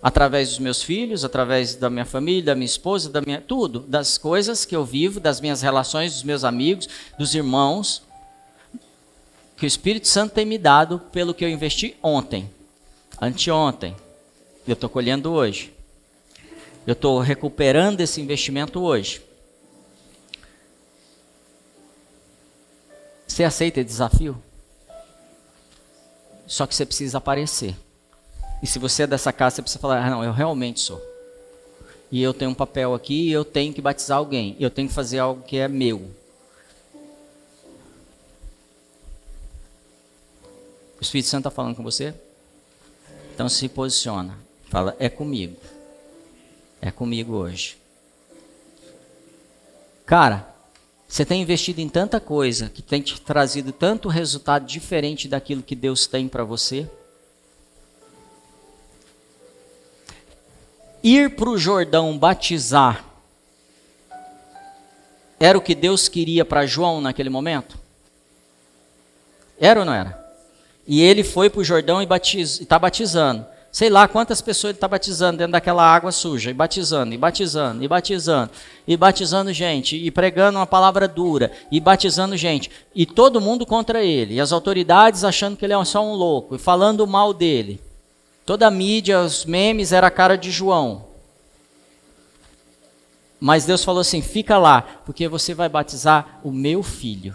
através 0.00 0.50
dos 0.50 0.60
meus 0.60 0.80
filhos, 0.80 1.24
através 1.24 1.74
da 1.74 1.90
minha 1.90 2.04
família, 2.04 2.44
da 2.44 2.54
minha 2.54 2.66
esposa, 2.66 3.10
da 3.10 3.20
minha 3.20 3.40
tudo, 3.40 3.80
das 3.80 4.16
coisas 4.16 4.64
que 4.64 4.76
eu 4.76 4.84
vivo, 4.84 5.18
das 5.18 5.40
minhas 5.40 5.60
relações, 5.60 6.12
dos 6.12 6.22
meus 6.22 6.44
amigos, 6.44 6.88
dos 7.18 7.34
irmãos, 7.34 8.04
que 9.56 9.66
o 9.66 9.66
Espírito 9.66 10.06
Santo 10.06 10.34
tem 10.34 10.46
me 10.46 10.56
dado 10.56 11.00
pelo 11.10 11.34
que 11.34 11.44
eu 11.44 11.48
investi 11.48 11.96
ontem, 12.00 12.48
anteontem. 13.20 13.96
Eu 14.68 14.74
estou 14.74 14.88
colhendo 14.88 15.32
hoje. 15.32 15.72
Eu 16.86 16.92
estou 16.92 17.18
recuperando 17.18 18.00
esse 18.02 18.20
investimento 18.20 18.80
hoje. 18.80 19.20
Você 23.32 23.44
aceita 23.44 23.80
esse 23.80 23.88
desafio? 23.88 24.36
Só 26.46 26.66
que 26.66 26.74
você 26.74 26.84
precisa 26.84 27.16
aparecer. 27.16 27.74
E 28.62 28.66
se 28.66 28.78
você 28.78 29.04
é 29.04 29.06
dessa 29.06 29.32
casa, 29.32 29.56
você 29.56 29.62
precisa 29.62 29.80
falar: 29.80 30.04
ah, 30.04 30.10
não, 30.10 30.22
eu 30.22 30.34
realmente 30.34 30.80
sou. 30.80 31.00
e 32.10 32.22
eu 32.22 32.34
tenho 32.34 32.50
um 32.50 32.54
papel 32.54 32.92
aqui 32.92 33.30
eu 33.30 33.42
tenho 33.42 33.72
que 33.72 33.80
batizar 33.80 34.18
alguém. 34.18 34.54
Eu 34.60 34.68
tenho 34.68 34.86
que 34.86 34.94
fazer 34.94 35.18
algo 35.18 35.42
que 35.44 35.56
é 35.56 35.66
meu. 35.66 36.10
O 40.98 41.00
Espírito 41.00 41.30
Santo 41.30 41.48
está 41.48 41.50
falando 41.50 41.74
com 41.74 41.82
você? 41.82 42.12
Então 43.34 43.48
se 43.48 43.66
posiciona. 43.66 44.36
Fala, 44.68 44.94
é 44.98 45.08
comigo. 45.08 45.56
É 46.82 46.90
comigo 46.90 47.32
hoje. 47.32 47.78
Cara, 50.04 50.51
você 51.12 51.26
tem 51.26 51.42
investido 51.42 51.78
em 51.78 51.90
tanta 51.90 52.18
coisa 52.18 52.70
que 52.70 52.80
tem 52.80 53.02
te 53.02 53.20
trazido 53.20 53.70
tanto 53.70 54.08
resultado 54.08 54.64
diferente 54.64 55.28
daquilo 55.28 55.62
que 55.62 55.76
Deus 55.76 56.06
tem 56.06 56.26
para 56.26 56.42
você. 56.42 56.88
Ir 61.04 61.36
para 61.36 61.50
o 61.50 61.58
Jordão 61.58 62.16
batizar 62.16 63.04
era 65.38 65.58
o 65.58 65.60
que 65.60 65.74
Deus 65.74 66.08
queria 66.08 66.46
para 66.46 66.64
João 66.64 66.98
naquele 67.02 67.28
momento? 67.28 67.78
Era 69.60 69.80
ou 69.80 69.84
não 69.84 69.92
era? 69.92 70.18
E 70.88 71.02
ele 71.02 71.22
foi 71.22 71.50
para 71.50 71.60
o 71.60 71.64
Jordão 71.64 72.00
e 72.00 72.08
está 72.32 72.78
batizando. 72.78 73.44
Sei 73.72 73.88
lá 73.88 74.06
quantas 74.06 74.42
pessoas 74.42 74.72
ele 74.72 74.76
está 74.76 74.86
batizando 74.86 75.38
dentro 75.38 75.52
daquela 75.52 75.82
água 75.82 76.12
suja, 76.12 76.50
e 76.50 76.54
batizando, 76.54 77.14
e 77.14 77.16
batizando, 77.16 77.82
e 77.82 77.88
batizando, 77.88 78.50
e 78.86 78.96
batizando 78.98 79.50
gente, 79.50 79.96
e 79.96 80.10
pregando 80.10 80.58
uma 80.58 80.66
palavra 80.66 81.08
dura, 81.08 81.50
e 81.70 81.80
batizando 81.80 82.36
gente. 82.36 82.70
E 82.94 83.06
todo 83.06 83.40
mundo 83.40 83.64
contra 83.64 84.04
ele, 84.04 84.34
e 84.34 84.40
as 84.40 84.52
autoridades 84.52 85.24
achando 85.24 85.56
que 85.56 85.64
ele 85.64 85.72
é 85.72 85.84
só 85.86 86.04
um 86.04 86.12
louco, 86.12 86.54
e 86.54 86.58
falando 86.58 87.06
mal 87.06 87.32
dele. 87.32 87.80
Toda 88.44 88.66
a 88.66 88.70
mídia, 88.70 89.22
os 89.22 89.46
memes, 89.46 89.90
era 89.90 90.08
a 90.08 90.10
cara 90.10 90.36
de 90.36 90.50
João. 90.50 91.06
Mas 93.40 93.64
Deus 93.64 93.82
falou 93.82 94.02
assim: 94.02 94.20
fica 94.20 94.58
lá, 94.58 94.82
porque 94.82 95.26
você 95.28 95.54
vai 95.54 95.70
batizar 95.70 96.40
o 96.44 96.52
meu 96.52 96.82
filho. 96.82 97.34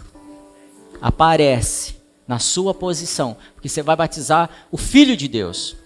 Aparece 1.02 1.96
na 2.28 2.38
sua 2.38 2.72
posição, 2.72 3.36
porque 3.54 3.68
você 3.68 3.82
vai 3.82 3.96
batizar 3.96 4.48
o 4.70 4.76
filho 4.76 5.16
de 5.16 5.26
Deus. 5.26 5.77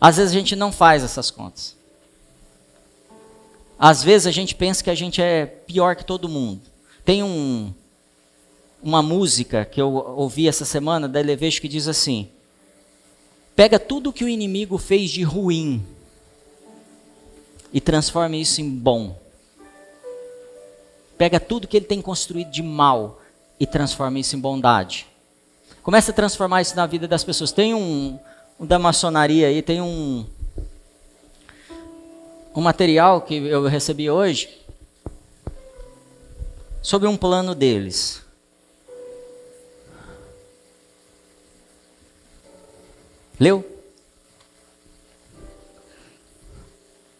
Às 0.00 0.16
vezes 0.16 0.32
a 0.32 0.34
gente 0.38 0.56
não 0.56 0.70
faz 0.70 1.02
essas 1.02 1.30
contas. 1.30 1.76
Às 3.78 4.02
vezes 4.02 4.26
a 4.26 4.30
gente 4.30 4.54
pensa 4.54 4.82
que 4.82 4.90
a 4.90 4.94
gente 4.94 5.20
é 5.20 5.46
pior 5.46 5.96
que 5.96 6.04
todo 6.04 6.28
mundo. 6.28 6.60
Tem 7.04 7.22
um, 7.22 7.72
uma 8.82 9.02
música 9.02 9.64
que 9.64 9.80
eu 9.80 9.92
ouvi 10.16 10.48
essa 10.48 10.64
semana 10.64 11.08
da 11.08 11.20
Elevejo 11.20 11.60
que 11.60 11.68
diz 11.68 11.88
assim: 11.88 12.28
Pega 13.56 13.78
tudo 13.78 14.12
que 14.12 14.24
o 14.24 14.28
inimigo 14.28 14.78
fez 14.78 15.10
de 15.10 15.22
ruim 15.22 15.84
e 17.72 17.80
transforma 17.80 18.36
isso 18.36 18.60
em 18.60 18.70
bom. 18.70 19.18
Pega 21.16 21.38
tudo 21.38 21.68
que 21.68 21.76
ele 21.76 21.86
tem 21.86 22.02
construído 22.02 22.50
de 22.50 22.62
mal 22.62 23.20
e 23.58 23.66
transforma 23.66 24.18
isso 24.18 24.36
em 24.36 24.40
bondade. 24.40 25.06
Começa 25.82 26.10
a 26.10 26.14
transformar 26.14 26.62
isso 26.62 26.74
na 26.74 26.86
vida 26.86 27.06
das 27.06 27.22
pessoas. 27.22 27.52
Tem 27.52 27.74
um, 27.74 28.18
da 28.58 28.78
maçonaria 28.78 29.48
aí, 29.48 29.62
tem 29.62 29.80
um, 29.80 30.26
um 32.54 32.60
material 32.60 33.20
que 33.20 33.34
eu 33.34 33.66
recebi 33.66 34.08
hoje 34.08 34.48
sobre 36.82 37.08
um 37.08 37.16
plano 37.16 37.54
deles. 37.54 38.22
Leu? 43.38 43.64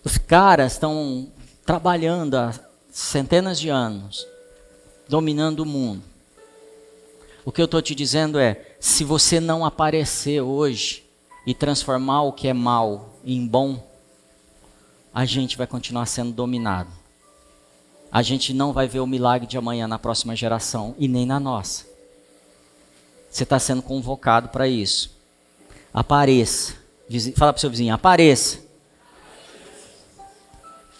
Os 0.04 0.18
caras 0.18 0.72
estão 0.72 1.32
trabalhando 1.64 2.36
há 2.36 2.52
centenas 2.90 3.58
de 3.58 3.68
anos, 3.68 4.26
dominando 5.08 5.60
o 5.60 5.66
mundo. 5.66 6.04
O 7.44 7.50
que 7.50 7.60
eu 7.60 7.64
estou 7.64 7.82
te 7.82 7.94
dizendo 7.94 8.38
é: 8.38 8.76
se 8.78 9.02
você 9.02 9.40
não 9.40 9.64
aparecer 9.64 10.40
hoje, 10.40 11.03
e 11.46 11.54
transformar 11.54 12.22
o 12.22 12.32
que 12.32 12.48
é 12.48 12.52
mal 12.52 13.18
em 13.24 13.46
bom, 13.46 13.82
a 15.12 15.24
gente 15.24 15.56
vai 15.56 15.66
continuar 15.66 16.06
sendo 16.06 16.32
dominado. 16.32 16.90
A 18.10 18.22
gente 18.22 18.54
não 18.54 18.72
vai 18.72 18.86
ver 18.86 19.00
o 19.00 19.06
milagre 19.06 19.46
de 19.46 19.58
amanhã 19.58 19.88
na 19.88 19.98
próxima 19.98 20.36
geração 20.36 20.94
e 20.98 21.08
nem 21.08 21.26
na 21.26 21.40
nossa. 21.40 21.84
Você 23.30 23.42
está 23.42 23.58
sendo 23.58 23.82
convocado 23.82 24.48
para 24.48 24.68
isso. 24.68 25.10
Apareça. 25.92 26.74
Fala 27.36 27.52
para 27.52 27.58
o 27.58 27.60
seu 27.60 27.70
vizinho: 27.70 27.92
apareça. 27.92 28.60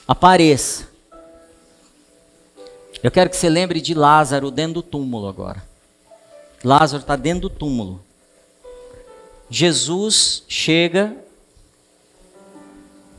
Apareça. 0.07 0.89
Eu 3.03 3.11
quero 3.11 3.31
que 3.31 3.37
você 3.37 3.49
lembre 3.49 3.81
de 3.81 3.95
Lázaro 3.95 4.51
dentro 4.51 4.75
do 4.75 4.83
túmulo 4.83 5.29
agora. 5.29 5.63
Lázaro 6.65 7.03
está 7.03 7.15
dentro 7.15 7.49
do 7.49 7.51
túmulo. 7.51 8.01
Jesus 9.55 10.43
chega, 10.49 11.17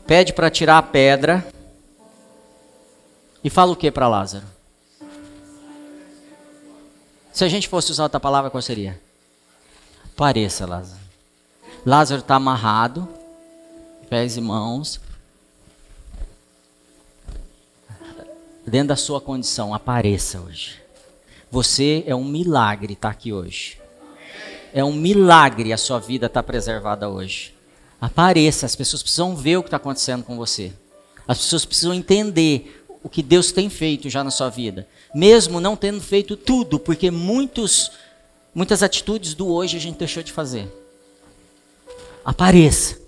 pede 0.06 0.34
para 0.34 0.50
tirar 0.50 0.76
a 0.76 0.82
pedra 0.82 1.48
e 3.42 3.48
fala 3.48 3.72
o 3.72 3.76
que 3.76 3.90
para 3.90 4.06
Lázaro? 4.06 4.44
Se 7.32 7.42
a 7.42 7.48
gente 7.48 7.66
fosse 7.66 7.90
usar 7.90 8.02
outra 8.02 8.20
palavra, 8.20 8.50
qual 8.50 8.60
seria? 8.60 9.00
Pareça, 10.14 10.66
Lázaro. 10.66 11.00
Lázaro 11.86 12.20
está 12.20 12.34
amarrado, 12.34 13.08
pés 14.10 14.36
e 14.36 14.42
mãos. 14.42 15.00
Dentro 18.66 18.88
da 18.88 18.96
sua 18.96 19.22
condição, 19.22 19.72
apareça 19.72 20.38
hoje. 20.38 20.82
Você 21.50 22.04
é 22.06 22.14
um 22.14 22.26
milagre 22.26 22.92
estar 22.92 23.08
tá 23.08 23.12
aqui 23.12 23.32
hoje. 23.32 23.85
É 24.76 24.84
um 24.84 24.92
milagre 24.92 25.72
a 25.72 25.78
sua 25.78 25.98
vida 25.98 26.26
estar 26.26 26.42
tá 26.42 26.46
preservada 26.46 27.08
hoje. 27.08 27.54
Apareça, 27.98 28.66
as 28.66 28.76
pessoas 28.76 29.02
precisam 29.02 29.34
ver 29.34 29.56
o 29.56 29.62
que 29.62 29.68
está 29.68 29.78
acontecendo 29.78 30.22
com 30.22 30.36
você. 30.36 30.70
As 31.26 31.38
pessoas 31.38 31.64
precisam 31.64 31.94
entender 31.94 32.84
o 33.02 33.08
que 33.08 33.22
Deus 33.22 33.50
tem 33.50 33.70
feito 33.70 34.10
já 34.10 34.22
na 34.22 34.30
sua 34.30 34.50
vida. 34.50 34.86
Mesmo 35.14 35.62
não 35.62 35.76
tendo 35.76 36.02
feito 36.02 36.36
tudo, 36.36 36.78
porque 36.78 37.10
muitos, 37.10 37.90
muitas 38.54 38.82
atitudes 38.82 39.32
do 39.32 39.48
hoje 39.48 39.78
a 39.78 39.80
gente 39.80 39.96
deixou 39.96 40.22
de 40.22 40.30
fazer. 40.30 40.68
Apareça. 42.22 42.98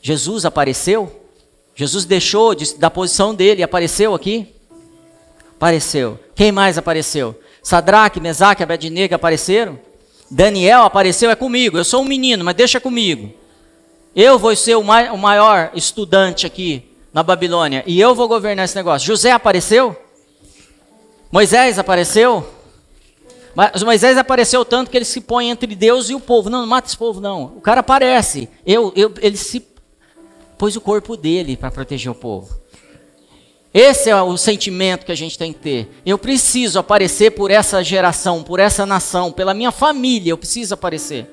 Jesus 0.00 0.46
apareceu? 0.46 1.28
Jesus 1.74 2.06
deixou 2.06 2.54
de, 2.54 2.74
da 2.78 2.88
posição 2.88 3.34
dele 3.34 3.60
e 3.60 3.64
apareceu 3.64 4.14
aqui? 4.14 4.50
Apareceu. 5.56 6.18
Quem 6.34 6.50
mais 6.50 6.78
apareceu? 6.78 7.38
Sadraque, 7.62 8.18
Mesaque, 8.18 8.62
Abednego 8.62 9.14
apareceram? 9.14 9.78
Daniel 10.30 10.82
apareceu, 10.82 11.30
é 11.30 11.36
comigo. 11.36 11.78
Eu 11.78 11.84
sou 11.84 12.02
um 12.02 12.04
menino, 12.04 12.44
mas 12.44 12.54
deixa 12.54 12.80
comigo. 12.80 13.32
Eu 14.14 14.38
vou 14.38 14.54
ser 14.56 14.76
o, 14.76 14.82
mai, 14.82 15.10
o 15.10 15.18
maior 15.18 15.70
estudante 15.74 16.46
aqui 16.46 16.90
na 17.12 17.22
Babilônia 17.22 17.82
e 17.86 18.00
eu 18.00 18.14
vou 18.14 18.28
governar 18.28 18.64
esse 18.64 18.76
negócio. 18.76 19.06
José 19.06 19.30
apareceu? 19.30 19.96
Moisés 21.30 21.78
apareceu? 21.78 22.46
Mas 23.54 23.82
Moisés 23.82 24.18
apareceu 24.18 24.64
tanto 24.64 24.90
que 24.90 24.96
ele 24.98 25.04
se 25.04 25.20
põe 25.20 25.48
entre 25.48 25.74
Deus 25.74 26.10
e 26.10 26.14
o 26.14 26.20
povo. 26.20 26.50
Não, 26.50 26.60
não 26.60 26.66
mata 26.66 26.88
esse 26.88 26.96
povo, 26.96 27.20
não. 27.20 27.44
O 27.56 27.60
cara 27.60 27.80
aparece. 27.80 28.48
Eu, 28.66 28.92
eu, 28.94 29.14
ele 29.20 29.36
se 29.36 29.66
pôs 30.58 30.76
o 30.76 30.80
corpo 30.80 31.16
dele 31.16 31.56
para 31.56 31.70
proteger 31.70 32.12
o 32.12 32.14
povo. 32.14 32.54
Esse 33.78 34.08
é 34.08 34.16
o 34.22 34.38
sentimento 34.38 35.04
que 35.04 35.12
a 35.12 35.14
gente 35.14 35.36
tem 35.36 35.52
que 35.52 35.58
ter. 35.58 36.00
Eu 36.06 36.16
preciso 36.16 36.78
aparecer 36.78 37.32
por 37.32 37.50
essa 37.50 37.84
geração, 37.84 38.42
por 38.42 38.58
essa 38.58 38.86
nação, 38.86 39.30
pela 39.30 39.52
minha 39.52 39.70
família. 39.70 40.30
Eu 40.30 40.38
preciso 40.38 40.72
aparecer. 40.72 41.26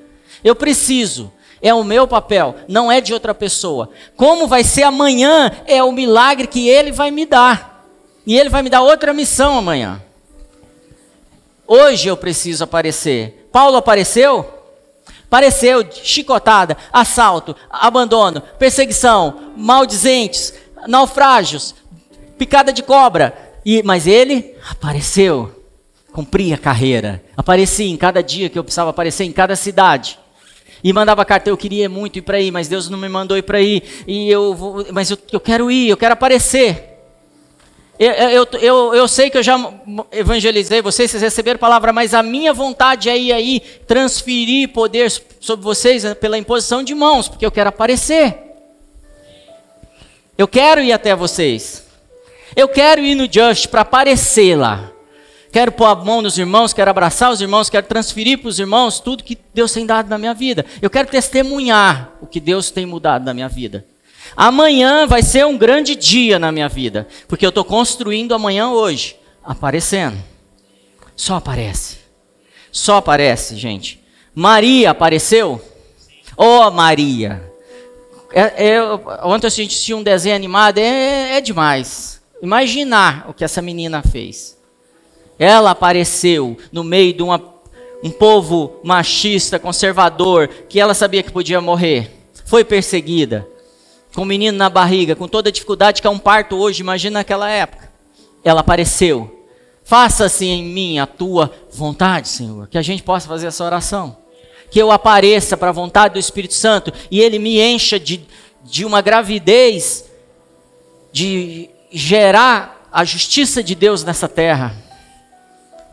Eu 0.44 0.54
preciso. 0.54 1.32
É 1.62 1.72
o 1.72 1.82
meu 1.82 2.06
papel, 2.06 2.54
não 2.68 2.92
é 2.92 3.00
de 3.00 3.14
outra 3.14 3.34
pessoa. 3.34 3.88
Como 4.14 4.46
vai 4.46 4.62
ser 4.62 4.82
amanhã 4.82 5.50
é 5.64 5.82
o 5.82 5.90
milagre 5.90 6.46
que 6.46 6.68
ele 6.68 6.92
vai 6.92 7.10
me 7.10 7.24
dar. 7.24 7.82
E 8.26 8.38
ele 8.38 8.50
vai 8.50 8.62
me 8.62 8.68
dar 8.68 8.82
outra 8.82 9.14
missão 9.14 9.56
amanhã. 9.56 10.02
Hoje 11.66 12.08
eu 12.08 12.16
preciso 12.18 12.64
aparecer. 12.64 13.48
Paulo 13.50 13.78
apareceu? 13.78 14.46
Apareceu 15.24 15.82
chicotada, 15.90 16.76
assalto, 16.92 17.56
abandono, 17.70 18.42
perseguição, 18.58 19.52
maldizentes, 19.56 20.52
naufrágios, 20.86 21.74
picada 22.38 22.72
de 22.72 22.82
cobra. 22.82 23.54
E, 23.64 23.82
mas 23.82 24.06
ele 24.06 24.54
apareceu, 24.70 25.64
cumpria 26.12 26.54
a 26.56 26.58
carreira, 26.58 27.22
aparecia 27.36 27.88
em 27.88 27.96
cada 27.96 28.22
dia 28.22 28.48
que 28.48 28.58
eu 28.58 28.64
precisava 28.64 28.90
aparecer, 28.90 29.24
em 29.24 29.32
cada 29.32 29.56
cidade. 29.56 30.18
E 30.82 30.92
mandava 30.92 31.24
carta, 31.24 31.48
eu 31.48 31.56
queria 31.56 31.88
muito 31.88 32.18
ir 32.18 32.22
para 32.22 32.36
aí, 32.36 32.50
mas 32.50 32.68
Deus 32.68 32.90
não 32.90 32.98
me 32.98 33.08
mandou 33.08 33.38
ir 33.38 33.42
para 33.42 33.56
aí. 33.56 33.82
E 34.06 34.30
eu 34.30 34.54
vou, 34.54 34.86
mas 34.92 35.10
eu, 35.10 35.18
eu 35.32 35.40
quero 35.40 35.70
ir, 35.70 35.88
eu 35.88 35.96
quero 35.96 36.12
aparecer. 36.12 36.94
Eu, 37.98 38.10
eu, 38.10 38.48
eu, 38.60 38.94
eu, 38.94 39.08
sei 39.08 39.30
que 39.30 39.38
eu 39.38 39.42
já 39.42 39.56
evangelizei 40.10 40.82
vocês, 40.82 41.10
vocês 41.10 41.22
receberam 41.22 41.58
palavra, 41.60 41.92
mas 41.92 42.12
a 42.12 42.24
minha 42.24 42.52
vontade 42.52 43.08
é 43.08 43.16
ir 43.16 43.32
aí, 43.32 43.60
transferir 43.86 44.70
poder 44.70 45.10
sobre 45.40 45.64
vocês 45.64 46.02
né, 46.02 46.12
pela 46.12 46.36
imposição 46.36 46.82
de 46.82 46.94
mãos, 46.94 47.28
porque 47.28 47.46
eu 47.46 47.52
quero 47.52 47.68
aparecer. 47.68 48.36
Eu 50.36 50.48
quero 50.48 50.80
ir 50.82 50.92
até 50.92 51.14
vocês. 51.14 51.83
Eu 52.56 52.68
quero 52.68 53.00
ir 53.00 53.14
no 53.14 53.30
Just 53.30 53.68
para 53.68 53.82
aparecer 53.82 54.56
lá. 54.56 54.90
Quero 55.54 55.70
pôr 55.70 55.86
a 55.86 55.94
mão 55.94 56.20
nos 56.20 56.36
irmãos, 56.36 56.72
quero 56.72 56.90
abraçar 56.90 57.30
os 57.30 57.40
irmãos, 57.40 57.70
quero 57.70 57.86
transferir 57.86 58.38
para 58.38 58.48
os 58.48 58.58
irmãos 58.58 58.98
tudo 58.98 59.22
que 59.22 59.38
Deus 59.54 59.70
tem 59.70 59.86
dado 59.86 60.08
na 60.08 60.18
minha 60.18 60.34
vida. 60.34 60.66
Eu 60.82 60.90
quero 60.90 61.08
testemunhar 61.08 62.12
o 62.20 62.26
que 62.26 62.40
Deus 62.40 62.72
tem 62.72 62.84
mudado 62.84 63.24
na 63.24 63.32
minha 63.32 63.48
vida. 63.48 63.86
Amanhã 64.36 65.06
vai 65.06 65.22
ser 65.22 65.46
um 65.46 65.56
grande 65.56 65.94
dia 65.94 66.40
na 66.40 66.50
minha 66.50 66.68
vida, 66.68 67.06
porque 67.28 67.46
eu 67.46 67.50
estou 67.50 67.64
construindo 67.64 68.34
amanhã 68.34 68.70
hoje, 68.70 69.16
aparecendo. 69.44 70.16
Só 71.14 71.36
aparece. 71.36 71.98
Só 72.72 72.96
aparece, 72.96 73.56
gente. 73.56 74.02
Maria 74.34 74.90
apareceu? 74.90 75.62
Oh, 76.36 76.68
Maria! 76.72 77.48
É, 78.32 78.70
é, 78.70 78.82
ontem 79.22 79.46
a 79.46 79.50
gente 79.50 79.70
assistiu 79.70 79.98
um 79.98 80.02
desenho 80.02 80.34
animado, 80.34 80.78
é, 80.78 81.36
é 81.36 81.40
demais. 81.40 82.20
Imaginar 82.44 83.24
o 83.26 83.32
que 83.32 83.42
essa 83.42 83.62
menina 83.62 84.02
fez. 84.02 84.58
Ela 85.38 85.70
apareceu 85.70 86.58
no 86.70 86.84
meio 86.84 87.14
de 87.14 87.22
uma, 87.22 87.42
um 88.02 88.10
povo 88.10 88.80
machista, 88.84 89.58
conservador, 89.58 90.48
que 90.68 90.78
ela 90.78 90.92
sabia 90.92 91.22
que 91.22 91.32
podia 91.32 91.58
morrer. 91.58 92.10
Foi 92.44 92.62
perseguida. 92.62 93.48
Com 94.14 94.22
um 94.22 94.26
menino 94.26 94.58
na 94.58 94.68
barriga, 94.68 95.16
com 95.16 95.26
toda 95.26 95.48
a 95.48 95.52
dificuldade 95.52 96.02
que 96.02 96.06
é 96.06 96.10
um 96.10 96.18
parto 96.18 96.56
hoje, 96.56 96.82
imagina 96.82 97.20
naquela 97.20 97.48
época. 97.48 97.90
Ela 98.44 98.60
apareceu. 98.60 99.48
Faça-se 99.82 100.44
em 100.44 100.64
mim 100.64 100.98
a 100.98 101.06
tua 101.06 101.50
vontade, 101.72 102.28
Senhor. 102.28 102.68
Que 102.68 102.76
a 102.76 102.82
gente 102.82 103.02
possa 103.02 103.26
fazer 103.26 103.46
essa 103.46 103.64
oração 103.64 104.18
que 104.70 104.82
eu 104.82 104.90
apareça 104.90 105.56
para 105.56 105.70
a 105.70 105.72
vontade 105.72 106.12
do 106.12 106.20
Espírito 106.20 106.52
Santo 106.52 106.92
e 107.10 107.20
ele 107.20 107.38
me 107.38 107.58
encha 107.58 107.98
de, 107.98 108.26
de 108.62 108.84
uma 108.84 109.00
gravidez 109.00 110.04
de 111.10 111.70
gerar 111.94 112.88
a 112.92 113.04
justiça 113.04 113.62
de 113.62 113.76
Deus 113.76 114.02
nessa 114.02 114.28
terra. 114.28 114.74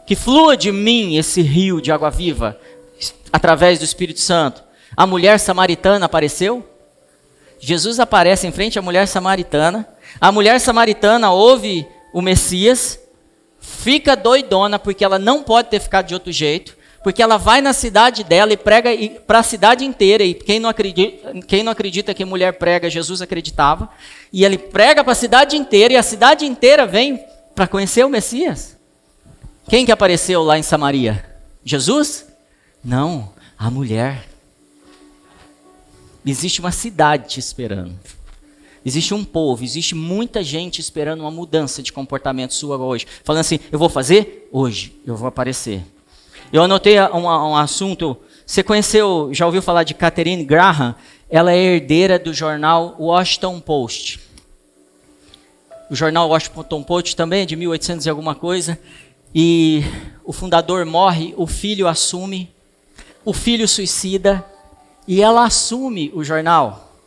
Que 0.05 0.15
flua 0.15 0.57
de 0.57 0.71
mim 0.71 1.15
esse 1.15 1.41
rio 1.41 1.79
de 1.79 1.91
água 1.91 2.09
viva 2.09 2.59
através 3.31 3.77
do 3.77 3.85
Espírito 3.85 4.19
Santo. 4.19 4.63
A 4.97 5.05
mulher 5.05 5.39
samaritana 5.39 6.07
apareceu? 6.07 6.67
Jesus 7.59 7.99
aparece 7.99 8.47
em 8.47 8.51
frente 8.51 8.79
à 8.79 8.81
mulher 8.81 9.07
samaritana. 9.07 9.87
A 10.19 10.31
mulher 10.31 10.59
samaritana 10.59 11.31
ouve 11.31 11.87
o 12.11 12.21
Messias, 12.21 12.99
fica 13.59 14.15
doidona 14.15 14.79
porque 14.79 15.05
ela 15.05 15.19
não 15.19 15.43
pode 15.43 15.69
ter 15.69 15.79
ficado 15.79 16.07
de 16.07 16.15
outro 16.15 16.31
jeito 16.31 16.75
porque 17.03 17.21
ela 17.21 17.37
vai 17.37 17.61
na 17.61 17.73
cidade 17.73 18.23
dela 18.23 18.53
e 18.53 18.57
prega 18.57 18.89
para 19.25 19.39
a 19.39 19.43
cidade 19.43 19.83
inteira. 19.83 20.23
E 20.23 20.33
quem 20.33 20.59
não, 20.59 20.69
acredita, 20.69 21.33
quem 21.47 21.63
não 21.63 21.71
acredita 21.71 22.13
que 22.13 22.23
mulher 22.23 22.53
prega, 22.53 22.89
Jesus 22.89 23.21
acreditava. 23.21 23.89
E 24.31 24.45
ele 24.45 24.57
prega 24.57 25.03
para 25.03 25.13
a 25.13 25.15
cidade 25.15 25.55
inteira, 25.55 25.93
e 25.93 25.97
a 25.97 26.03
cidade 26.03 26.45
inteira 26.45 26.85
vem 26.85 27.23
para 27.55 27.67
conhecer 27.67 28.05
o 28.05 28.09
Messias. 28.09 28.77
Quem 29.69 29.85
que 29.85 29.91
apareceu 29.91 30.43
lá 30.43 30.57
em 30.57 30.63
Samaria? 30.63 31.25
Jesus? 31.63 32.25
Não, 32.83 33.33
a 33.57 33.69
mulher. 33.69 34.27
Existe 36.25 36.59
uma 36.59 36.71
cidade 36.71 37.29
te 37.29 37.39
esperando. 37.39 37.97
Existe 38.83 39.13
um 39.13 39.23
povo, 39.23 39.63
existe 39.63 39.93
muita 39.93 40.43
gente 40.43 40.79
esperando 40.79 41.21
uma 41.21 41.29
mudança 41.29 41.83
de 41.83 41.93
comportamento 41.93 42.53
sua 42.53 42.77
hoje. 42.77 43.05
Falando 43.23 43.41
assim, 43.41 43.59
eu 43.71 43.77
vou 43.77 43.89
fazer 43.89 44.49
hoje, 44.51 44.95
eu 45.05 45.15
vou 45.15 45.27
aparecer. 45.27 45.83
Eu 46.53 46.61
anotei 46.61 46.99
um, 46.99 47.27
um 47.27 47.55
assunto. 47.55 48.17
Você 48.45 48.61
conheceu, 48.61 49.29
já 49.31 49.45
ouviu 49.45 49.61
falar 49.61 49.83
de 49.83 49.93
Catherine 49.93 50.43
Graham? 50.43 50.93
Ela 51.29 51.53
é 51.53 51.57
herdeira 51.57 52.19
do 52.19 52.33
jornal 52.33 52.97
Washington 52.99 53.61
Post. 53.61 54.19
O 55.89 55.95
jornal 55.95 56.27
Washington 56.27 56.83
Post 56.83 57.15
também 57.15 57.43
é 57.43 57.45
de 57.45 57.55
1800 57.55 58.05
e 58.05 58.09
alguma 58.09 58.35
coisa. 58.35 58.77
E 59.33 59.81
o 60.25 60.33
fundador 60.33 60.85
morre, 60.85 61.33
o 61.37 61.47
filho 61.47 61.87
assume, 61.87 62.53
o 63.23 63.31
filho 63.31 63.65
suicida 63.65 64.45
e 65.07 65.21
ela 65.21 65.45
assume 65.45 66.11
o 66.13 66.21
jornal 66.21 66.97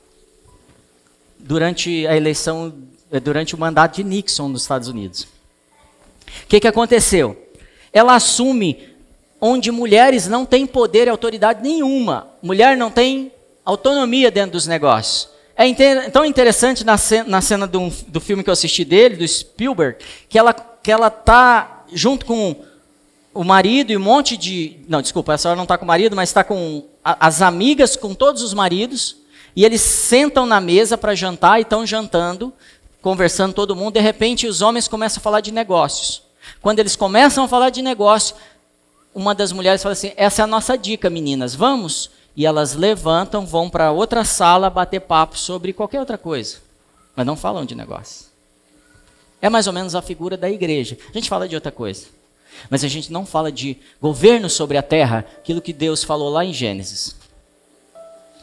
durante 1.38 2.06
a 2.06 2.16
eleição, 2.16 2.72
eh, 3.12 3.20
durante 3.20 3.54
o 3.54 3.58
mandato 3.58 3.96
de 3.96 4.04
Nixon 4.04 4.48
nos 4.48 4.62
Estados 4.62 4.88
Unidos. 4.88 5.24
O 6.44 6.46
que, 6.48 6.60
que 6.60 6.68
aconteceu? 6.68 7.36
Ela 7.92 8.14
assume 8.14 8.93
onde 9.46 9.70
mulheres 9.70 10.26
não 10.26 10.46
têm 10.46 10.66
poder 10.66 11.06
e 11.06 11.10
autoridade 11.10 11.62
nenhuma. 11.62 12.28
Mulher 12.42 12.78
não 12.78 12.90
tem 12.90 13.30
autonomia 13.62 14.30
dentro 14.30 14.52
dos 14.52 14.66
negócios. 14.66 15.28
É 15.54 15.70
tão 16.08 16.24
interessante 16.24 16.82
na 16.82 16.96
cena, 16.96 17.28
na 17.28 17.42
cena 17.42 17.66
do, 17.66 17.90
do, 18.08 18.22
filme 18.22 18.42
que 18.42 18.48
eu 18.48 18.54
assisti 18.54 18.86
dele, 18.86 19.16
do 19.16 19.28
Spielberg, 19.28 19.98
que 20.30 20.38
ela 20.38 20.54
que 20.54 20.90
ela 20.90 21.10
tá 21.10 21.84
junto 21.92 22.24
com 22.24 22.56
o 23.34 23.44
marido 23.44 23.92
e 23.92 23.96
um 23.98 24.00
monte 24.00 24.34
de, 24.34 24.78
não, 24.88 25.02
desculpa, 25.02 25.34
essa 25.34 25.50
hora 25.50 25.56
não 25.56 25.64
está 25.64 25.76
com 25.76 25.84
o 25.84 25.88
marido, 25.88 26.16
mas 26.16 26.30
está 26.30 26.42
com 26.42 26.82
a, 27.04 27.26
as 27.26 27.42
amigas, 27.42 27.96
com 27.96 28.14
todos 28.14 28.42
os 28.42 28.54
maridos, 28.54 29.16
e 29.54 29.64
eles 29.64 29.82
sentam 29.82 30.46
na 30.46 30.60
mesa 30.60 30.96
para 30.96 31.14
jantar 31.14 31.58
e 31.58 31.62
estão 31.62 31.86
jantando, 31.86 32.52
conversando 33.02 33.52
todo 33.52 33.76
mundo. 33.76 33.94
De 33.94 34.00
repente, 34.00 34.46
os 34.46 34.62
homens 34.62 34.88
começam 34.88 35.20
a 35.20 35.22
falar 35.22 35.40
de 35.40 35.52
negócios. 35.52 36.22
Quando 36.60 36.78
eles 36.78 36.96
começam 36.96 37.44
a 37.44 37.48
falar 37.48 37.70
de 37.70 37.82
negócio, 37.82 38.36
uma 39.14 39.34
das 39.34 39.52
mulheres 39.52 39.82
fala 39.82 39.92
assim: 39.92 40.12
essa 40.16 40.42
é 40.42 40.44
a 40.44 40.48
nossa 40.48 40.76
dica, 40.76 41.08
meninas, 41.08 41.54
vamos? 41.54 42.10
E 42.36 42.44
elas 42.44 42.74
levantam, 42.74 43.46
vão 43.46 43.70
para 43.70 43.92
outra 43.92 44.24
sala 44.24 44.68
bater 44.68 45.00
papo 45.00 45.38
sobre 45.38 45.72
qualquer 45.72 46.00
outra 46.00 46.18
coisa, 46.18 46.58
mas 47.14 47.24
não 47.24 47.36
falam 47.36 47.64
de 47.64 47.76
negócio. 47.76 48.26
É 49.40 49.48
mais 49.48 49.66
ou 49.66 49.72
menos 49.72 49.94
a 49.94 50.02
figura 50.02 50.36
da 50.36 50.50
igreja. 50.50 50.98
A 51.10 51.12
gente 51.12 51.28
fala 51.28 51.48
de 51.48 51.54
outra 51.54 51.70
coisa, 51.70 52.06
mas 52.68 52.82
a 52.82 52.88
gente 52.88 53.12
não 53.12 53.24
fala 53.24 53.52
de 53.52 53.76
governo 54.00 54.50
sobre 54.50 54.76
a 54.76 54.82
terra, 54.82 55.24
aquilo 55.38 55.62
que 55.62 55.72
Deus 55.72 56.02
falou 56.02 56.28
lá 56.28 56.44
em 56.44 56.52
Gênesis, 56.52 57.14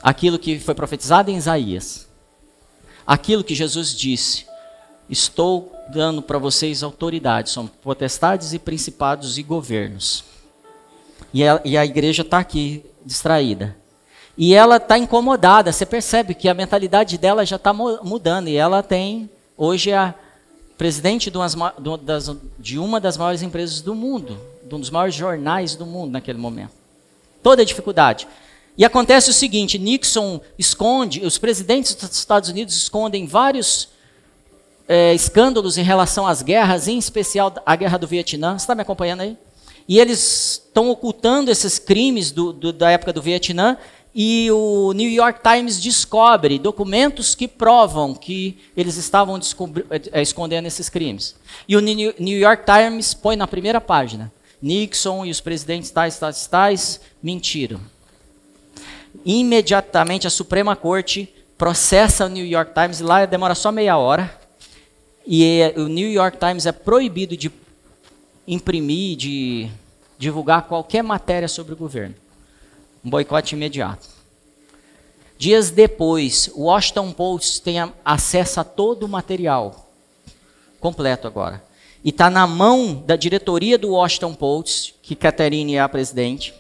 aquilo 0.02 0.40
que 0.40 0.58
foi 0.58 0.74
profetizado 0.74 1.30
em 1.30 1.36
Isaías, 1.36 2.08
aquilo 3.06 3.44
que 3.44 3.54
Jesus 3.54 3.94
disse: 3.94 4.46
Estou 5.10 5.76
dando 5.90 6.22
para 6.22 6.38
vocês 6.38 6.82
autoridade, 6.82 7.50
são 7.50 7.68
potestades 7.68 8.54
e 8.54 8.60
principados 8.60 9.38
e 9.38 9.44
governos. 9.44 10.31
E 11.34 11.48
a, 11.48 11.62
e 11.64 11.78
a 11.78 11.86
igreja 11.86 12.22
está 12.22 12.40
aqui, 12.40 12.84
distraída. 13.06 13.76
E 14.38 14.54
ela 14.54 14.78
está 14.78 14.98
incomodada. 14.98 15.72
Você 15.72 15.86
percebe 15.86 16.34
que 16.34 16.50
a 16.50 16.54
mentalidade 16.54 17.18
dela 17.18 17.46
já 17.46 17.58
está 17.58 17.74
mudando. 17.74 18.48
E 18.48 18.56
ela 18.56 18.82
tem, 18.82 19.30
hoje, 19.58 19.94
a 19.94 20.16
presidente 20.78 21.30
de, 21.30 21.38
umas, 21.38 21.56
de 22.58 22.80
uma 22.80 23.00
das 23.00 23.16
maiores 23.16 23.44
empresas 23.44 23.82
do 23.82 23.94
mundo, 23.94 24.40
de 24.68 24.74
um 24.74 24.80
dos 24.80 24.90
maiores 24.90 25.14
jornais 25.14 25.76
do 25.76 25.86
mundo 25.86 26.12
naquele 26.12 26.40
momento. 26.40 26.72
Toda 27.44 27.62
a 27.62 27.66
dificuldade. 27.66 28.28
E 28.78 28.84
acontece 28.84 29.30
o 29.30 29.34
seguinte: 29.34 29.78
Nixon 29.78 30.42
esconde, 30.58 31.26
os 31.26 31.38
presidentes 31.38 31.94
dos 31.94 32.18
Estados 32.18 32.50
Unidos 32.50 32.76
escondem 32.76 33.28
vários 33.28 33.90
é, 34.88 35.14
escândalos 35.14 35.78
em 35.78 35.84
relação 35.84 36.26
às 36.26 36.42
guerras, 36.42 36.88
em 36.88 36.98
especial 36.98 37.54
a 37.66 37.76
guerra 37.76 37.98
do 37.98 38.08
Vietnã. 38.08 38.58
Você 38.58 38.64
está 38.64 38.74
me 38.74 38.82
acompanhando 38.82 39.22
aí? 39.22 39.38
E 39.92 40.00
eles 40.00 40.62
estão 40.66 40.90
ocultando 40.90 41.52
esses 41.52 41.78
crimes 41.78 42.32
do, 42.32 42.54
do, 42.54 42.72
da 42.72 42.90
época 42.90 43.12
do 43.12 43.22
Vietnã. 43.22 43.78
E 44.16 44.50
o 44.50 44.94
New 44.94 45.10
York 45.10 45.42
Times 45.44 45.82
descobre 45.82 46.58
documentos 46.58 47.36
que 47.36 47.46
provam 47.46 48.16
que 48.16 48.58
eles 48.78 48.96
estavam 48.96 49.38
é, 50.14 50.22
escondendo 50.22 50.66
esses 50.66 50.88
crimes. 50.88 51.36
E 51.68 51.76
o 51.76 51.82
New 51.82 52.40
York 52.40 52.64
Times 52.66 53.14
põe 53.14 53.36
na 53.36 53.46
primeira 53.46 53.82
página: 53.82 54.32
Nixon 54.62 55.26
e 55.26 55.30
os 55.30 55.42
presidentes 55.42 55.92
tais, 55.92 56.18
tais, 56.18 56.48
tais 56.48 57.02
mentiram. 57.22 57.82
Imediatamente 59.26 60.26
a 60.26 60.30
Suprema 60.30 60.74
Corte 60.74 61.28
processa 61.58 62.28
o 62.28 62.30
New 62.30 62.46
York 62.46 62.74
Times 62.74 63.02
e 63.02 63.04
lá 63.04 63.26
demora 63.26 63.56
só 63.56 63.74
meia 63.74 63.98
hora. 63.98 64.40
E 65.28 65.74
o 65.76 65.90
New 65.90 66.10
York 66.10 66.38
Times 66.38 66.66
é 66.66 66.72
proibido 66.72 67.36
de 67.36 67.52
imprimir, 68.48 69.18
de 69.18 69.70
divulgar 70.22 70.68
qualquer 70.68 71.02
matéria 71.02 71.48
sobre 71.48 71.74
o 71.74 71.76
governo. 71.76 72.14
Um 73.04 73.10
boicote 73.10 73.56
imediato. 73.56 74.08
Dias 75.36 75.72
depois, 75.72 76.52
o 76.54 76.66
Washington 76.66 77.12
Post 77.12 77.64
tem 77.64 77.78
acesso 78.06 78.60
a 78.60 78.64
todo 78.64 79.04
o 79.04 79.10
material 79.10 79.92
completo 80.80 81.26
agora. 81.26 81.64
E 82.04 82.10
está 82.10 82.30
na 82.30 82.46
mão 82.46 83.04
da 83.04 83.16
diretoria 83.16 83.80
do 83.80 83.94
Washington 83.94 84.36
Post, 84.36 84.94
que 85.02 85.16
Catherine 85.16 85.76
é 85.76 85.80
a 85.80 85.90
presidente. 85.90 86.54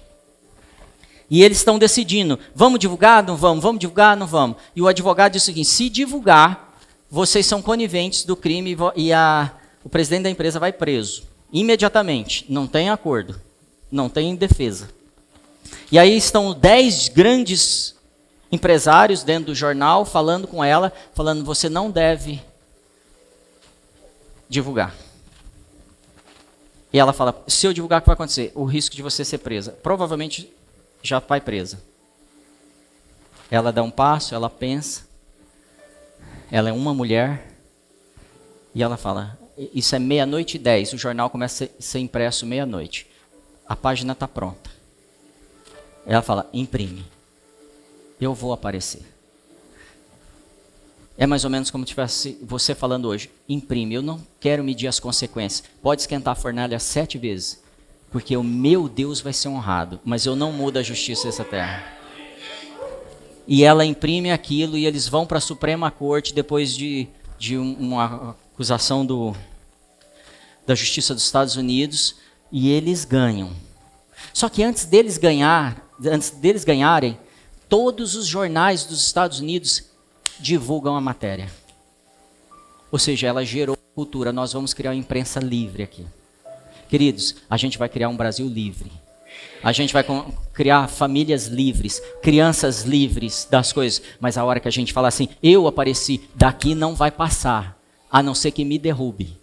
E 1.30 1.44
eles 1.44 1.60
estão 1.60 1.78
decidindo: 1.78 2.40
vamos 2.56 2.80
divulgar? 2.80 3.22
Não 3.22 3.38
vamos? 3.38 3.62
Vamos 3.62 3.80
divulgar? 3.80 4.18
Não 4.18 4.26
vamos? 4.26 4.58
E 4.76 4.82
o 4.82 4.88
advogado 4.88 5.34
diz 5.34 5.44
o 5.44 5.46
seguinte: 5.46 5.70
se 5.70 5.88
divulgar, 5.88 6.76
vocês 7.12 7.46
são 7.46 7.62
coniventes 7.62 8.24
do 8.24 8.36
crime 8.36 8.76
e 8.96 9.14
a, 9.14 9.52
o 9.84 9.90
presidente 9.90 10.24
da 10.24 10.32
empresa 10.32 10.60
vai 10.60 10.74
preso. 10.74 11.24
Imediatamente. 11.54 12.46
Não 12.50 12.66
tem 12.66 12.90
acordo 12.90 13.40
não 13.92 14.10
tem 14.10 14.36
defesa. 14.36 14.90
E 15.92 16.00
aí 16.00 16.16
estão 16.16 16.54
dez 16.54 17.10
grandes 17.10 17.96
empresários 18.52 19.24
dentro 19.24 19.48
do 19.48 19.56
jornal 19.56 20.06
falando 20.06 20.48
com 20.48 20.64
ela, 20.64 20.92
falando: 21.14 21.44
você 21.44 21.70
não 21.70 21.92
deve 21.92 22.42
divulgar. 24.50 24.96
E 26.94 27.00
ela 27.00 27.14
fala: 27.14 27.44
se 27.48 27.66
eu 27.66 27.74
divulgar, 27.74 28.00
o 28.00 28.02
que 28.02 28.08
vai 28.08 28.14
acontecer? 28.14 28.52
O 28.56 28.66
risco 28.66 28.96
de 28.96 29.02
você 29.02 29.24
ser 29.24 29.40
presa. 29.40 29.72
Provavelmente 29.84 30.52
já 31.02 31.20
vai 31.20 31.42
presa. 31.42 31.82
Ela 33.50 33.72
dá 33.72 33.84
um 33.84 33.92
passo, 33.92 34.34
ela 34.36 34.50
pensa. 34.50 35.06
Ela 36.50 36.70
é 36.70 36.74
uma 36.74 36.94
mulher. 36.94 37.54
E 38.74 38.84
ela 38.84 38.98
fala: 38.98 39.38
Isso 39.74 39.96
é 39.96 40.00
meia-noite 40.00 40.56
e 40.56 40.60
dez. 40.60 40.94
O 40.94 40.98
jornal 40.98 41.30
começa 41.30 41.66
a 41.66 41.82
ser 41.82 42.00
impresso 42.00 42.46
meia-noite. 42.46 43.11
A 43.72 43.76
página 43.78 44.12
está 44.12 44.28
pronta. 44.28 44.70
Ela 46.06 46.22
fala: 46.22 46.50
Imprime. 46.52 47.06
Eu 48.20 48.34
vou 48.34 48.52
aparecer. 48.52 49.02
É 51.18 51.26
mais 51.26 51.46
ou 51.46 51.50
menos 51.50 51.72
como 51.72 51.86
tivesse 51.86 52.38
você 52.42 52.76
falando 52.76 53.06
hoje. 53.06 53.32
Imprime. 53.48 53.96
Eu 53.96 54.02
não 54.02 54.22
quero 54.42 54.62
medir 54.62 54.88
as 54.88 55.00
consequências. 55.00 55.64
Pode 55.82 56.02
esquentar 56.02 56.34
a 56.34 56.36
fornalha 56.36 56.78
sete 56.80 57.18
vezes. 57.18 57.64
Porque 58.12 58.36
o 58.36 58.44
meu 58.44 58.90
Deus 58.90 59.22
vai 59.22 59.32
ser 59.32 59.48
honrado. 59.48 60.02
Mas 60.04 60.26
eu 60.26 60.36
não 60.36 60.52
mudo 60.52 60.76
a 60.76 60.84
justiça 60.84 61.28
dessa 61.28 61.46
terra 61.46 62.02
e 63.48 63.64
ela 63.64 63.86
imprime 63.86 64.32
aquilo 64.32 64.78
e 64.78 64.86
eles 64.86 65.08
vão 65.08 65.26
para 65.26 65.38
a 65.38 65.42
Suprema 65.42 65.90
Corte 65.90 66.34
depois 66.34 66.76
de, 66.76 67.08
de 67.40 67.58
uma 67.58 68.36
acusação 68.54 69.06
do, 69.06 69.36
da 70.66 70.76
Justiça 70.76 71.14
dos 71.14 71.24
Estados 71.24 71.56
Unidos 71.56 72.16
e 72.52 72.70
eles 72.70 73.06
ganham. 73.06 73.52
Só 74.34 74.50
que 74.50 74.64
antes 74.64 74.86
deles 74.86 75.18
ganhar, 75.18 75.90
antes 76.06 76.32
deles 76.32 76.64
ganharem, 76.64 77.18
todos 77.70 78.16
os 78.16 78.26
jornais 78.26 78.86
dos 78.86 79.06
Estados 79.06 79.40
Unidos 79.40 79.84
divulgam 80.40 80.96
a 80.96 81.02
matéria. 81.02 81.50
Ou 82.92 83.00
seja, 83.00 83.28
ela 83.28 83.46
gerou 83.46 83.78
cultura. 83.96 84.34
Nós 84.34 84.54
vamos 84.54 84.74
criar 84.74 84.92
uma 84.92 84.98
imprensa 84.98 85.40
livre 85.40 85.84
aqui. 85.84 86.06
Queridos, 86.90 87.36
a 87.50 87.56
gente 87.56 87.78
vai 87.78 87.88
criar 87.88 88.10
um 88.10 88.18
Brasil 88.18 88.48
livre. 88.48 88.92
A 89.64 89.72
gente 89.72 89.94
vai 89.94 90.04
criar 90.52 90.88
famílias 90.88 91.48
livres, 91.48 92.02
crianças 92.22 92.84
livres 92.84 93.48
das 93.50 93.72
coisas. 93.72 94.02
Mas 94.20 94.38
a 94.38 94.44
hora 94.44 94.60
que 94.60 94.68
a 94.68 94.72
gente 94.72 94.92
fala 94.92 95.08
assim, 95.08 95.30
eu 95.42 95.68
apareci, 95.68 96.22
daqui 96.36 96.76
não 96.76 96.96
vai 96.96 97.12
passar, 97.12 97.78
a 98.12 98.22
não 98.22 98.36
ser 98.36 98.52
que 98.52 98.66
me 98.66 98.78
derrube. 98.78 99.41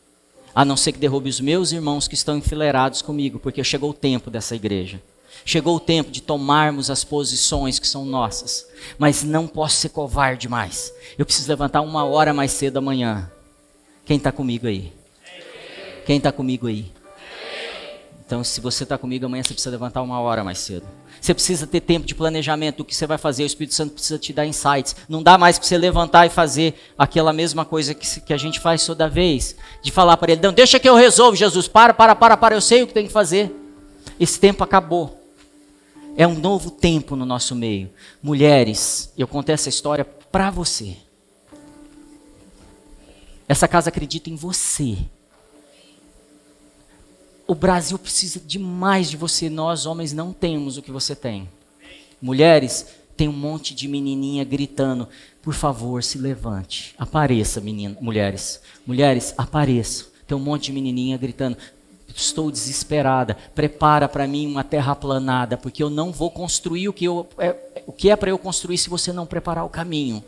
A 0.59 0.65
não 0.65 0.77
ser 0.77 0.91
que 0.91 0.99
derrube 0.99 1.31
os 1.31 1.39
meus 1.39 1.71
irmãos 1.71 2.09
que 2.09 2.17
estão 2.17 2.37
enfileirados 2.37 3.01
comigo, 3.01 3.39
porque 3.39 3.63
chegou 3.63 3.91
o 3.91 3.95
tempo 3.95 4.29
dessa 4.29 4.57
igreja. 4.57 5.01
Chegou 5.45 5.77
o 5.77 5.79
tempo 5.79 6.11
de 6.11 6.21
tomarmos 6.21 6.91
as 6.91 7.05
posições 7.05 7.79
que 7.79 7.87
são 7.87 8.05
nossas. 8.05 8.67
Mas 8.99 9.23
não 9.23 9.47
posso 9.47 9.77
ser 9.77 9.91
covarde 9.91 10.49
mais. 10.49 10.93
Eu 11.17 11.25
preciso 11.25 11.49
levantar 11.49 11.81
uma 11.83 12.05
hora 12.05 12.35
mais 12.35 12.51
cedo 12.51 12.79
amanhã. 12.79 13.31
Quem 14.05 14.17
está 14.17 14.33
comigo 14.33 14.67
aí? 14.67 14.93
Quem 16.05 16.17
está 16.17 16.33
comigo 16.33 16.67
aí? 16.67 16.91
Então, 18.29 18.45
se 18.45 18.61
você 18.61 18.83
está 18.83 18.99
comigo 18.99 19.25
amanhã, 19.25 19.43
você 19.43 19.55
precisa 19.55 19.71
levantar 19.71 20.03
uma 20.03 20.21
hora 20.21 20.45
mais 20.45 20.59
cedo. 20.59 20.87
Você 21.19 21.33
precisa 21.33 21.67
ter 21.67 21.81
tempo 21.81 22.07
de 22.07 22.15
planejamento 22.15 22.77
do 22.77 22.85
que 22.85 22.95
você 22.95 23.07
vai 23.07 23.17
fazer. 23.17 23.43
O 23.43 23.47
Espírito 23.47 23.75
Santo 23.75 23.95
precisa 23.95 24.19
te 24.19 24.35
dar 24.35 24.45
insights. 24.45 24.95
Não 25.09 25.23
dá 25.23 25.39
mais 25.39 25.59
para 25.59 25.67
você 25.67 25.79
levantar 25.79 26.27
e 26.27 26.29
fazer 26.29 26.75
aquela 26.99 27.33
mesma 27.33 27.65
coisa 27.65 27.95
que, 27.95 28.21
que 28.21 28.35
a 28.35 28.37
gente 28.37 28.61
faz 28.61 28.85
toda 28.85 29.09
vez. 29.09 29.57
De 29.81 29.91
falar 29.91 30.19
para 30.19 30.33
ele, 30.33 30.43
não, 30.43 30.53
deixa 30.53 30.79
que 30.79 30.87
eu 30.87 30.95
resolvo, 30.95 31.39
Jesus. 31.39 31.69
Para, 31.69 31.95
para, 31.95 32.15
para, 32.15 32.37
para, 32.37 32.55
eu 32.55 32.61
sei 32.61 32.83
o 32.83 32.87
que 32.87 32.93
tem 32.93 33.07
que 33.07 33.13
fazer. 33.13 33.51
Esse 34.21 34.39
tempo 34.39 34.63
acabou. 34.63 35.19
É 36.15 36.27
um 36.27 36.39
novo 36.39 36.71
tempo 36.71 37.17
no 37.17 37.25
nosso 37.25 37.55
meio. 37.55 37.89
Mulheres, 38.23 39.11
eu 39.17 39.27
contei 39.27 39.55
essa 39.55 39.71
história 39.71 40.05
para 40.05 40.51
você. 40.51 40.99
Essa 43.49 43.67
casa 43.67 43.89
acredita 43.89 44.29
em 44.29 44.37
você. 44.37 44.99
O 47.51 47.55
Brasil 47.55 47.99
precisa 47.99 48.39
demais 48.39 49.09
de 49.09 49.17
você. 49.17 49.49
Nós, 49.49 49.87
homens, 49.87 50.13
não 50.13 50.35
temos 50.35 50.77
o 50.77 50.83
que 50.83 50.93
você 50.93 51.17
tem. 51.17 51.49
Mulheres, 52.21 52.87
tem 53.17 53.27
um 53.27 53.33
monte 53.33 53.75
de 53.75 53.89
menininha 53.89 54.45
gritando: 54.45 55.09
por 55.41 55.55
favor, 55.55 56.05
se 56.05 56.19
levante. 56.19 56.95
Apareça, 56.99 57.59
menina, 57.59 57.97
mulheres. 58.03 58.61
Mulheres, 58.87 59.33
apareçam. 59.39 60.09
Tem 60.27 60.37
um 60.37 60.41
monte 60.41 60.65
de 60.65 60.73
menininha 60.73 61.17
gritando: 61.17 61.57
estou 62.15 62.51
desesperada. 62.51 63.35
Prepara 63.55 64.07
para 64.11 64.27
mim 64.27 64.47
uma 64.47 64.63
terra 64.63 64.95
planada, 64.95 65.57
porque 65.57 65.83
eu 65.83 65.89
não 65.89 66.13
vou 66.13 66.31
construir 66.31 66.91
o 66.91 66.93
que, 66.93 67.07
eu, 67.07 67.27
é, 67.39 67.57
o 67.87 67.93
que 67.93 68.11
é 68.11 68.17
para 68.17 68.29
eu 68.29 68.39
construir 68.39 68.77
se 68.77 68.91
você 68.91 69.11
não 69.11 69.25
preparar 69.25 69.65
o 69.65 69.71
caminho. 69.71 70.23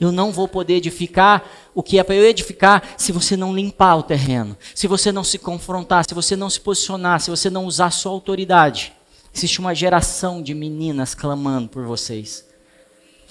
Eu 0.00 0.10
não 0.10 0.32
vou 0.32 0.48
poder 0.48 0.74
edificar 0.74 1.44
o 1.74 1.82
que 1.82 1.98
é 1.98 2.02
para 2.02 2.14
eu 2.14 2.24
edificar 2.24 2.94
se 2.96 3.12
você 3.12 3.36
não 3.36 3.54
limpar 3.54 3.96
o 3.96 4.02
terreno, 4.02 4.56
se 4.74 4.86
você 4.86 5.10
não 5.12 5.24
se 5.24 5.38
confrontar, 5.38 6.04
se 6.06 6.14
você 6.14 6.36
não 6.36 6.50
se 6.50 6.60
posicionar, 6.60 7.20
se 7.20 7.30
você 7.30 7.50
não 7.50 7.66
usar 7.66 7.86
a 7.86 7.90
sua 7.90 8.12
autoridade. 8.12 8.92
Existe 9.34 9.58
uma 9.58 9.74
geração 9.74 10.40
de 10.40 10.54
meninas 10.54 11.14
clamando 11.14 11.68
por 11.68 11.84
vocês. 11.84 12.44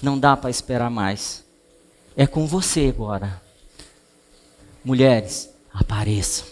Não 0.01 0.20
dá 0.20 0.36
para 0.36 0.49
esperar 0.49 0.89
mais. 0.89 1.45
É 2.16 2.28
com 2.28 2.45
você 2.45 2.93
agora. 2.93 3.41
Mulheres, 4.84 5.49
apareçam. 5.74 6.45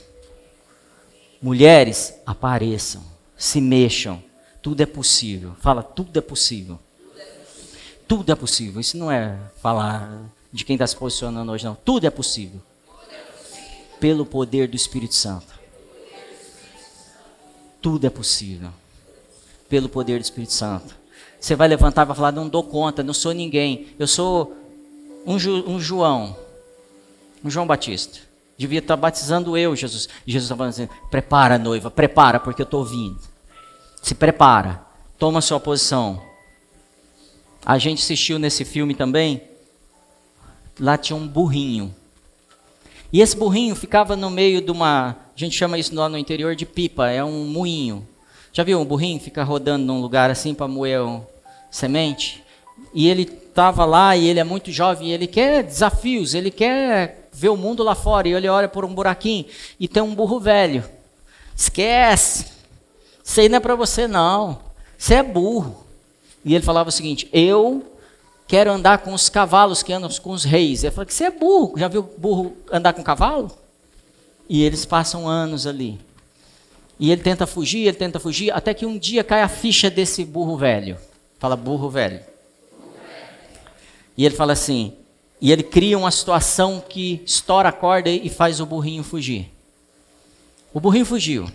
Mulheres, 1.41 2.14
apareçam. 2.26 3.04
Se 3.36 3.60
mexam. 3.60 4.24
Tudo 4.62 4.82
é 4.82 4.86
possível. 4.86 5.54
Fala, 5.60 5.84
tudo 5.84 6.18
é 6.18 6.22
possível. 6.22 6.80
Tudo 8.12 8.30
é 8.30 8.36
possível. 8.36 8.82
Isso 8.82 8.97
não 8.97 9.09
é 9.09 9.38
falar 9.62 10.26
de 10.51 10.66
quem 10.66 10.74
está 10.74 10.86
se 10.86 10.97
posicionando 10.97 11.49
hoje, 11.49 11.64
não. 11.64 11.76
Tudo 11.76 12.05
é 12.05 12.09
possível. 12.09 12.59
Pelo 14.01 14.26
poder 14.26 14.68
do 14.68 14.76
Espírito 14.76 15.16
Santo. 15.16 15.57
Tudo 17.82 18.05
é 18.05 18.09
possível. 18.09 18.68
Pelo 19.70 19.88
poder 19.88 20.20
do 20.20 20.24
Espírito 20.24 20.51
Santo. 20.51 20.93
Você 21.39 21.55
vai 21.55 21.70
levantar 21.70 22.01
e 22.01 22.05
vai 22.05 22.14
falar: 22.14 22.34
não 22.34 22.49
dou 22.49 22.66
conta, 22.66 23.01
não 23.01 23.14
sou 23.14 23.32
ninguém. 23.32 23.95
Eu 23.97 24.07
sou 24.07 24.57
um, 25.26 25.36
um 25.36 25.80
João. 25.80 26.36
Um 27.41 27.49
João 27.49 27.66
Batista. 27.66 28.20
Devia 28.57 28.80
estar 28.80 28.97
batizando 28.97 29.55
eu, 29.55 29.74
Jesus. 29.74 30.09
Jesus 30.28 30.43
está 30.43 30.57
falando 30.57 30.72
assim: 30.72 30.89
prepara, 31.09 31.57
noiva, 31.57 31.89
prepara, 31.89 32.41
porque 32.41 32.62
eu 32.62 32.66
estou 32.66 32.84
vindo. 32.84 33.22
Se 34.01 34.14
prepara. 34.14 34.86
Toma 35.18 35.39
sua 35.39 35.62
posição. 35.62 36.30
A 37.66 37.78
gente 37.78 38.01
assistiu 38.01 38.39
nesse 38.39 38.66
filme 38.66 38.95
também. 38.95 39.41
Lá 40.80 40.97
tinha 40.97 41.16
um 41.16 41.28
burrinho. 41.28 41.93
E 43.14 43.22
esse 43.22 43.36
burrinho 43.36 43.76
ficava 43.76 44.16
no 44.16 44.30
meio 44.30 44.62
de 44.62 44.72
uma. 44.72 45.18
A 45.36 45.39
gente 45.39 45.55
chama 45.55 45.78
isso 45.78 45.93
lá 45.93 46.07
no 46.07 46.18
interior 46.18 46.55
de 46.55 46.66
pipa, 46.66 47.09
é 47.09 47.24
um 47.24 47.45
moinho. 47.45 48.07
Já 48.53 48.64
viu 48.64 48.80
um 48.80 48.86
burrinho 48.86 49.20
ficar 49.20 49.43
rodando 49.43 49.86
num 49.86 50.01
lugar 50.01 50.30
assim 50.30 50.53
para 50.53 50.68
moer 50.68 51.01
um 51.01 51.24
semente? 51.70 52.43
E 52.93 53.07
ele 53.07 53.24
estava 53.24 53.86
lá 53.86 54.16
e 54.16 54.28
ele 54.28 54.39
é 54.39 54.43
muito 54.43 54.72
jovem 54.72 55.09
e 55.09 55.12
ele 55.12 55.28
quer 55.28 55.64
desafios, 55.64 56.34
ele 56.34 56.49
quer 56.49 57.30
ver 57.32 57.49
o 57.49 57.57
mundo 57.57 57.84
lá 57.84 57.95
fora. 57.95 58.28
E 58.28 58.34
ele 58.34 58.47
olha 58.47 58.68
por 58.68 58.86
um 58.86 58.93
buraquinho 58.93 59.45
e 59.80 59.88
tem 59.88 60.01
um 60.01 60.16
burro 60.16 60.39
velho. 60.39 60.84
Esquece! 61.55 62.47
Isso 63.24 63.39
aí 63.39 63.47
não 63.47 63.57
é 63.57 63.59
para 63.59 63.76
você, 63.76 64.07
não. 64.07 64.59
Você 64.97 65.16
é 65.16 65.24
burro. 65.24 65.81
E 66.44 66.54
ele 66.56 66.64
falava 66.64 66.89
o 66.89 66.92
seguinte: 66.92 67.30
Eu 67.32 67.86
quero 68.48 68.72
andar 68.72 69.00
com 69.00 69.14
os 69.14 69.30
cavalos 69.30 69.84
que 69.84 69.94
andam 69.94 70.10
com 70.22 70.32
os 70.32 70.44
reis. 70.44 70.84
Ele 70.84 70.92
falou 70.92 71.06
que 71.06 71.14
você 71.14 71.26
é 71.26 71.32
burro. 71.32 71.74
Já 71.78 71.88
viu 71.88 72.04
burro 72.18 72.56
andar 72.72 72.94
com 72.94 73.04
cavalo? 73.04 73.52
E 74.50 74.64
eles 74.64 74.86
passam 74.86 75.28
anos 75.28 75.66
ali. 75.66 76.00
E 77.00 77.12
ele 77.12 77.22
tenta 77.22 77.48
fugir, 77.48 77.88
ele 77.88 77.98
tenta 77.98 78.20
fugir, 78.20 78.52
até 78.52 78.74
que 78.74 78.86
um 78.86 78.98
dia 78.98 79.24
cai 79.24 79.42
a 79.42 79.48
ficha 79.48 79.89
desse 79.89 80.24
burro 80.24 80.56
velho. 80.56 80.98
Fala 81.39 81.56
burro 81.56 81.89
velho. 81.89 82.20
E 84.16 84.24
ele 84.24 84.36
fala 84.36 84.54
assim, 84.54 84.94
e 85.42 85.52
ele 85.52 85.64
cria 85.64 85.98
uma 85.98 86.12
situação 86.12 86.80
que 86.88 87.24
estoura 87.26 87.70
a 87.70 87.72
corda 87.72 88.10
e 88.10 88.30
faz 88.30 88.60
o 88.60 88.66
burrinho 88.68 89.04
fugir. 89.04 89.52
O 90.72 90.80
burrinho 90.80 91.06
fugiu. 91.06 91.50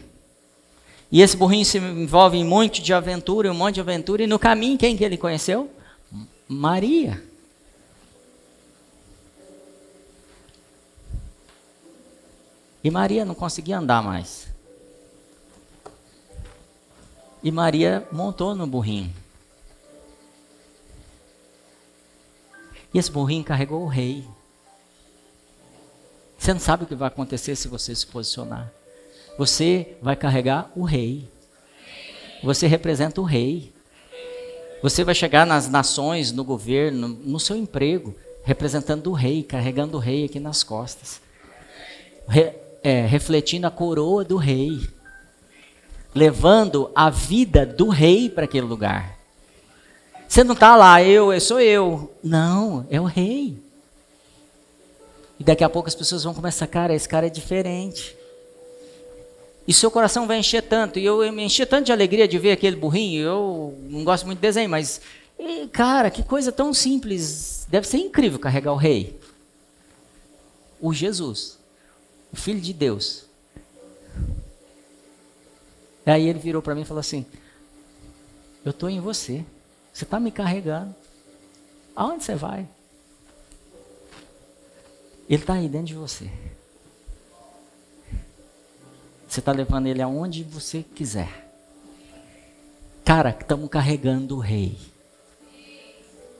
E 1.11 1.22
esse 1.22 1.36
burrinho 1.36 1.64
se 1.64 1.78
envolve 1.78 2.36
em 2.36 2.44
um 2.44 2.48
monte 2.48 2.82
de 2.82 2.92
aventura, 2.92 3.50
um 3.50 3.54
monte 3.54 3.74
de 3.74 3.80
aventura. 3.80 4.24
E 4.24 4.26
no 4.26 4.38
caminho, 4.38 4.76
quem 4.76 4.96
que 4.96 5.04
ele 5.04 5.16
conheceu? 5.16 5.70
Maria. 6.48 7.22
E 12.82 12.90
Maria 12.90 13.24
não 13.24 13.34
conseguia 13.34 13.78
andar 13.78 14.02
mais. 14.02 14.48
E 17.42 17.50
Maria 17.50 18.07
montou 18.11 18.54
no 18.54 18.66
burrinho. 18.66 19.12
E 22.92 22.98
esse 22.98 23.11
burrinho 23.11 23.44
carregou 23.44 23.82
o 23.82 23.88
rei. 23.88 24.26
Você 26.38 26.52
não 26.52 26.61
sabe 26.61 26.84
o 26.84 26.86
que 26.86 26.94
vai 26.94 27.09
acontecer 27.09 27.57
se 27.57 27.68
você 27.68 27.94
se 27.94 28.07
posicionar. 28.07 28.72
Você 29.39 29.97
vai 30.01 30.16
carregar 30.16 30.70
o 30.74 30.82
rei. 30.84 31.28
Você 32.43 32.66
representa 32.66 33.20
o 33.20 33.24
rei. 33.24 33.72
Você 34.82 35.05
vai 35.05 35.14
chegar 35.14 35.47
nas 35.47 35.68
nações, 35.68 36.32
no 36.32 36.45
governo, 36.45 37.09
no 37.09 37.41
seu 37.41 37.57
emprego, 37.57 38.14
representando 38.45 39.11
o 39.11 39.14
rei, 39.14 39.43
carregando 39.43 39.97
o 39.97 40.01
rei 40.01 40.24
aqui 40.24 40.39
nas 40.39 40.62
costas. 40.62 41.20
Re, 42.28 42.53
é, 42.82 43.05
refletindo 43.05 43.66
a 43.66 43.70
coroa 43.70 44.24
do 44.24 44.37
rei. 44.37 44.80
Levando 46.14 46.91
a 46.95 47.11
vida 47.11 47.66
do 47.66 47.89
rei 47.89 48.30
para 48.30 48.45
aquele 48.45 48.66
lugar. 48.66 49.18
Você 50.28 50.43
não 50.43 50.55
está 50.55 50.76
lá, 50.76 51.03
eu, 51.03 51.32
eu 51.32 51.41
sou 51.41 51.61
eu. 51.61 52.12
Não, 52.22 52.87
é 52.91 53.01
o 53.01 53.05
rei. 53.05 53.59
E 55.39 55.45
daqui 55.45 55.62
a 55.62 55.68
pouco 55.68 55.89
as 55.89 55.95
pessoas 55.95 56.24
vão 56.24 56.32
começar, 56.32 56.66
cara, 56.66 56.95
esse 56.95 57.09
cara 57.09 57.26
é 57.26 57.30
diferente. 57.30 58.16
E 59.67 59.75
seu 59.75 59.91
coração 59.91 60.27
vai 60.27 60.39
encher 60.39 60.62
tanto. 60.62 60.99
E 60.99 61.05
eu 61.05 61.33
me 61.33 61.43
enchi 61.43 61.67
tanto 61.67 61.87
de 61.87 61.93
alegria 61.93 62.29
de 62.29 62.39
ver 62.39 62.53
aquele 62.53 62.77
burrinho. 62.77 63.23
Eu 63.23 63.79
não 63.89 64.05
gosto 64.05 64.25
muito 64.25 64.39
de 64.39 64.43
desenho, 64.43 64.71
mas, 64.71 65.01
cara, 65.73 66.11
que 66.11 66.23
coisa 66.23 66.53
tão 66.53 66.73
simples. 66.73 67.67
Deve 67.69 67.87
ser 67.87 67.99
incrível 67.99 68.39
carregar 68.39 68.73
o 68.73 68.77
rei. 68.77 69.19
O 70.81 70.93
Jesus, 70.93 71.59
o 72.33 72.37
Filho 72.37 72.61
de 72.61 72.73
Deus. 72.73 73.25
E 76.05 76.11
aí 76.11 76.29
ele 76.29 76.39
virou 76.39 76.62
para 76.62 76.75
mim 76.75 76.83
e 76.83 76.85
falou 76.85 77.01
assim: 77.01 77.27
Eu 78.64 78.71
estou 78.71 78.89
em 78.89 79.01
você. 79.01 79.45
Você 79.93 80.05
está 80.05 80.21
me 80.21 80.31
carregando. 80.31 80.95
Aonde 81.97 82.23
você 82.23 82.35
vai? 82.35 82.69
Ele 85.29 85.43
está 85.43 85.55
aí 85.55 85.69
dentro 85.69 85.89
de 85.89 85.95
você. 85.95 86.31
Você 89.37 89.41
está 89.41 89.53
levando 89.53 89.87
ele 89.87 90.01
aonde 90.01 90.43
você 90.43 90.82
quiser. 90.82 91.53
Cara, 93.05 93.37
estamos 93.39 93.68
carregando 93.68 94.37
o 94.37 94.39
rei. 94.39 94.78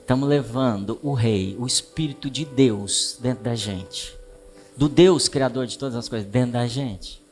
Estamos 0.01 0.27
levando 0.27 0.99
o 1.03 1.13
rei, 1.13 1.55
o 1.59 1.67
Espírito 1.67 2.31
de 2.31 2.47
Deus 2.47 3.19
dentro 3.21 3.45
da 3.45 3.55
gente. 3.55 4.17
Do 4.79 4.89
Deus 4.89 5.29
Criador 5.29 5.67
de 5.67 5.77
todas 5.77 5.95
as 5.95 6.09
coisas 6.09 6.27
dentro 6.27 6.53
da 6.53 6.67
gente. 6.67 7.23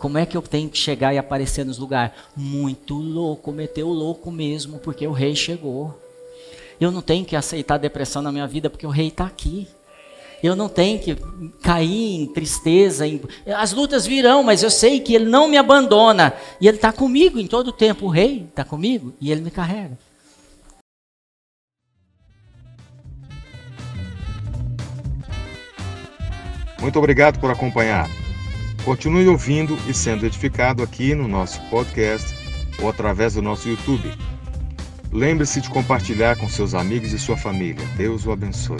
Como 0.00 0.18
é 0.18 0.26
que 0.26 0.36
eu 0.36 0.42
tenho 0.42 0.68
que 0.68 0.76
chegar 0.76 1.14
e 1.14 1.18
aparecer 1.18 1.64
nos 1.64 1.78
lugares? 1.78 2.12
Muito 2.34 2.94
louco, 2.94 3.52
meteu 3.52 3.86
louco 3.86 4.32
mesmo, 4.32 4.80
porque 4.80 5.06
o 5.06 5.12
rei 5.12 5.36
chegou. 5.36 5.96
Eu 6.80 6.90
não 6.90 7.00
tenho 7.00 7.24
que 7.24 7.36
aceitar 7.36 7.78
depressão 7.78 8.22
na 8.22 8.32
minha 8.32 8.48
vida, 8.48 8.68
porque 8.68 8.84
o 8.84 8.90
rei 8.90 9.06
está 9.06 9.24
aqui. 9.24 9.68
Eu 10.42 10.54
não 10.54 10.68
tenho 10.68 10.98
que 10.98 11.16
cair 11.62 12.22
em 12.22 12.26
tristeza. 12.26 13.06
Em... 13.06 13.20
As 13.56 13.72
lutas 13.72 14.06
virão, 14.06 14.42
mas 14.42 14.62
eu 14.62 14.70
sei 14.70 15.00
que 15.00 15.14
Ele 15.14 15.26
não 15.26 15.48
me 15.48 15.56
abandona. 15.56 16.32
E 16.60 16.68
Ele 16.68 16.76
está 16.76 16.92
comigo 16.92 17.38
em 17.38 17.46
todo 17.46 17.68
o 17.68 17.72
tempo. 17.72 18.06
O 18.06 18.10
Rei 18.10 18.46
está 18.48 18.64
comigo 18.64 19.14
e 19.20 19.30
Ele 19.30 19.40
me 19.40 19.50
carrega. 19.50 19.98
Muito 26.80 26.98
obrigado 26.98 27.40
por 27.40 27.50
acompanhar. 27.50 28.08
Continue 28.84 29.26
ouvindo 29.26 29.76
e 29.88 29.94
sendo 29.94 30.24
edificado 30.24 30.82
aqui 30.82 31.14
no 31.14 31.26
nosso 31.26 31.60
podcast 31.68 32.32
ou 32.80 32.88
através 32.88 33.34
do 33.34 33.42
nosso 33.42 33.68
YouTube. 33.68 34.12
Lembre-se 35.12 35.60
de 35.60 35.70
compartilhar 35.70 36.36
com 36.36 36.48
seus 36.48 36.74
amigos 36.74 37.12
e 37.12 37.18
sua 37.18 37.36
família. 37.36 37.84
Deus 37.96 38.26
o 38.26 38.30
abençoe. 38.30 38.76